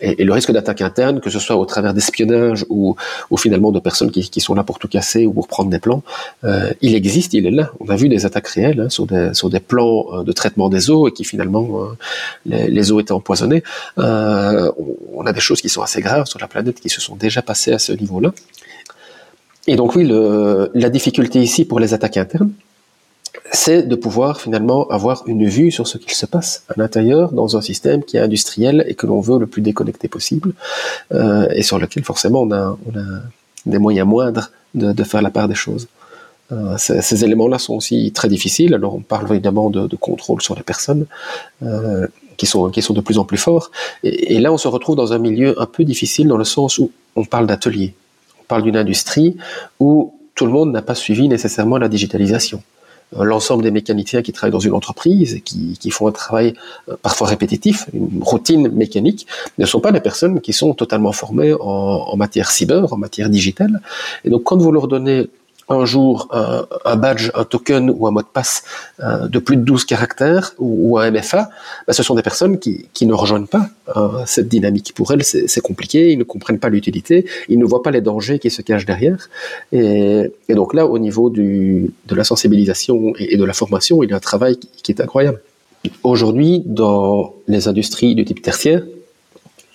Et, 0.00 0.24
le 0.24 0.32
risque 0.32 0.52
d'attaque 0.52 0.82
interne, 0.82 1.20
que 1.20 1.30
ce 1.30 1.38
soit 1.38 1.56
au 1.56 1.64
travers 1.64 1.94
d'espionnage 1.94 2.64
ou, 2.68 2.96
ou, 3.30 3.36
finalement 3.36 3.72
de 3.72 3.80
personnes 3.80 4.10
qui, 4.10 4.28
qui, 4.28 4.40
sont 4.40 4.54
là 4.54 4.62
pour 4.62 4.78
tout 4.78 4.88
casser 4.88 5.26
ou 5.26 5.32
pour 5.32 5.48
prendre 5.48 5.70
des 5.70 5.78
plans, 5.78 6.02
euh, 6.44 6.72
il 6.80 6.94
existe, 6.94 7.34
il 7.34 7.46
est 7.46 7.50
là. 7.50 7.70
On 7.80 7.88
a 7.88 7.96
vu 7.96 8.08
des 8.08 8.26
attaques 8.26 8.48
réelles 8.48 8.80
hein, 8.80 8.88
sur, 8.88 9.06
des, 9.06 9.34
sur 9.34 9.50
des 9.50 9.60
plans 9.60 10.06
euh, 10.12 10.22
de 10.22 10.32
traitement 10.32 10.68
des 10.68 10.90
eaux 10.90 11.08
et 11.08 11.12
qui 11.12 11.24
finalement 11.24 11.82
euh, 11.82 11.86
les, 12.46 12.68
les, 12.68 12.92
eaux 12.92 13.00
étaient 13.00 13.12
empoisonnées. 13.12 13.62
Euh, 13.98 14.70
on 15.14 15.26
a 15.26 15.32
des 15.32 15.40
choses 15.40 15.60
qui 15.60 15.68
sont 15.68 15.82
assez 15.82 16.00
graves 16.00 16.26
sur 16.26 16.38
la 16.38 16.48
planète 16.48 16.80
qui 16.80 16.88
se 16.88 17.00
sont 17.00 17.16
déjà 17.16 17.42
passées 17.42 17.72
à 17.72 17.78
ce 17.78 17.92
niveau-là. 17.92 18.32
Et 19.66 19.76
donc 19.76 19.94
oui, 19.96 20.04
le, 20.06 20.70
la 20.74 20.88
difficulté 20.88 21.40
ici 21.40 21.64
pour 21.64 21.80
les 21.80 21.92
attaques 21.92 22.16
internes, 22.16 22.52
c'est 23.52 23.82
de 23.82 23.94
pouvoir 23.94 24.40
finalement 24.40 24.86
avoir 24.88 25.22
une 25.26 25.46
vue 25.46 25.70
sur 25.70 25.86
ce 25.86 25.98
qu'il 25.98 26.12
se 26.12 26.26
passe 26.26 26.64
à 26.68 26.74
l'intérieur 26.76 27.32
dans 27.32 27.56
un 27.56 27.60
système 27.60 28.02
qui 28.02 28.16
est 28.16 28.20
industriel 28.20 28.84
et 28.88 28.94
que 28.94 29.06
l'on 29.06 29.20
veut 29.20 29.38
le 29.38 29.46
plus 29.46 29.62
déconnecté 29.62 30.08
possible 30.08 30.52
euh, 31.12 31.48
et 31.50 31.62
sur 31.62 31.78
lequel 31.78 32.04
forcément 32.04 32.42
on 32.42 32.52
a, 32.52 32.78
on 32.86 32.98
a 32.98 33.20
des 33.66 33.78
moyens 33.78 34.06
moindres 34.06 34.50
de, 34.74 34.92
de, 34.92 35.04
faire 35.04 35.22
la 35.22 35.30
part 35.30 35.48
des 35.48 35.54
choses. 35.54 35.88
Euh, 36.52 36.76
ces, 36.78 37.24
éléments-là 37.24 37.58
sont 37.58 37.74
aussi 37.74 38.12
très 38.12 38.28
difficiles. 38.28 38.74
Alors 38.74 38.94
on 38.94 39.00
parle 39.00 39.30
évidemment 39.30 39.70
de, 39.70 39.86
de 39.86 39.96
contrôle 39.96 40.40
sur 40.40 40.54
les 40.54 40.62
personnes 40.62 41.06
euh, 41.62 42.06
qui 42.36 42.46
sont 42.46 42.70
qui 42.70 42.80
sont 42.82 42.94
de 42.94 43.00
plus 43.00 43.18
en 43.18 43.24
plus 43.24 43.38
forts. 43.38 43.70
Et, 44.02 44.34
et, 44.34 44.40
là 44.40 44.52
on 44.52 44.58
se 44.58 44.68
retrouve 44.68 44.96
dans 44.96 45.12
un 45.12 45.18
milieu 45.18 45.60
un 45.60 45.66
peu 45.66 45.84
difficile 45.84 46.28
dans 46.28 46.38
le 46.38 46.44
sens 46.44 46.78
où 46.78 46.90
on 47.16 47.24
parle 47.24 47.46
d'atelier, 47.46 47.94
on 48.40 48.44
parle 48.44 48.62
d'une 48.62 48.76
industrie 48.76 49.36
où 49.80 50.14
tout 50.34 50.46
le 50.46 50.52
monde 50.52 50.70
n'a 50.70 50.82
pas 50.82 50.94
suivi 50.94 51.28
nécessairement 51.28 51.78
la 51.78 51.88
digitalisation. 51.88 52.62
Euh, 53.16 53.24
l'ensemble 53.24 53.62
des 53.62 53.70
mécaniciens 53.70 54.22
qui 54.22 54.32
travaillent 54.32 54.52
dans 54.52 54.58
une 54.58 54.74
entreprise, 54.74 55.40
qui, 55.44 55.78
qui 55.80 55.90
font 55.90 56.08
un 56.08 56.12
travail 56.12 56.54
euh, 56.88 56.96
parfois 57.00 57.28
répétitif, 57.28 57.86
une 57.94 58.22
routine 58.22 58.68
mécanique, 58.68 59.26
ne 59.56 59.66
sont 59.66 59.80
pas 59.80 59.92
des 59.92 60.00
personnes 60.00 60.40
qui 60.40 60.52
sont 60.52 60.74
totalement 60.74 61.12
formées 61.12 61.54
en, 61.54 61.58
en 61.60 62.16
matière 62.16 62.50
cyber, 62.50 62.92
en 62.92 62.98
matière 62.98 63.30
digitale. 63.30 63.80
Et 64.24 64.30
donc 64.30 64.44
quand 64.44 64.58
vous 64.58 64.72
leur 64.72 64.88
donnez 64.88 65.28
un 65.68 65.84
jour 65.84 66.28
un, 66.32 66.96
badge, 66.96 67.30
un 67.34 67.44
token 67.44 67.90
ou 67.90 68.06
un 68.06 68.10
mot 68.10 68.22
de 68.22 68.26
passe 68.26 68.62
euh, 69.00 69.28
de 69.28 69.38
plus 69.38 69.56
de 69.56 69.62
12 69.62 69.84
caractères 69.84 70.54
ou, 70.58 70.98
un 70.98 71.10
MFA, 71.10 71.50
bah, 71.86 71.92
ce 71.92 72.02
sont 72.02 72.14
des 72.14 72.22
personnes 72.22 72.58
qui, 72.58 72.86
qui 72.92 73.06
ne 73.06 73.12
rejoignent 73.12 73.46
pas 73.46 73.68
euh, 73.96 74.22
cette 74.26 74.48
dynamique. 74.48 74.92
Pour 74.94 75.12
elles, 75.12 75.24
c'est 75.24 75.60
compliqué, 75.60 76.10
ils 76.10 76.18
ne 76.18 76.24
comprennent 76.24 76.58
pas 76.58 76.68
l'utilité, 76.68 77.26
ils 77.48 77.58
ne 77.58 77.64
voient 77.64 77.82
pas 77.82 77.90
les 77.90 78.00
dangers 78.00 78.38
qui 78.38 78.50
se 78.50 78.62
cachent 78.62 78.86
derrière. 78.86 79.28
Et, 79.72 80.32
donc 80.48 80.74
là, 80.74 80.86
au 80.86 80.98
niveau 80.98 81.30
du, 81.30 81.92
de 82.06 82.14
la 82.14 82.24
sensibilisation 82.24 83.12
et, 83.18 83.36
de 83.36 83.44
la 83.44 83.52
formation, 83.52 84.02
il 84.02 84.10
y 84.10 84.12
a 84.12 84.16
un 84.16 84.20
travail 84.20 84.58
qui 84.82 84.92
est 84.92 85.00
incroyable. 85.00 85.40
Aujourd'hui, 86.02 86.62
dans 86.66 87.34
les 87.46 87.68
industries 87.68 88.14
du 88.14 88.24
type 88.24 88.42
tertiaire, 88.42 88.82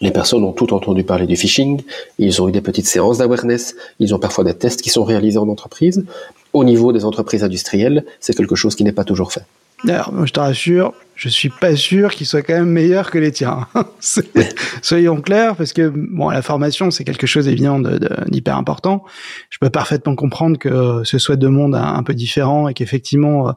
les 0.03 0.11
personnes 0.11 0.43
ont 0.43 0.51
tout 0.51 0.73
entendu 0.73 1.03
parler 1.05 1.25
du 1.25 1.37
phishing, 1.37 1.81
ils 2.19 2.41
ont 2.41 2.49
eu 2.49 2.51
des 2.51 2.59
petites 2.59 2.87
séances 2.87 3.19
d'awareness, 3.19 3.73
ils 3.99 4.13
ont 4.13 4.19
parfois 4.19 4.43
des 4.43 4.53
tests 4.53 4.81
qui 4.81 4.89
sont 4.89 5.05
réalisés 5.05 5.37
en 5.37 5.47
entreprise. 5.47 6.05
Au 6.51 6.65
niveau 6.65 6.91
des 6.91 7.05
entreprises 7.05 7.41
industrielles, 7.41 8.05
c'est 8.19 8.35
quelque 8.35 8.55
chose 8.55 8.75
qui 8.75 8.83
n'est 8.83 8.91
pas 8.91 9.05
toujours 9.05 9.31
fait. 9.31 9.43
Alors, 9.87 10.25
je 10.25 10.31
te 10.31 10.39
rassure, 10.39 10.93
je 11.15 11.29
suis 11.29 11.49
pas 11.49 11.75
sûr 11.75 12.11
qu'il 12.11 12.25
soit 12.25 12.41
quand 12.41 12.53
même 12.53 12.69
meilleur 12.69 13.11
que 13.11 13.17
les 13.17 13.31
tiens. 13.31 13.67
Soyons 14.81 15.21
clairs, 15.21 15.55
parce 15.55 15.73
que 15.73 15.89
bon, 15.89 16.29
la 16.29 16.41
formation 16.41 16.89
c'est 16.89 17.03
quelque 17.03 17.27
chose 17.27 17.47
évident 17.47 17.79
d'hyper 18.27 18.57
important. 18.57 19.03
Je 19.49 19.57
peux 19.59 19.69
parfaitement 19.69 20.15
comprendre 20.15 20.57
que 20.57 21.01
ce 21.03 21.17
soit 21.17 21.35
deux 21.35 21.49
mondes 21.49 21.75
un, 21.75 22.01
peu 22.03 22.13
différents 22.13 22.67
et 22.67 22.73
qu'effectivement 22.73 23.49
euh, 23.49 23.51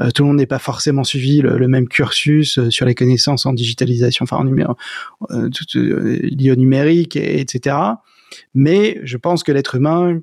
euh, 0.00 0.10
tout 0.10 0.22
le 0.22 0.28
monde 0.28 0.36
n'est 0.36 0.46
pas 0.46 0.58
forcément 0.58 1.04
suivi 1.04 1.40
le, 1.40 1.68
même 1.68 1.88
cursus 1.88 2.58
euh, 2.58 2.70
sur 2.70 2.86
les 2.86 2.94
connaissances 2.94 3.46
en 3.46 3.52
digitalisation, 3.52 4.24
enfin 4.24 4.36
en 4.36 4.44
numérique, 4.44 4.70
tout, 5.28 5.78
lié 5.78 6.52
au 6.52 6.56
numérique, 6.56 7.16
et, 7.16 7.40
etc. 7.40 7.76
Mais 8.54 9.00
je 9.04 9.16
pense 9.16 9.42
que 9.42 9.52
l'être 9.52 9.74
humain, 9.74 10.20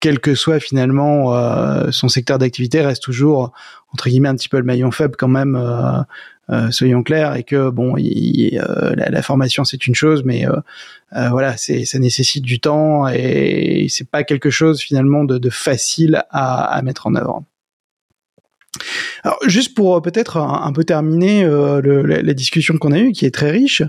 quel 0.00 0.20
que 0.20 0.34
soit 0.34 0.60
finalement 0.60 1.34
euh, 1.34 1.90
son 1.90 2.08
secteur 2.08 2.38
d'activité, 2.38 2.80
reste 2.80 3.02
toujours 3.02 3.52
entre 3.92 4.08
guillemets 4.08 4.28
un 4.28 4.36
petit 4.36 4.48
peu 4.48 4.58
le 4.58 4.64
maillon 4.64 4.90
faible 4.90 5.16
quand 5.16 5.28
même. 5.28 5.56
Euh, 5.56 6.00
euh, 6.50 6.70
soyons 6.70 7.02
clairs 7.02 7.36
et 7.36 7.42
que 7.42 7.68
bon, 7.68 7.94
la, 7.96 9.22
formation 9.22 9.64
c'est 9.64 9.86
une 9.86 9.94
chose, 9.94 10.22
mais 10.24 10.46
voilà, 11.12 11.58
c'est 11.58 11.84
ça 11.84 11.98
nécessite 11.98 12.42
du 12.42 12.58
temps 12.58 13.06
et 13.06 13.86
c'est 13.90 14.08
pas 14.08 14.24
quelque 14.24 14.48
chose 14.48 14.80
finalement 14.80 15.24
de, 15.24 15.50
facile 15.50 16.24
à 16.30 16.80
mettre 16.82 17.06
en 17.06 17.16
œuvre. 17.16 17.42
Alors, 19.24 19.38
juste 19.46 19.74
pour 19.74 19.96
euh, 19.96 20.00
peut-être 20.00 20.36
un, 20.36 20.72
peu 20.72 20.84
terminer 20.84 21.44
euh, 21.44 21.80
le, 21.80 22.02
la, 22.02 22.34
discussion 22.34 22.76
qu'on 22.78 22.92
a 22.92 22.98
eue, 22.98 23.12
qui 23.12 23.26
est 23.26 23.30
très 23.30 23.50
riche, 23.50 23.82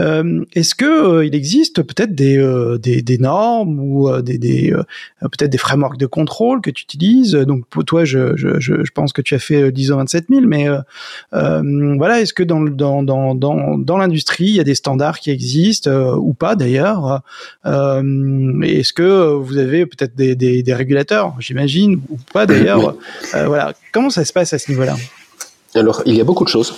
euh, 0.00 0.44
est-ce 0.54 0.74
que 0.74 0.84
euh, 0.84 1.24
il 1.24 1.34
existe 1.34 1.82
peut-être 1.82 2.14
des, 2.14 2.38
des, 2.80 3.02
des, 3.02 3.18
normes 3.18 3.78
ou 3.78 4.10
des, 4.22 4.38
des 4.38 4.74
peut-être 5.20 5.50
des 5.50 5.58
frameworks 5.58 5.98
de 5.98 6.06
contrôle 6.06 6.60
que 6.60 6.70
tu 6.70 6.82
utilises? 6.82 7.32
Donc, 7.32 7.66
pour 7.66 7.84
toi, 7.84 8.04
je, 8.04 8.36
je, 8.36 8.58
je, 8.58 8.90
pense 8.94 9.12
que 9.12 9.22
tu 9.22 9.34
as 9.34 9.38
fait 9.38 9.70
l'ISO 9.70 9.94
27000, 9.94 10.46
mais 10.46 10.66
voilà, 11.30 12.20
est-ce 12.20 12.32
que 12.32 12.42
dans, 12.42 12.60
dans, 12.60 13.02
dans, 13.02 13.34
dans, 13.34 13.78
dans 13.78 13.96
l'industrie, 13.98 14.46
il 14.46 14.54
y 14.54 14.60
a 14.60 14.64
des 14.64 14.74
standards 14.74 15.20
qui 15.20 15.30
existent 15.30 15.90
ou 16.16 16.34
pas 16.34 16.56
d'ailleurs? 16.56 17.22
Est-ce 17.64 18.92
que 18.92 19.34
vous 19.34 19.58
avez 19.58 19.86
peut-être 19.86 20.16
des, 20.16 20.34
des, 20.34 20.62
des 20.62 20.74
régulateurs, 20.74 21.34
j'imagine, 21.38 22.00
ou 22.10 22.18
pas 22.32 22.46
d'ailleurs? 22.46 22.96
Voilà, 23.32 23.74
comment 23.92 24.10
ça 24.10 24.24
se 24.24 24.32
passe 24.32 24.52
à 24.52 24.58
ce 24.58 24.70
niveau-là 24.70 24.96
Alors, 25.74 26.02
il 26.06 26.16
y 26.16 26.20
a 26.20 26.24
beaucoup 26.24 26.44
de 26.44 26.48
choses 26.48 26.74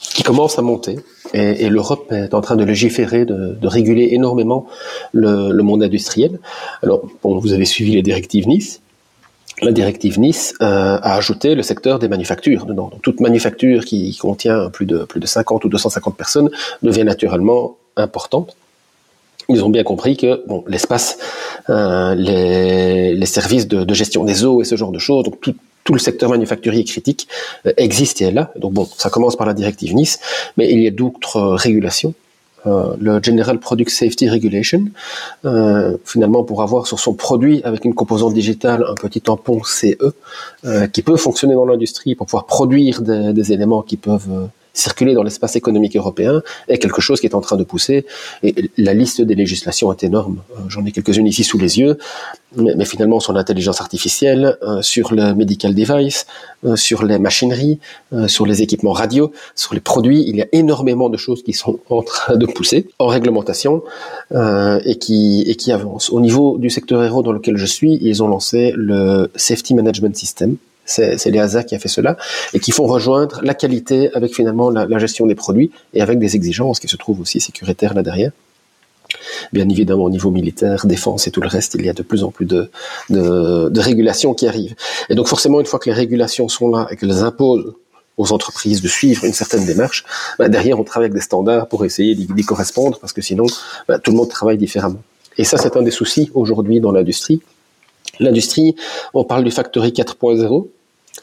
qui 0.00 0.22
commencent 0.22 0.58
à 0.58 0.62
monter 0.62 0.96
et, 1.32 1.68
l'Europe 1.68 2.12
est 2.12 2.34
en 2.34 2.40
train 2.40 2.56
de 2.56 2.64
légiférer, 2.64 3.24
de, 3.24 3.66
réguler 3.66 4.10
énormément 4.12 4.66
le, 5.12 5.52
monde 5.62 5.82
industriel. 5.82 6.38
Alors, 6.82 7.02
vous 7.22 7.52
avez 7.52 7.64
suivi 7.64 7.92
les 7.92 8.02
directives 8.02 8.46
Nice. 8.46 8.80
La 9.62 9.72
directive 9.72 10.18
Nice 10.18 10.54
euh, 10.62 10.98
a 11.00 11.14
ajouté 11.14 11.54
le 11.54 11.62
secteur 11.62 11.98
des 11.98 12.08
manufactures 12.08 12.66
dedans. 12.66 12.90
toute 13.02 13.20
manufacture 13.20 13.84
qui 13.84 14.16
contient 14.16 14.68
plus 14.70 14.84
de, 14.86 15.04
plus 15.04 15.20
de 15.20 15.26
50 15.26 15.64
ou 15.64 15.68
250 15.68 16.16
personnes 16.16 16.50
devient 16.82 17.04
naturellement 17.04 17.76
importante 17.96 18.56
ils 19.48 19.64
ont 19.64 19.70
bien 19.70 19.82
compris 19.82 20.16
que 20.16 20.42
bon, 20.46 20.64
l'espace, 20.66 21.18
euh, 21.68 22.14
les, 22.14 23.26
services 23.26 23.68
de, 23.68 23.92
gestion 23.94 24.24
des 24.24 24.44
eaux 24.44 24.62
et 24.62 24.64
ce 24.64 24.76
genre 24.76 24.92
de 24.92 24.98
choses, 24.98 25.24
donc 25.24 25.38
tout 25.84 25.92
le 25.92 25.98
secteur 25.98 26.30
manufacturier 26.30 26.84
critique 26.84 27.28
euh, 27.66 27.72
existe 27.76 28.20
et 28.20 28.26
est 28.26 28.32
là. 28.32 28.50
Donc 28.56 28.72
bon, 28.72 28.88
ça 28.96 29.10
commence 29.10 29.36
par 29.36 29.46
la 29.46 29.54
directive 29.54 29.94
Nice, 29.94 30.18
mais 30.56 30.72
il 30.72 30.80
y 30.80 30.86
a 30.86 30.90
d'autres 30.90 31.40
régulations. 31.40 32.14
Euh, 32.66 32.94
le 32.98 33.22
General 33.22 33.58
Product 33.58 33.90
Safety 33.90 34.28
Regulation, 34.28 34.86
euh, 35.44 35.98
finalement 36.04 36.44
pour 36.44 36.62
avoir 36.62 36.86
sur 36.86 36.98
son 36.98 37.12
produit 37.12 37.60
avec 37.62 37.84
une 37.84 37.94
composante 37.94 38.32
digitale 38.32 38.86
un 38.88 38.94
petit 38.94 39.20
tampon 39.20 39.60
CE 39.64 39.96
euh, 40.64 40.86
qui 40.86 41.02
peut 41.02 41.16
fonctionner 41.16 41.54
dans 41.54 41.66
l'industrie 41.66 42.14
pour 42.14 42.26
pouvoir 42.26 42.46
produire 42.46 43.02
des, 43.02 43.52
éléments 43.52 43.82
qui 43.82 43.98
peuvent 43.98 44.28
euh, 44.30 44.46
circuler 44.74 45.14
dans 45.14 45.22
l'espace 45.22 45.56
économique 45.56 45.96
européen 45.96 46.42
est 46.68 46.78
quelque 46.78 47.00
chose 47.00 47.20
qui 47.20 47.26
est 47.26 47.34
en 47.34 47.40
train 47.40 47.56
de 47.56 47.64
pousser. 47.64 48.04
Et 48.42 48.54
la 48.76 48.92
liste 48.92 49.22
des 49.22 49.34
législations 49.34 49.90
est 49.92 50.02
énorme. 50.04 50.38
Euh, 50.52 50.62
j'en 50.68 50.84
ai 50.84 50.92
quelques-unes 50.92 51.26
ici 51.26 51.44
sous 51.44 51.58
les 51.58 51.78
yeux, 51.78 51.96
mais, 52.56 52.84
finalement 52.84 53.20
sur 53.20 53.32
l'intelligence 53.32 53.80
artificielle, 53.80 54.58
euh, 54.62 54.82
sur 54.82 55.14
le 55.14 55.34
medical 55.34 55.74
device, 55.74 56.26
euh, 56.66 56.76
sur 56.76 57.04
les 57.04 57.18
machineries, 57.18 57.78
sur 58.26 58.46
les 58.46 58.62
équipements 58.62 58.92
radio, 58.92 59.32
sur 59.54 59.74
les 59.74 59.80
produits, 59.80 60.24
il 60.26 60.36
y 60.36 60.42
a 60.42 60.46
énormément 60.52 61.08
de 61.08 61.16
choses 61.16 61.42
qui 61.42 61.52
sont 61.52 61.78
en 61.88 62.02
train 62.02 62.36
de 62.36 62.46
pousser 62.46 62.88
en 62.98 63.06
réglementation 63.06 63.82
et 64.32 64.96
qui 64.96 65.44
et 65.46 65.54
qui 65.54 65.70
avancent. 65.72 66.10
Au 66.10 66.20
niveau 66.20 66.58
du 66.58 66.70
secteur 66.70 67.00
aéro 67.00 67.22
dans 67.22 67.32
lequel 67.32 67.56
je 67.56 67.66
suis, 67.66 67.98
ils 68.00 68.22
ont 68.22 68.28
lancé 68.28 68.72
le 68.76 69.30
Safety 69.36 69.74
Management 69.74 70.16
System 70.16 70.56
c'est 70.84 71.26
l'EASA 71.26 71.64
qui 71.64 71.74
a 71.74 71.78
fait 71.78 71.88
cela, 71.88 72.16
et 72.52 72.60
qui 72.60 72.72
font 72.72 72.86
rejoindre 72.86 73.40
la 73.42 73.54
qualité 73.54 74.10
avec 74.14 74.34
finalement 74.34 74.70
la, 74.70 74.98
gestion 74.98 75.26
des 75.26 75.34
produits 75.34 75.70
et 75.92 76.00
avec 76.00 76.18
des 76.18 76.36
exigences 76.36 76.80
qui 76.80 76.88
se 76.88 76.96
trouvent 76.96 77.20
aussi 77.20 77.40
sécuritaires 77.40 77.94
là 77.94 78.02
derrière. 78.02 78.32
Bien 79.52 79.68
évidemment, 79.68 80.04
au 80.04 80.10
niveau 80.10 80.30
militaire, 80.30 80.86
défense 80.86 81.26
et 81.26 81.30
tout 81.30 81.40
le 81.40 81.48
reste, 81.48 81.76
il 81.78 81.84
y 81.84 81.88
a 81.88 81.92
de 81.92 82.02
plus 82.02 82.24
en 82.24 82.30
plus 82.30 82.46
de, 82.46 82.70
de, 83.10 83.80
régulations 83.80 84.34
qui 84.34 84.46
arrivent. 84.46 84.74
Et 85.08 85.14
donc 85.14 85.28
forcément, 85.28 85.60
une 85.60 85.66
fois 85.66 85.78
que 85.78 85.88
les 85.88 85.94
régulations 85.94 86.48
sont 86.48 86.70
là 86.70 86.88
et 86.90 86.96
qu'elles 86.96 87.22
imposent 87.22 87.74
aux 88.16 88.32
entreprises 88.32 88.80
de 88.80 88.88
suivre 88.88 89.24
une 89.24 89.32
certaine 89.32 89.66
démarche, 89.66 90.04
bah, 90.38 90.48
derrière, 90.48 90.78
on 90.78 90.84
travaille 90.84 91.06
avec 91.06 91.14
des 91.14 91.24
standards 91.24 91.68
pour 91.68 91.84
essayer 91.84 92.14
d'y 92.14 92.44
correspondre, 92.44 92.98
parce 92.98 93.12
que 93.12 93.22
sinon, 93.22 93.46
bah, 93.88 93.98
tout 93.98 94.10
le 94.10 94.16
monde 94.16 94.28
travaille 94.28 94.58
différemment. 94.58 95.02
Et 95.36 95.44
ça, 95.44 95.58
c'est 95.58 95.76
un 95.76 95.82
des 95.82 95.90
soucis 95.90 96.30
aujourd'hui 96.34 96.80
dans 96.80 96.92
l'industrie. 96.92 97.40
L'industrie, 98.20 98.74
on 99.12 99.24
parle 99.24 99.44
du 99.44 99.50
Factory 99.50 99.90
4.0, 99.90 100.66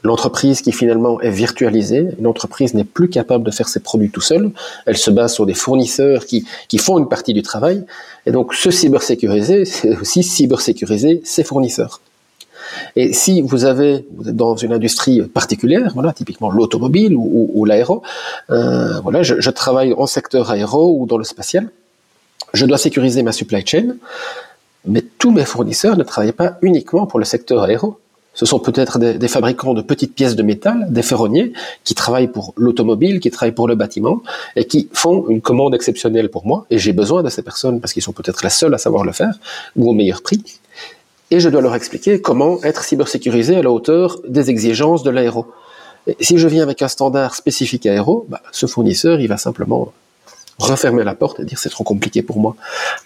l'entreprise 0.04 0.62
qui 0.62 0.72
finalement 0.72 1.20
est 1.22 1.30
virtualisée. 1.30 2.10
L'entreprise 2.20 2.74
n'est 2.74 2.84
plus 2.84 3.10
capable 3.10 3.44
de 3.44 3.52
faire 3.52 3.68
ses 3.68 3.80
produits 3.80 4.10
tout 4.10 4.22
seul. 4.22 4.52
Elle 4.86 4.98
se 4.98 5.12
base 5.12 5.34
sur 5.34 5.46
des 5.46 5.54
fournisseurs 5.54 6.26
qui, 6.26 6.46
qui 6.68 6.78
font 6.78 6.98
une 6.98 7.08
partie 7.08 7.34
du 7.34 7.42
travail. 7.42 7.86
Et 8.26 8.32
donc, 8.32 8.54
ce 8.54 8.72
cybersécurisé, 8.72 9.66
c'est 9.66 9.98
aussi 9.98 10.24
cybersécuriser 10.24 11.22
ses 11.24 11.44
fournisseurs. 11.44 12.02
Et 12.96 13.12
si 13.14 13.42
vous 13.42 13.66
avez, 13.66 14.06
vous 14.16 14.30
êtes 14.30 14.36
dans 14.36 14.56
une 14.56 14.72
industrie 14.72 15.22
particulière, 15.22 15.92
voilà, 15.94 16.14
typiquement 16.14 16.52
l'automobile 16.52 17.16
ou, 17.16 17.52
ou, 17.54 17.66
l'aéro, 17.66 18.02
euh, 18.50 19.00
voilà, 19.02 19.24
je, 19.24 19.40
je 19.40 19.50
travaille 19.50 19.94
en 19.94 20.06
secteur 20.06 20.52
aéro 20.52 20.98
ou 20.98 21.06
dans 21.06 21.18
le 21.18 21.24
spatial, 21.24 21.70
je 22.54 22.66
dois 22.66 22.78
sécuriser 22.78 23.24
ma 23.24 23.32
supply 23.32 23.66
chain, 23.66 23.96
mais 24.86 25.04
tous 25.18 25.32
mes 25.32 25.46
fournisseurs 25.46 25.98
ne 25.98 26.04
travaillent 26.04 26.32
pas 26.32 26.58
uniquement 26.62 27.06
pour 27.06 27.20
le 27.20 27.26
secteur 27.26 27.64
aéro. 27.64 27.98
Ce 28.34 28.46
sont 28.46 28.60
peut-être 28.60 28.98
des, 28.98 29.28
fabricants 29.28 29.74
de 29.74 29.82
petites 29.82 30.16
pièces 30.16 30.38
de 30.38 30.44
métal, 30.44 30.88
des 30.90 31.04
ferronniers, 31.04 31.52
qui 31.84 31.96
travaillent 31.96 32.30
pour 32.30 32.54
l'automobile, 32.56 33.20
qui 33.20 33.30
travaillent 33.30 33.54
pour 33.54 33.68
le 33.68 33.76
bâtiment, 33.76 34.22
et 34.56 34.66
qui 34.66 34.88
font 34.94 35.28
une 35.28 35.42
commande 35.42 35.76
exceptionnelle 35.76 36.30
pour 36.30 36.46
moi. 36.46 36.66
Et 36.70 36.78
j'ai 36.78 36.94
besoin 36.94 37.24
de 37.24 37.30
ces 37.30 37.42
personnes 37.42 37.82
parce 37.82 37.92
qu'ils 37.92 38.02
sont 38.02 38.14
peut-être 38.14 38.42
les 38.44 38.50
seuls 38.50 38.74
à 38.74 38.78
savoir 38.78 39.04
le 39.04 39.12
faire, 39.12 39.38
ou 39.76 39.90
au 39.90 39.94
meilleur 39.94 40.22
prix. 40.22 40.42
Et 41.30 41.40
je 41.42 41.50
dois 41.50 41.62
leur 41.62 41.76
expliquer 41.76 42.22
comment 42.22 42.64
être 42.64 42.84
cybersécurisé 42.84 43.58
à 43.58 43.62
la 43.62 43.72
hauteur 43.72 44.20
des 44.28 44.50
exigences 44.50 45.04
de 45.04 45.10
l'aéro. 45.10 45.48
Si 46.20 46.38
je 46.38 46.48
viens 46.48 46.64
avec 46.64 46.82
un 46.82 46.88
standard 46.88 47.36
spécifique 47.36 47.86
aéro, 47.86 48.26
bah, 48.30 48.42
ce 48.52 48.66
fournisseur, 48.66 49.20
il 49.20 49.28
va 49.28 49.38
simplement 49.38 49.92
refermer 50.60 51.04
la 51.04 51.16
porte 51.16 51.40
et 51.40 51.46
dire 51.46 51.60
c'est 51.60 51.70
trop 51.70 51.84
compliqué 51.84 52.22
pour 52.22 52.40
moi. 52.40 52.56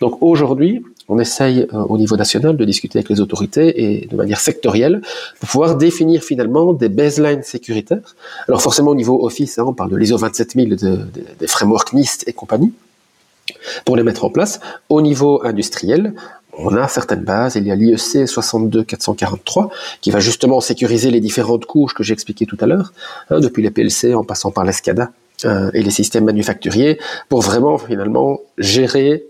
Donc 0.02 0.18
aujourd'hui, 0.22 0.84
on 1.08 1.20
essaye 1.20 1.68
euh, 1.74 1.84
au 1.84 1.98
niveau 1.98 2.18
national 2.18 2.58
de 2.58 2.66
discuter 2.66 3.00
avec 3.00 3.10
les 3.10 3.22
autorités 3.22 3.84
et 3.84 4.08
de 4.08 4.16
manière 4.16 4.40
sectorielle 4.40 5.02
pour 5.40 5.50
pouvoir 5.50 5.76
définir 5.76 6.24
finalement 6.24 6.74
des 6.74 6.90
baselines 6.90 7.44
sécuritaires. 7.44 8.16
Alors 8.48 8.62
forcément 8.62 8.92
au 8.92 8.96
niveau 8.96 9.26
Office, 9.26 9.60
hein, 9.60 9.66
on 9.68 9.74
parle 9.74 9.92
de 9.92 9.98
l'ISO 9.98 10.18
27000, 10.18 10.76
de, 10.76 11.00
des 11.40 11.48
frameworks 11.48 11.94
NIST 11.94 12.28
et 12.28 12.34
compagnie, 12.34 12.74
pour 13.86 13.96
les 13.96 14.04
mettre 14.04 14.26
en 14.26 14.30
place. 14.30 14.60
Au 14.90 15.02
niveau 15.02 15.46
industriel, 15.46 16.14
on 16.58 16.76
a 16.76 16.88
certaines 16.88 17.24
bases. 17.24 17.56
Il 17.56 17.68
y 17.68 17.72
a 17.72 17.76
l'IEC 17.76 18.28
62443 18.28 19.70
qui 20.02 20.12
va 20.12 20.20
justement 20.20 20.62
sécuriser 20.62 21.12
les 21.12 21.20
différentes 21.20 21.66
couches 21.66 21.94
que 21.94 22.04
j'ai 22.04 22.14
expliquées 22.14 22.46
tout 22.46 22.58
à 22.62 22.66
l'heure, 22.66 22.94
hein, 23.30 23.40
depuis 23.40 23.62
les 23.62 23.72
PLC 23.72 24.14
en 24.14 24.24
passant 24.24 24.52
par 24.52 24.64
l'ESCADA 24.64 25.12
euh, 25.44 25.70
et 25.74 25.82
les 25.82 25.92
systèmes 25.92 26.26
manufacturiers, 26.26 27.00
pour 27.30 27.42
vraiment 27.42 27.78
finalement 27.78 28.40
gérer 28.58 29.26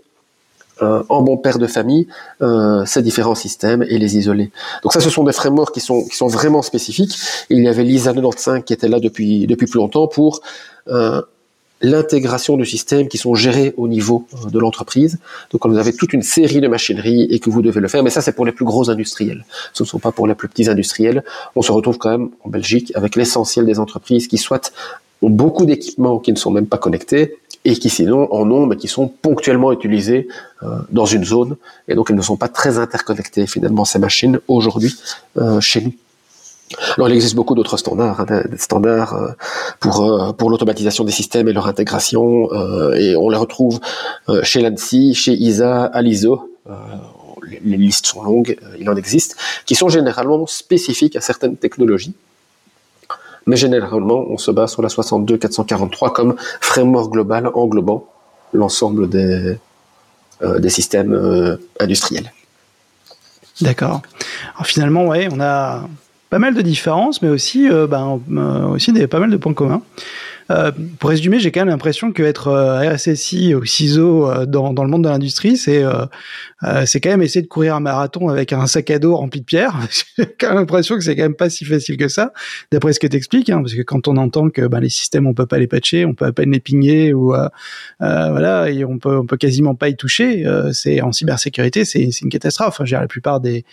euh, 0.82 1.02
en 1.08 1.22
bon 1.22 1.36
père 1.36 1.58
de 1.58 1.66
famille 1.66 2.06
euh, 2.42 2.84
ces 2.84 3.02
différents 3.02 3.34
systèmes 3.34 3.82
et 3.82 3.98
les 3.98 4.16
isoler. 4.16 4.50
Donc 4.82 4.92
ça, 4.92 5.00
ce 5.00 5.10
sont 5.10 5.24
des 5.24 5.32
frameworks 5.32 5.74
qui 5.74 5.80
sont 5.80 6.04
qui 6.04 6.16
sont 6.16 6.28
vraiment 6.28 6.62
spécifiques. 6.62 7.16
Il 7.50 7.62
y 7.62 7.68
avait 7.68 7.82
l'ISA 7.82 8.12
95 8.12 8.62
qui 8.64 8.72
était 8.72 8.88
là 8.88 9.00
depuis 9.00 9.46
depuis 9.46 9.66
plus 9.66 9.78
longtemps 9.78 10.06
pour 10.06 10.42
l'intégration 11.82 12.56
de 12.56 12.64
systèmes 12.64 13.08
qui 13.08 13.18
sont 13.18 13.34
gérés 13.34 13.74
au 13.76 13.88
niveau 13.88 14.26
de 14.50 14.58
l'entreprise. 14.58 15.18
Donc 15.50 15.62
quand 15.62 15.68
vous 15.68 15.78
avez 15.78 15.94
toute 15.94 16.12
une 16.12 16.22
série 16.22 16.60
de 16.60 16.68
machineries 16.68 17.26
et 17.30 17.38
que 17.38 17.50
vous 17.50 17.62
devez 17.62 17.80
le 17.80 17.88
faire, 17.88 18.02
mais 18.02 18.10
ça 18.10 18.20
c'est 18.20 18.32
pour 18.32 18.46
les 18.46 18.52
plus 18.52 18.64
gros 18.64 18.88
industriels. 18.88 19.44
Ce 19.72 19.82
ne 19.82 19.86
sont 19.86 19.98
pas 19.98 20.12
pour 20.12 20.26
les 20.26 20.34
plus 20.34 20.48
petits 20.48 20.68
industriels. 20.68 21.22
On 21.54 21.62
se 21.62 21.72
retrouve 21.72 21.98
quand 21.98 22.10
même 22.10 22.30
en 22.44 22.48
Belgique 22.48 22.92
avec 22.94 23.16
l'essentiel 23.16 23.66
des 23.66 23.78
entreprises 23.78 24.26
qui 24.26 24.38
soit 24.38 24.72
ont 25.22 25.30
beaucoup 25.30 25.66
d'équipements 25.66 26.18
qui 26.18 26.32
ne 26.32 26.36
sont 26.36 26.50
même 26.50 26.66
pas 26.66 26.78
connectés 26.78 27.38
et 27.66 27.74
qui 27.74 27.90
sinon 27.90 28.32
en 28.32 28.48
ont, 28.50 28.66
mais 28.66 28.76
qui 28.76 28.86
sont 28.86 29.08
ponctuellement 29.08 29.72
utilisés 29.72 30.28
euh, 30.62 30.78
dans 30.90 31.04
une 31.04 31.24
zone, 31.24 31.56
et 31.88 31.96
donc 31.96 32.10
elles 32.10 32.16
ne 32.16 32.22
sont 32.22 32.36
pas 32.36 32.48
très 32.48 32.78
interconnectées 32.78 33.46
finalement 33.48 33.84
ces 33.84 33.98
machines 33.98 34.38
aujourd'hui 34.46 34.94
euh, 35.36 35.60
chez 35.60 35.80
nous. 35.80 35.92
Alors, 36.96 37.08
il 37.08 37.14
existe 37.14 37.36
beaucoup 37.36 37.54
d'autres 37.54 37.76
standards, 37.76 38.20
hein, 38.20 38.42
des 38.50 38.58
standards 38.58 39.14
euh, 39.14 39.28
pour 39.80 40.34
pour 40.36 40.50
l'automatisation 40.50 41.04
des 41.04 41.12
systèmes 41.12 41.48
et 41.48 41.52
leur 41.52 41.66
intégration, 41.66 42.48
et 42.94 43.16
on 43.16 43.28
les 43.30 43.36
retrouve 43.36 43.80
chez 44.42 44.60
l'ANSI, 44.60 45.14
chez 45.14 45.32
ISA, 45.32 45.84
à 45.84 46.02
l'ISO. 46.02 46.50
les 47.64 47.76
listes 47.76 48.06
sont 48.06 48.22
longues, 48.22 48.56
il 48.80 48.88
en 48.90 48.96
existe, 48.96 49.36
qui 49.64 49.74
sont 49.74 49.88
généralement 49.88 50.46
spécifiques 50.46 51.16
à 51.16 51.20
certaines 51.20 51.56
technologies. 51.56 52.14
Mais 53.46 53.56
généralement, 53.56 54.26
on 54.28 54.38
se 54.38 54.50
base 54.50 54.72
sur 54.72 54.82
la 54.82 54.88
62443 54.88 56.12
comme 56.12 56.36
framework 56.60 57.12
global 57.12 57.50
englobant 57.54 58.06
l'ensemble 58.52 59.08
des, 59.08 59.56
des 60.42 60.68
systèmes 60.68 61.58
industriels. 61.78 62.32
D'accord. 63.60 64.02
Alors 64.54 64.66
finalement, 64.66 65.04
on 65.04 65.40
a 65.40 65.88
pas 66.30 66.38
mal 66.38 66.54
de 66.54 66.62
différences, 66.62 67.22
mais 67.22 67.28
aussi, 67.28 67.68
euh, 67.70 67.86
ben, 67.86 68.20
euh, 68.32 68.66
aussi 68.66 68.92
des, 68.92 69.06
pas 69.06 69.20
mal 69.20 69.30
de 69.30 69.36
points 69.36 69.54
communs. 69.54 69.82
Euh, 70.50 70.70
pour 70.98 71.10
résumer, 71.10 71.40
j'ai 71.40 71.50
quand 71.50 71.60
même 71.60 71.68
l'impression 71.68 72.12
que 72.12 72.22
être 72.22 72.48
euh, 72.48 72.94
RSSI 72.94 73.54
ou 73.54 73.64
CISO 73.64 74.30
euh, 74.30 74.46
dans, 74.46 74.72
dans 74.72 74.84
le 74.84 74.90
monde 74.90 75.04
de 75.04 75.08
l'industrie, 75.08 75.56
c'est 75.56 75.84
c'est 76.84 77.00
quand 77.00 77.10
même 77.10 77.22
essayer 77.22 77.42
de 77.42 77.46
courir 77.46 77.76
un 77.76 77.80
marathon 77.80 78.28
avec 78.28 78.52
un 78.52 78.66
sac 78.66 78.90
à 78.90 78.98
dos 78.98 79.14
rempli 79.14 79.40
de 79.40 79.44
pierres. 79.44 79.76
j'ai 80.18 80.26
quand 80.38 80.48
même 80.48 80.58
l'impression 80.58 80.96
que 80.96 81.02
c'est 81.02 81.14
quand 81.14 81.22
même 81.22 81.34
pas 81.34 81.50
si 81.50 81.64
facile 81.64 81.96
que 81.96 82.08
ça, 82.08 82.32
d'après 82.72 82.92
ce 82.92 82.98
que 82.98 83.06
tu 83.06 83.16
expliques, 83.16 83.50
hein, 83.50 83.60
parce 83.60 83.74
que 83.74 83.82
quand 83.82 84.08
on 84.08 84.16
entend 84.16 84.50
que 84.50 84.66
ben, 84.66 84.80
les 84.80 84.88
systèmes 84.88 85.26
on 85.26 85.34
peut 85.34 85.46
pas 85.46 85.58
les 85.58 85.66
patcher, 85.66 86.04
on 86.04 86.14
peut 86.14 86.24
à 86.24 86.32
peine 86.32 86.50
les 86.50 86.60
pigner 86.60 87.12
ou 87.12 87.34
voilà, 88.00 88.70
et 88.70 88.84
on 88.84 88.98
peut 88.98 89.18
on 89.18 89.26
peut 89.26 89.36
quasiment 89.36 89.74
pas 89.74 89.88
y 89.88 89.96
toucher. 89.96 90.44
c'est 90.72 91.00
en 91.02 91.12
cybersécurité, 91.12 91.84
c'est 91.84 92.08
une 92.22 92.30
catastrophe. 92.30 92.80
Enfin, 92.80 92.84
la 92.84 93.06
plupart 93.06 93.40
des, 93.40 93.64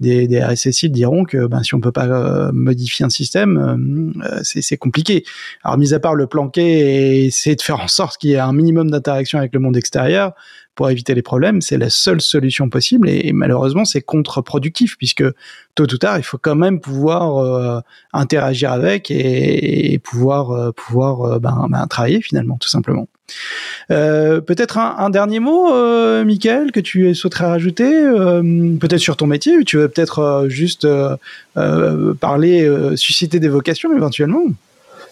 des, 0.00 0.26
des 0.26 0.42
RSSI 0.42 0.90
diront 0.90 1.24
que 1.24 1.46
ben, 1.46 1.62
si 1.62 1.74
on 1.74 1.80
peut 1.80 1.92
pas 1.92 2.50
modifier 2.52 3.04
un 3.04 3.10
système, 3.10 4.12
c'est 4.42 4.76
compliqué. 4.76 5.24
Alors 5.62 5.78
mis 5.78 5.94
à 5.94 6.00
part 6.00 6.14
le 6.14 6.21
planquer 6.26 6.62
et 6.62 7.24
essayer 7.26 7.56
de 7.56 7.62
faire 7.62 7.80
en 7.80 7.88
sorte 7.88 8.18
qu'il 8.20 8.30
y 8.30 8.34
ait 8.34 8.38
un 8.38 8.52
minimum 8.52 8.90
d'interaction 8.90 9.38
avec 9.38 9.52
le 9.54 9.60
monde 9.60 9.76
extérieur 9.76 10.32
pour 10.74 10.88
éviter 10.88 11.14
les 11.14 11.22
problèmes, 11.22 11.60
c'est 11.60 11.76
la 11.76 11.90
seule 11.90 12.20
solution 12.20 12.70
possible 12.70 13.08
et, 13.08 13.32
malheureusement 13.32 13.84
c'est 13.84 14.00
contre-productif 14.00 14.96
puisque 14.96 15.24
tôt 15.74 15.84
ou 15.84 15.98
tard 15.98 16.16
il 16.18 16.22
faut 16.22 16.38
quand 16.38 16.54
même 16.54 16.80
pouvoir 16.80 17.38
euh, 17.38 17.80
interagir 18.12 18.72
avec 18.72 19.10
et, 19.10 19.98
pouvoir 19.98 20.50
euh, 20.50 20.72
pouvoir 20.72 21.22
euh, 21.22 21.38
ben, 21.38 21.66
ben, 21.68 21.86
travailler 21.86 22.22
finalement 22.22 22.56
tout 22.58 22.70
simplement. 22.70 23.06
peut-être 23.88 24.78
un, 24.78 25.10
dernier 25.10 25.40
mot, 25.40 25.72
euh, 25.72 26.24
Michael, 26.24 26.72
que 26.72 26.80
tu 26.80 27.14
souhaiterais 27.14 27.46
rajouter, 27.46 27.90
peut-être 28.80 28.98
sur 28.98 29.16
ton 29.16 29.26
métier, 29.26 29.62
tu 29.64 29.76
veux 29.76 29.88
peut-être 29.88 30.46
juste 30.48 30.86
parler, 31.54 32.92
susciter 32.96 33.40
des 33.40 33.48
vocations 33.48 33.94
éventuellement? 33.94 34.44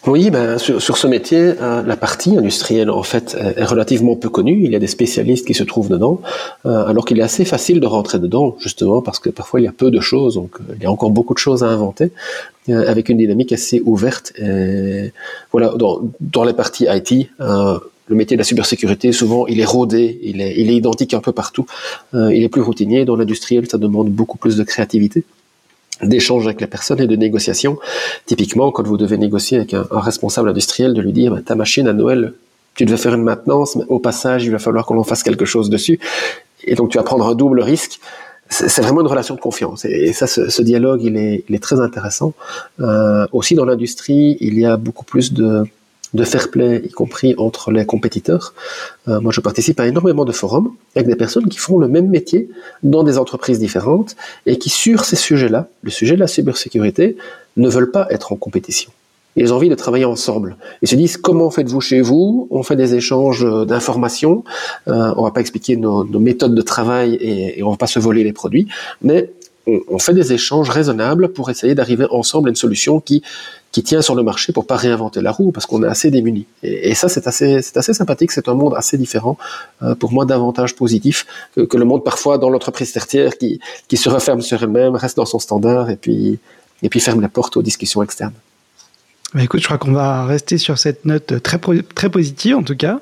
Oui, 0.06 0.30
ben, 0.30 0.56
sur, 0.56 0.96
ce 0.96 1.06
métier, 1.06 1.52
euh, 1.60 1.82
la 1.82 1.96
partie 1.96 2.34
industrielle, 2.34 2.90
en 2.90 3.02
fait, 3.02 3.36
est 3.38 3.64
relativement 3.64 4.16
peu 4.16 4.30
connue. 4.30 4.62
Il 4.64 4.70
y 4.70 4.76
a 4.76 4.78
des 4.78 4.86
spécialistes 4.86 5.46
qui 5.46 5.52
se 5.52 5.62
trouvent 5.62 5.90
dedans, 5.90 6.22
euh, 6.64 6.86
alors 6.86 7.04
qu'il 7.04 7.18
est 7.18 7.22
assez 7.22 7.44
facile 7.44 7.80
de 7.80 7.86
rentrer 7.86 8.18
dedans, 8.18 8.56
justement, 8.60 9.02
parce 9.02 9.18
que 9.18 9.28
parfois 9.28 9.60
il 9.60 9.64
y 9.64 9.68
a 9.68 9.72
peu 9.72 9.90
de 9.90 10.00
choses, 10.00 10.36
donc 10.36 10.52
euh, 10.60 10.74
il 10.76 10.82
y 10.82 10.86
a 10.86 10.90
encore 10.90 11.10
beaucoup 11.10 11.34
de 11.34 11.38
choses 11.38 11.62
à 11.62 11.68
inventer, 11.68 12.12
avec 12.68 13.08
une 13.08 13.18
dynamique 13.18 13.52
assez 13.52 13.82
ouverte. 13.84 14.32
Voilà, 15.52 15.68
dans, 15.76 16.00
dans 16.20 16.44
les 16.44 16.52
parties 16.52 16.86
IT, 16.88 17.28
le 17.38 18.16
métier 18.16 18.36
de 18.36 18.40
la 18.40 18.44
cybersécurité, 18.44 19.12
souvent, 19.12 19.46
il 19.48 19.60
est 19.60 19.64
rodé, 19.64 20.18
il 20.22 20.40
est, 20.40 20.54
il 20.56 20.70
est 20.70 20.76
identique 20.76 21.12
un 21.12 21.20
peu 21.20 21.32
partout. 21.32 21.66
il 22.14 22.42
est 22.42 22.48
plus 22.48 22.62
routinier. 22.62 23.04
Dans 23.04 23.16
l'industriel, 23.16 23.68
ça 23.68 23.76
demande 23.76 24.08
beaucoup 24.10 24.38
plus 24.38 24.56
de 24.56 24.62
créativité 24.62 25.24
d'échange 26.02 26.46
avec 26.46 26.60
la 26.60 26.66
personne 26.66 27.00
et 27.00 27.06
de 27.06 27.16
négociation. 27.16 27.78
Typiquement, 28.26 28.70
quand 28.70 28.86
vous 28.86 28.96
devez 28.96 29.18
négocier 29.18 29.58
avec 29.58 29.74
un, 29.74 29.86
responsable 29.90 30.48
industriel, 30.48 30.94
de 30.94 31.00
lui 31.00 31.12
dire 31.12 31.32
bah, 31.32 31.40
ta 31.44 31.54
machine 31.54 31.88
à 31.88 31.92
Noël, 31.92 32.34
tu 32.74 32.84
devais 32.84 32.96
faire 32.96 33.14
une 33.14 33.22
maintenance, 33.22 33.76
mais 33.76 33.84
au 33.88 33.98
passage, 33.98 34.44
il 34.44 34.50
va 34.50 34.58
falloir 34.58 34.86
qu'on 34.86 34.98
en 34.98 35.04
fasse 35.04 35.22
quelque 35.22 35.44
chose 35.44 35.70
dessus. 35.70 35.98
Et 36.64 36.74
donc, 36.74 36.90
tu 36.90 36.98
vas 36.98 37.04
prendre 37.04 37.26
un 37.26 37.34
double 37.34 37.60
risque. 37.60 38.00
C'est 38.48 38.82
vraiment 38.82 39.02
une 39.02 39.06
relation 39.06 39.36
de 39.36 39.40
confiance. 39.40 39.84
Et, 39.84 40.12
ça, 40.12 40.26
ce, 40.26 40.62
dialogue, 40.62 41.02
il 41.04 41.16
est, 41.16 41.44
il 41.48 41.54
est, 41.54 41.60
très 41.60 41.78
intéressant. 41.78 42.34
Euh, 42.80 43.26
aussi, 43.32 43.54
dans 43.54 43.64
l'industrie, 43.64 44.36
il 44.40 44.58
y 44.58 44.66
a 44.66 44.76
beaucoup 44.76 45.04
plus 45.04 45.32
de 45.32 45.64
de 46.14 46.24
fair 46.24 46.50
play, 46.50 46.82
y 46.84 46.90
compris 46.90 47.34
entre 47.38 47.70
les 47.70 47.86
compétiteurs. 47.86 48.54
Euh, 49.08 49.20
moi, 49.20 49.32
je 49.32 49.40
participe 49.40 49.78
à 49.80 49.86
énormément 49.86 50.24
de 50.24 50.32
forums 50.32 50.74
avec 50.96 51.06
des 51.08 51.16
personnes 51.16 51.48
qui 51.48 51.58
font 51.58 51.78
le 51.78 51.88
même 51.88 52.08
métier 52.08 52.48
dans 52.82 53.02
des 53.04 53.18
entreprises 53.18 53.58
différentes 53.58 54.16
et 54.46 54.58
qui, 54.58 54.70
sur 54.70 55.04
ces 55.04 55.16
sujets-là, 55.16 55.68
le 55.82 55.90
sujet 55.90 56.14
de 56.14 56.20
la 56.20 56.26
cybersécurité, 56.26 57.16
ne 57.56 57.68
veulent 57.68 57.90
pas 57.90 58.06
être 58.10 58.32
en 58.32 58.36
compétition. 58.36 58.90
Ils 59.36 59.52
ont 59.52 59.56
envie 59.56 59.68
de 59.68 59.76
travailler 59.76 60.04
ensemble. 60.04 60.56
Ils 60.82 60.88
se 60.88 60.96
disent 60.96 61.16
comment 61.16 61.50
faites-vous 61.50 61.80
chez 61.80 62.00
vous? 62.00 62.48
On 62.50 62.64
fait 62.64 62.74
des 62.74 62.96
échanges 62.96 63.46
d'informations. 63.66 64.42
Euh, 64.88 65.14
on 65.16 65.22
va 65.22 65.30
pas 65.30 65.40
expliquer 65.40 65.76
nos, 65.76 66.04
méthodes 66.04 66.54
de 66.54 66.62
travail 66.62 67.14
et, 67.14 67.60
et 67.60 67.62
on 67.62 67.70
va 67.70 67.76
pas 67.76 67.86
se 67.86 68.00
voler 68.00 68.24
les 68.24 68.32
produits, 68.32 68.66
mais 69.02 69.30
on, 69.66 69.98
fait 69.98 70.14
des 70.14 70.32
échanges 70.32 70.70
raisonnables 70.70 71.32
pour 71.32 71.50
essayer 71.50 71.74
d'arriver 71.74 72.06
ensemble 72.10 72.48
à 72.48 72.50
une 72.50 72.56
solution 72.56 73.00
qui, 73.00 73.22
qui 73.72 73.82
tient 73.82 74.02
sur 74.02 74.14
le 74.14 74.22
marché 74.22 74.52
pour 74.52 74.66
pas 74.66 74.76
réinventer 74.76 75.20
la 75.20 75.30
roue 75.30 75.52
parce 75.52 75.66
qu'on 75.66 75.82
est 75.84 75.86
assez 75.86 76.10
démunis. 76.10 76.46
Et, 76.62 76.94
ça, 76.94 77.08
c'est 77.08 77.26
assez, 77.26 77.62
c'est 77.62 77.76
assez 77.76 77.94
sympathique. 77.94 78.32
C'est 78.32 78.48
un 78.48 78.54
monde 78.54 78.74
assez 78.76 78.98
différent, 78.98 79.38
euh, 79.82 79.94
pour 79.94 80.12
moi, 80.12 80.24
davantage 80.24 80.74
positif 80.74 81.26
que, 81.54 81.76
le 81.76 81.84
monde 81.84 82.04
parfois 82.04 82.38
dans 82.38 82.50
l'entreprise 82.50 82.92
tertiaire 82.92 83.38
qui, 83.38 83.60
qui 83.88 83.96
se 83.96 84.08
referme 84.08 84.42
sur 84.42 84.62
elle-même, 84.62 84.96
reste 84.96 85.16
dans 85.16 85.24
son 85.24 85.38
standard 85.38 85.88
et 85.88 85.96
puis, 85.96 86.38
et 86.82 86.88
puis 86.88 87.00
ferme 87.00 87.20
la 87.20 87.28
porte 87.28 87.56
aux 87.56 87.62
discussions 87.62 88.02
externes. 88.02 88.34
Bah, 89.34 89.42
écoute, 89.44 89.60
je 89.60 89.66
crois 89.66 89.78
qu'on 89.78 89.92
va 89.92 90.24
rester 90.26 90.58
sur 90.58 90.76
cette 90.78 91.04
note 91.04 91.40
très, 91.42 91.58
très 91.94 92.10
positive 92.10 92.56
en 92.56 92.62
tout 92.62 92.76
cas. 92.76 93.00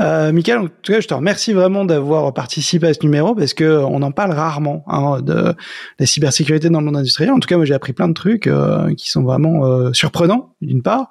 Euh, 0.00 0.32
Michael, 0.32 0.58
en 0.58 0.66
tout 0.66 0.92
cas, 0.92 1.00
je 1.00 1.08
te 1.08 1.14
remercie 1.14 1.52
vraiment 1.52 1.84
d'avoir 1.84 2.32
participé 2.32 2.86
à 2.86 2.94
ce 2.94 3.00
numéro 3.02 3.34
parce 3.34 3.54
que 3.54 3.64
on 3.84 4.02
en 4.02 4.12
parle 4.12 4.32
rarement 4.32 4.82
hein, 4.86 5.20
de 5.20 5.54
la 5.98 6.06
cybersécurité 6.06 6.70
dans 6.70 6.80
le 6.80 6.86
monde 6.86 6.96
industriel. 6.96 7.30
En 7.32 7.38
tout 7.38 7.46
cas, 7.46 7.56
moi, 7.56 7.66
j'ai 7.66 7.74
appris 7.74 7.92
plein 7.92 8.08
de 8.08 8.14
trucs 8.14 8.46
euh, 8.46 8.94
qui 8.94 9.10
sont 9.10 9.22
vraiment 9.22 9.66
euh, 9.66 9.92
surprenants 9.92 10.54
d'une 10.62 10.82
part, 10.82 11.08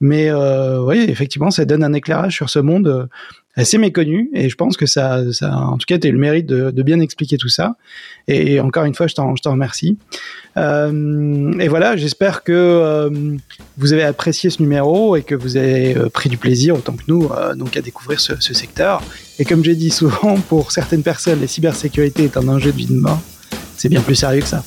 mais 0.00 0.28
euh, 0.30 0.80
oui, 0.82 1.04
effectivement, 1.08 1.50
ça 1.50 1.64
donne 1.64 1.84
un 1.84 1.92
éclairage 1.92 2.34
sur 2.34 2.50
ce 2.50 2.58
monde 2.58 2.88
euh, 2.88 3.06
assez 3.54 3.76
méconnu 3.76 4.30
et 4.32 4.48
je 4.48 4.56
pense 4.56 4.76
que 4.76 4.86
ça, 4.86 5.20
ça 5.32 5.54
en 5.54 5.76
tout 5.76 5.84
cas, 5.86 5.98
tu 5.98 6.08
eu 6.08 6.12
le 6.12 6.18
mérite 6.18 6.46
de, 6.46 6.82
bien 6.82 7.00
expliquer 7.00 7.36
tout 7.36 7.48
ça. 7.48 7.76
Et, 8.28 8.60
encore 8.60 8.84
une 8.84 8.94
fois, 8.94 9.06
je 9.06 9.14
t'en, 9.14 9.34
je 9.36 9.48
remercie. 9.48 9.98
Euh, 10.56 11.52
et 11.58 11.68
voilà, 11.68 11.96
j'espère 11.96 12.42
que 12.42 12.52
euh, 12.52 13.10
vous 13.78 13.92
avez 13.92 14.04
apprécié 14.04 14.50
ce 14.50 14.62
numéro 14.62 15.16
et 15.16 15.22
que 15.22 15.34
vous 15.34 15.56
avez 15.56 15.96
euh, 15.96 16.08
pris 16.08 16.28
du 16.28 16.36
plaisir 16.36 16.76
autant 16.76 16.92
que 16.92 17.04
nous 17.08 17.30
donc 17.56 17.76
à 17.76 17.82
découvrir 17.82 18.20
ce, 18.20 18.40
ce, 18.40 18.54
secteur. 18.54 19.02
Et 19.38 19.44
comme 19.44 19.64
j'ai 19.64 19.74
dit 19.74 19.90
souvent, 19.90 20.36
pour 20.48 20.72
certaines 20.72 21.02
personnes, 21.02 21.40
la 21.40 21.46
cybersécurité 21.46 22.24
est 22.24 22.36
un 22.36 22.48
enjeu 22.48 22.72
de 22.72 22.76
vie 22.76 22.86
de 22.86 22.94
mort. 22.94 23.20
C'est 23.76 23.88
bien 23.88 24.00
plus 24.00 24.14
sérieux 24.14 24.42
que 24.42 24.48
ça. 24.48 24.64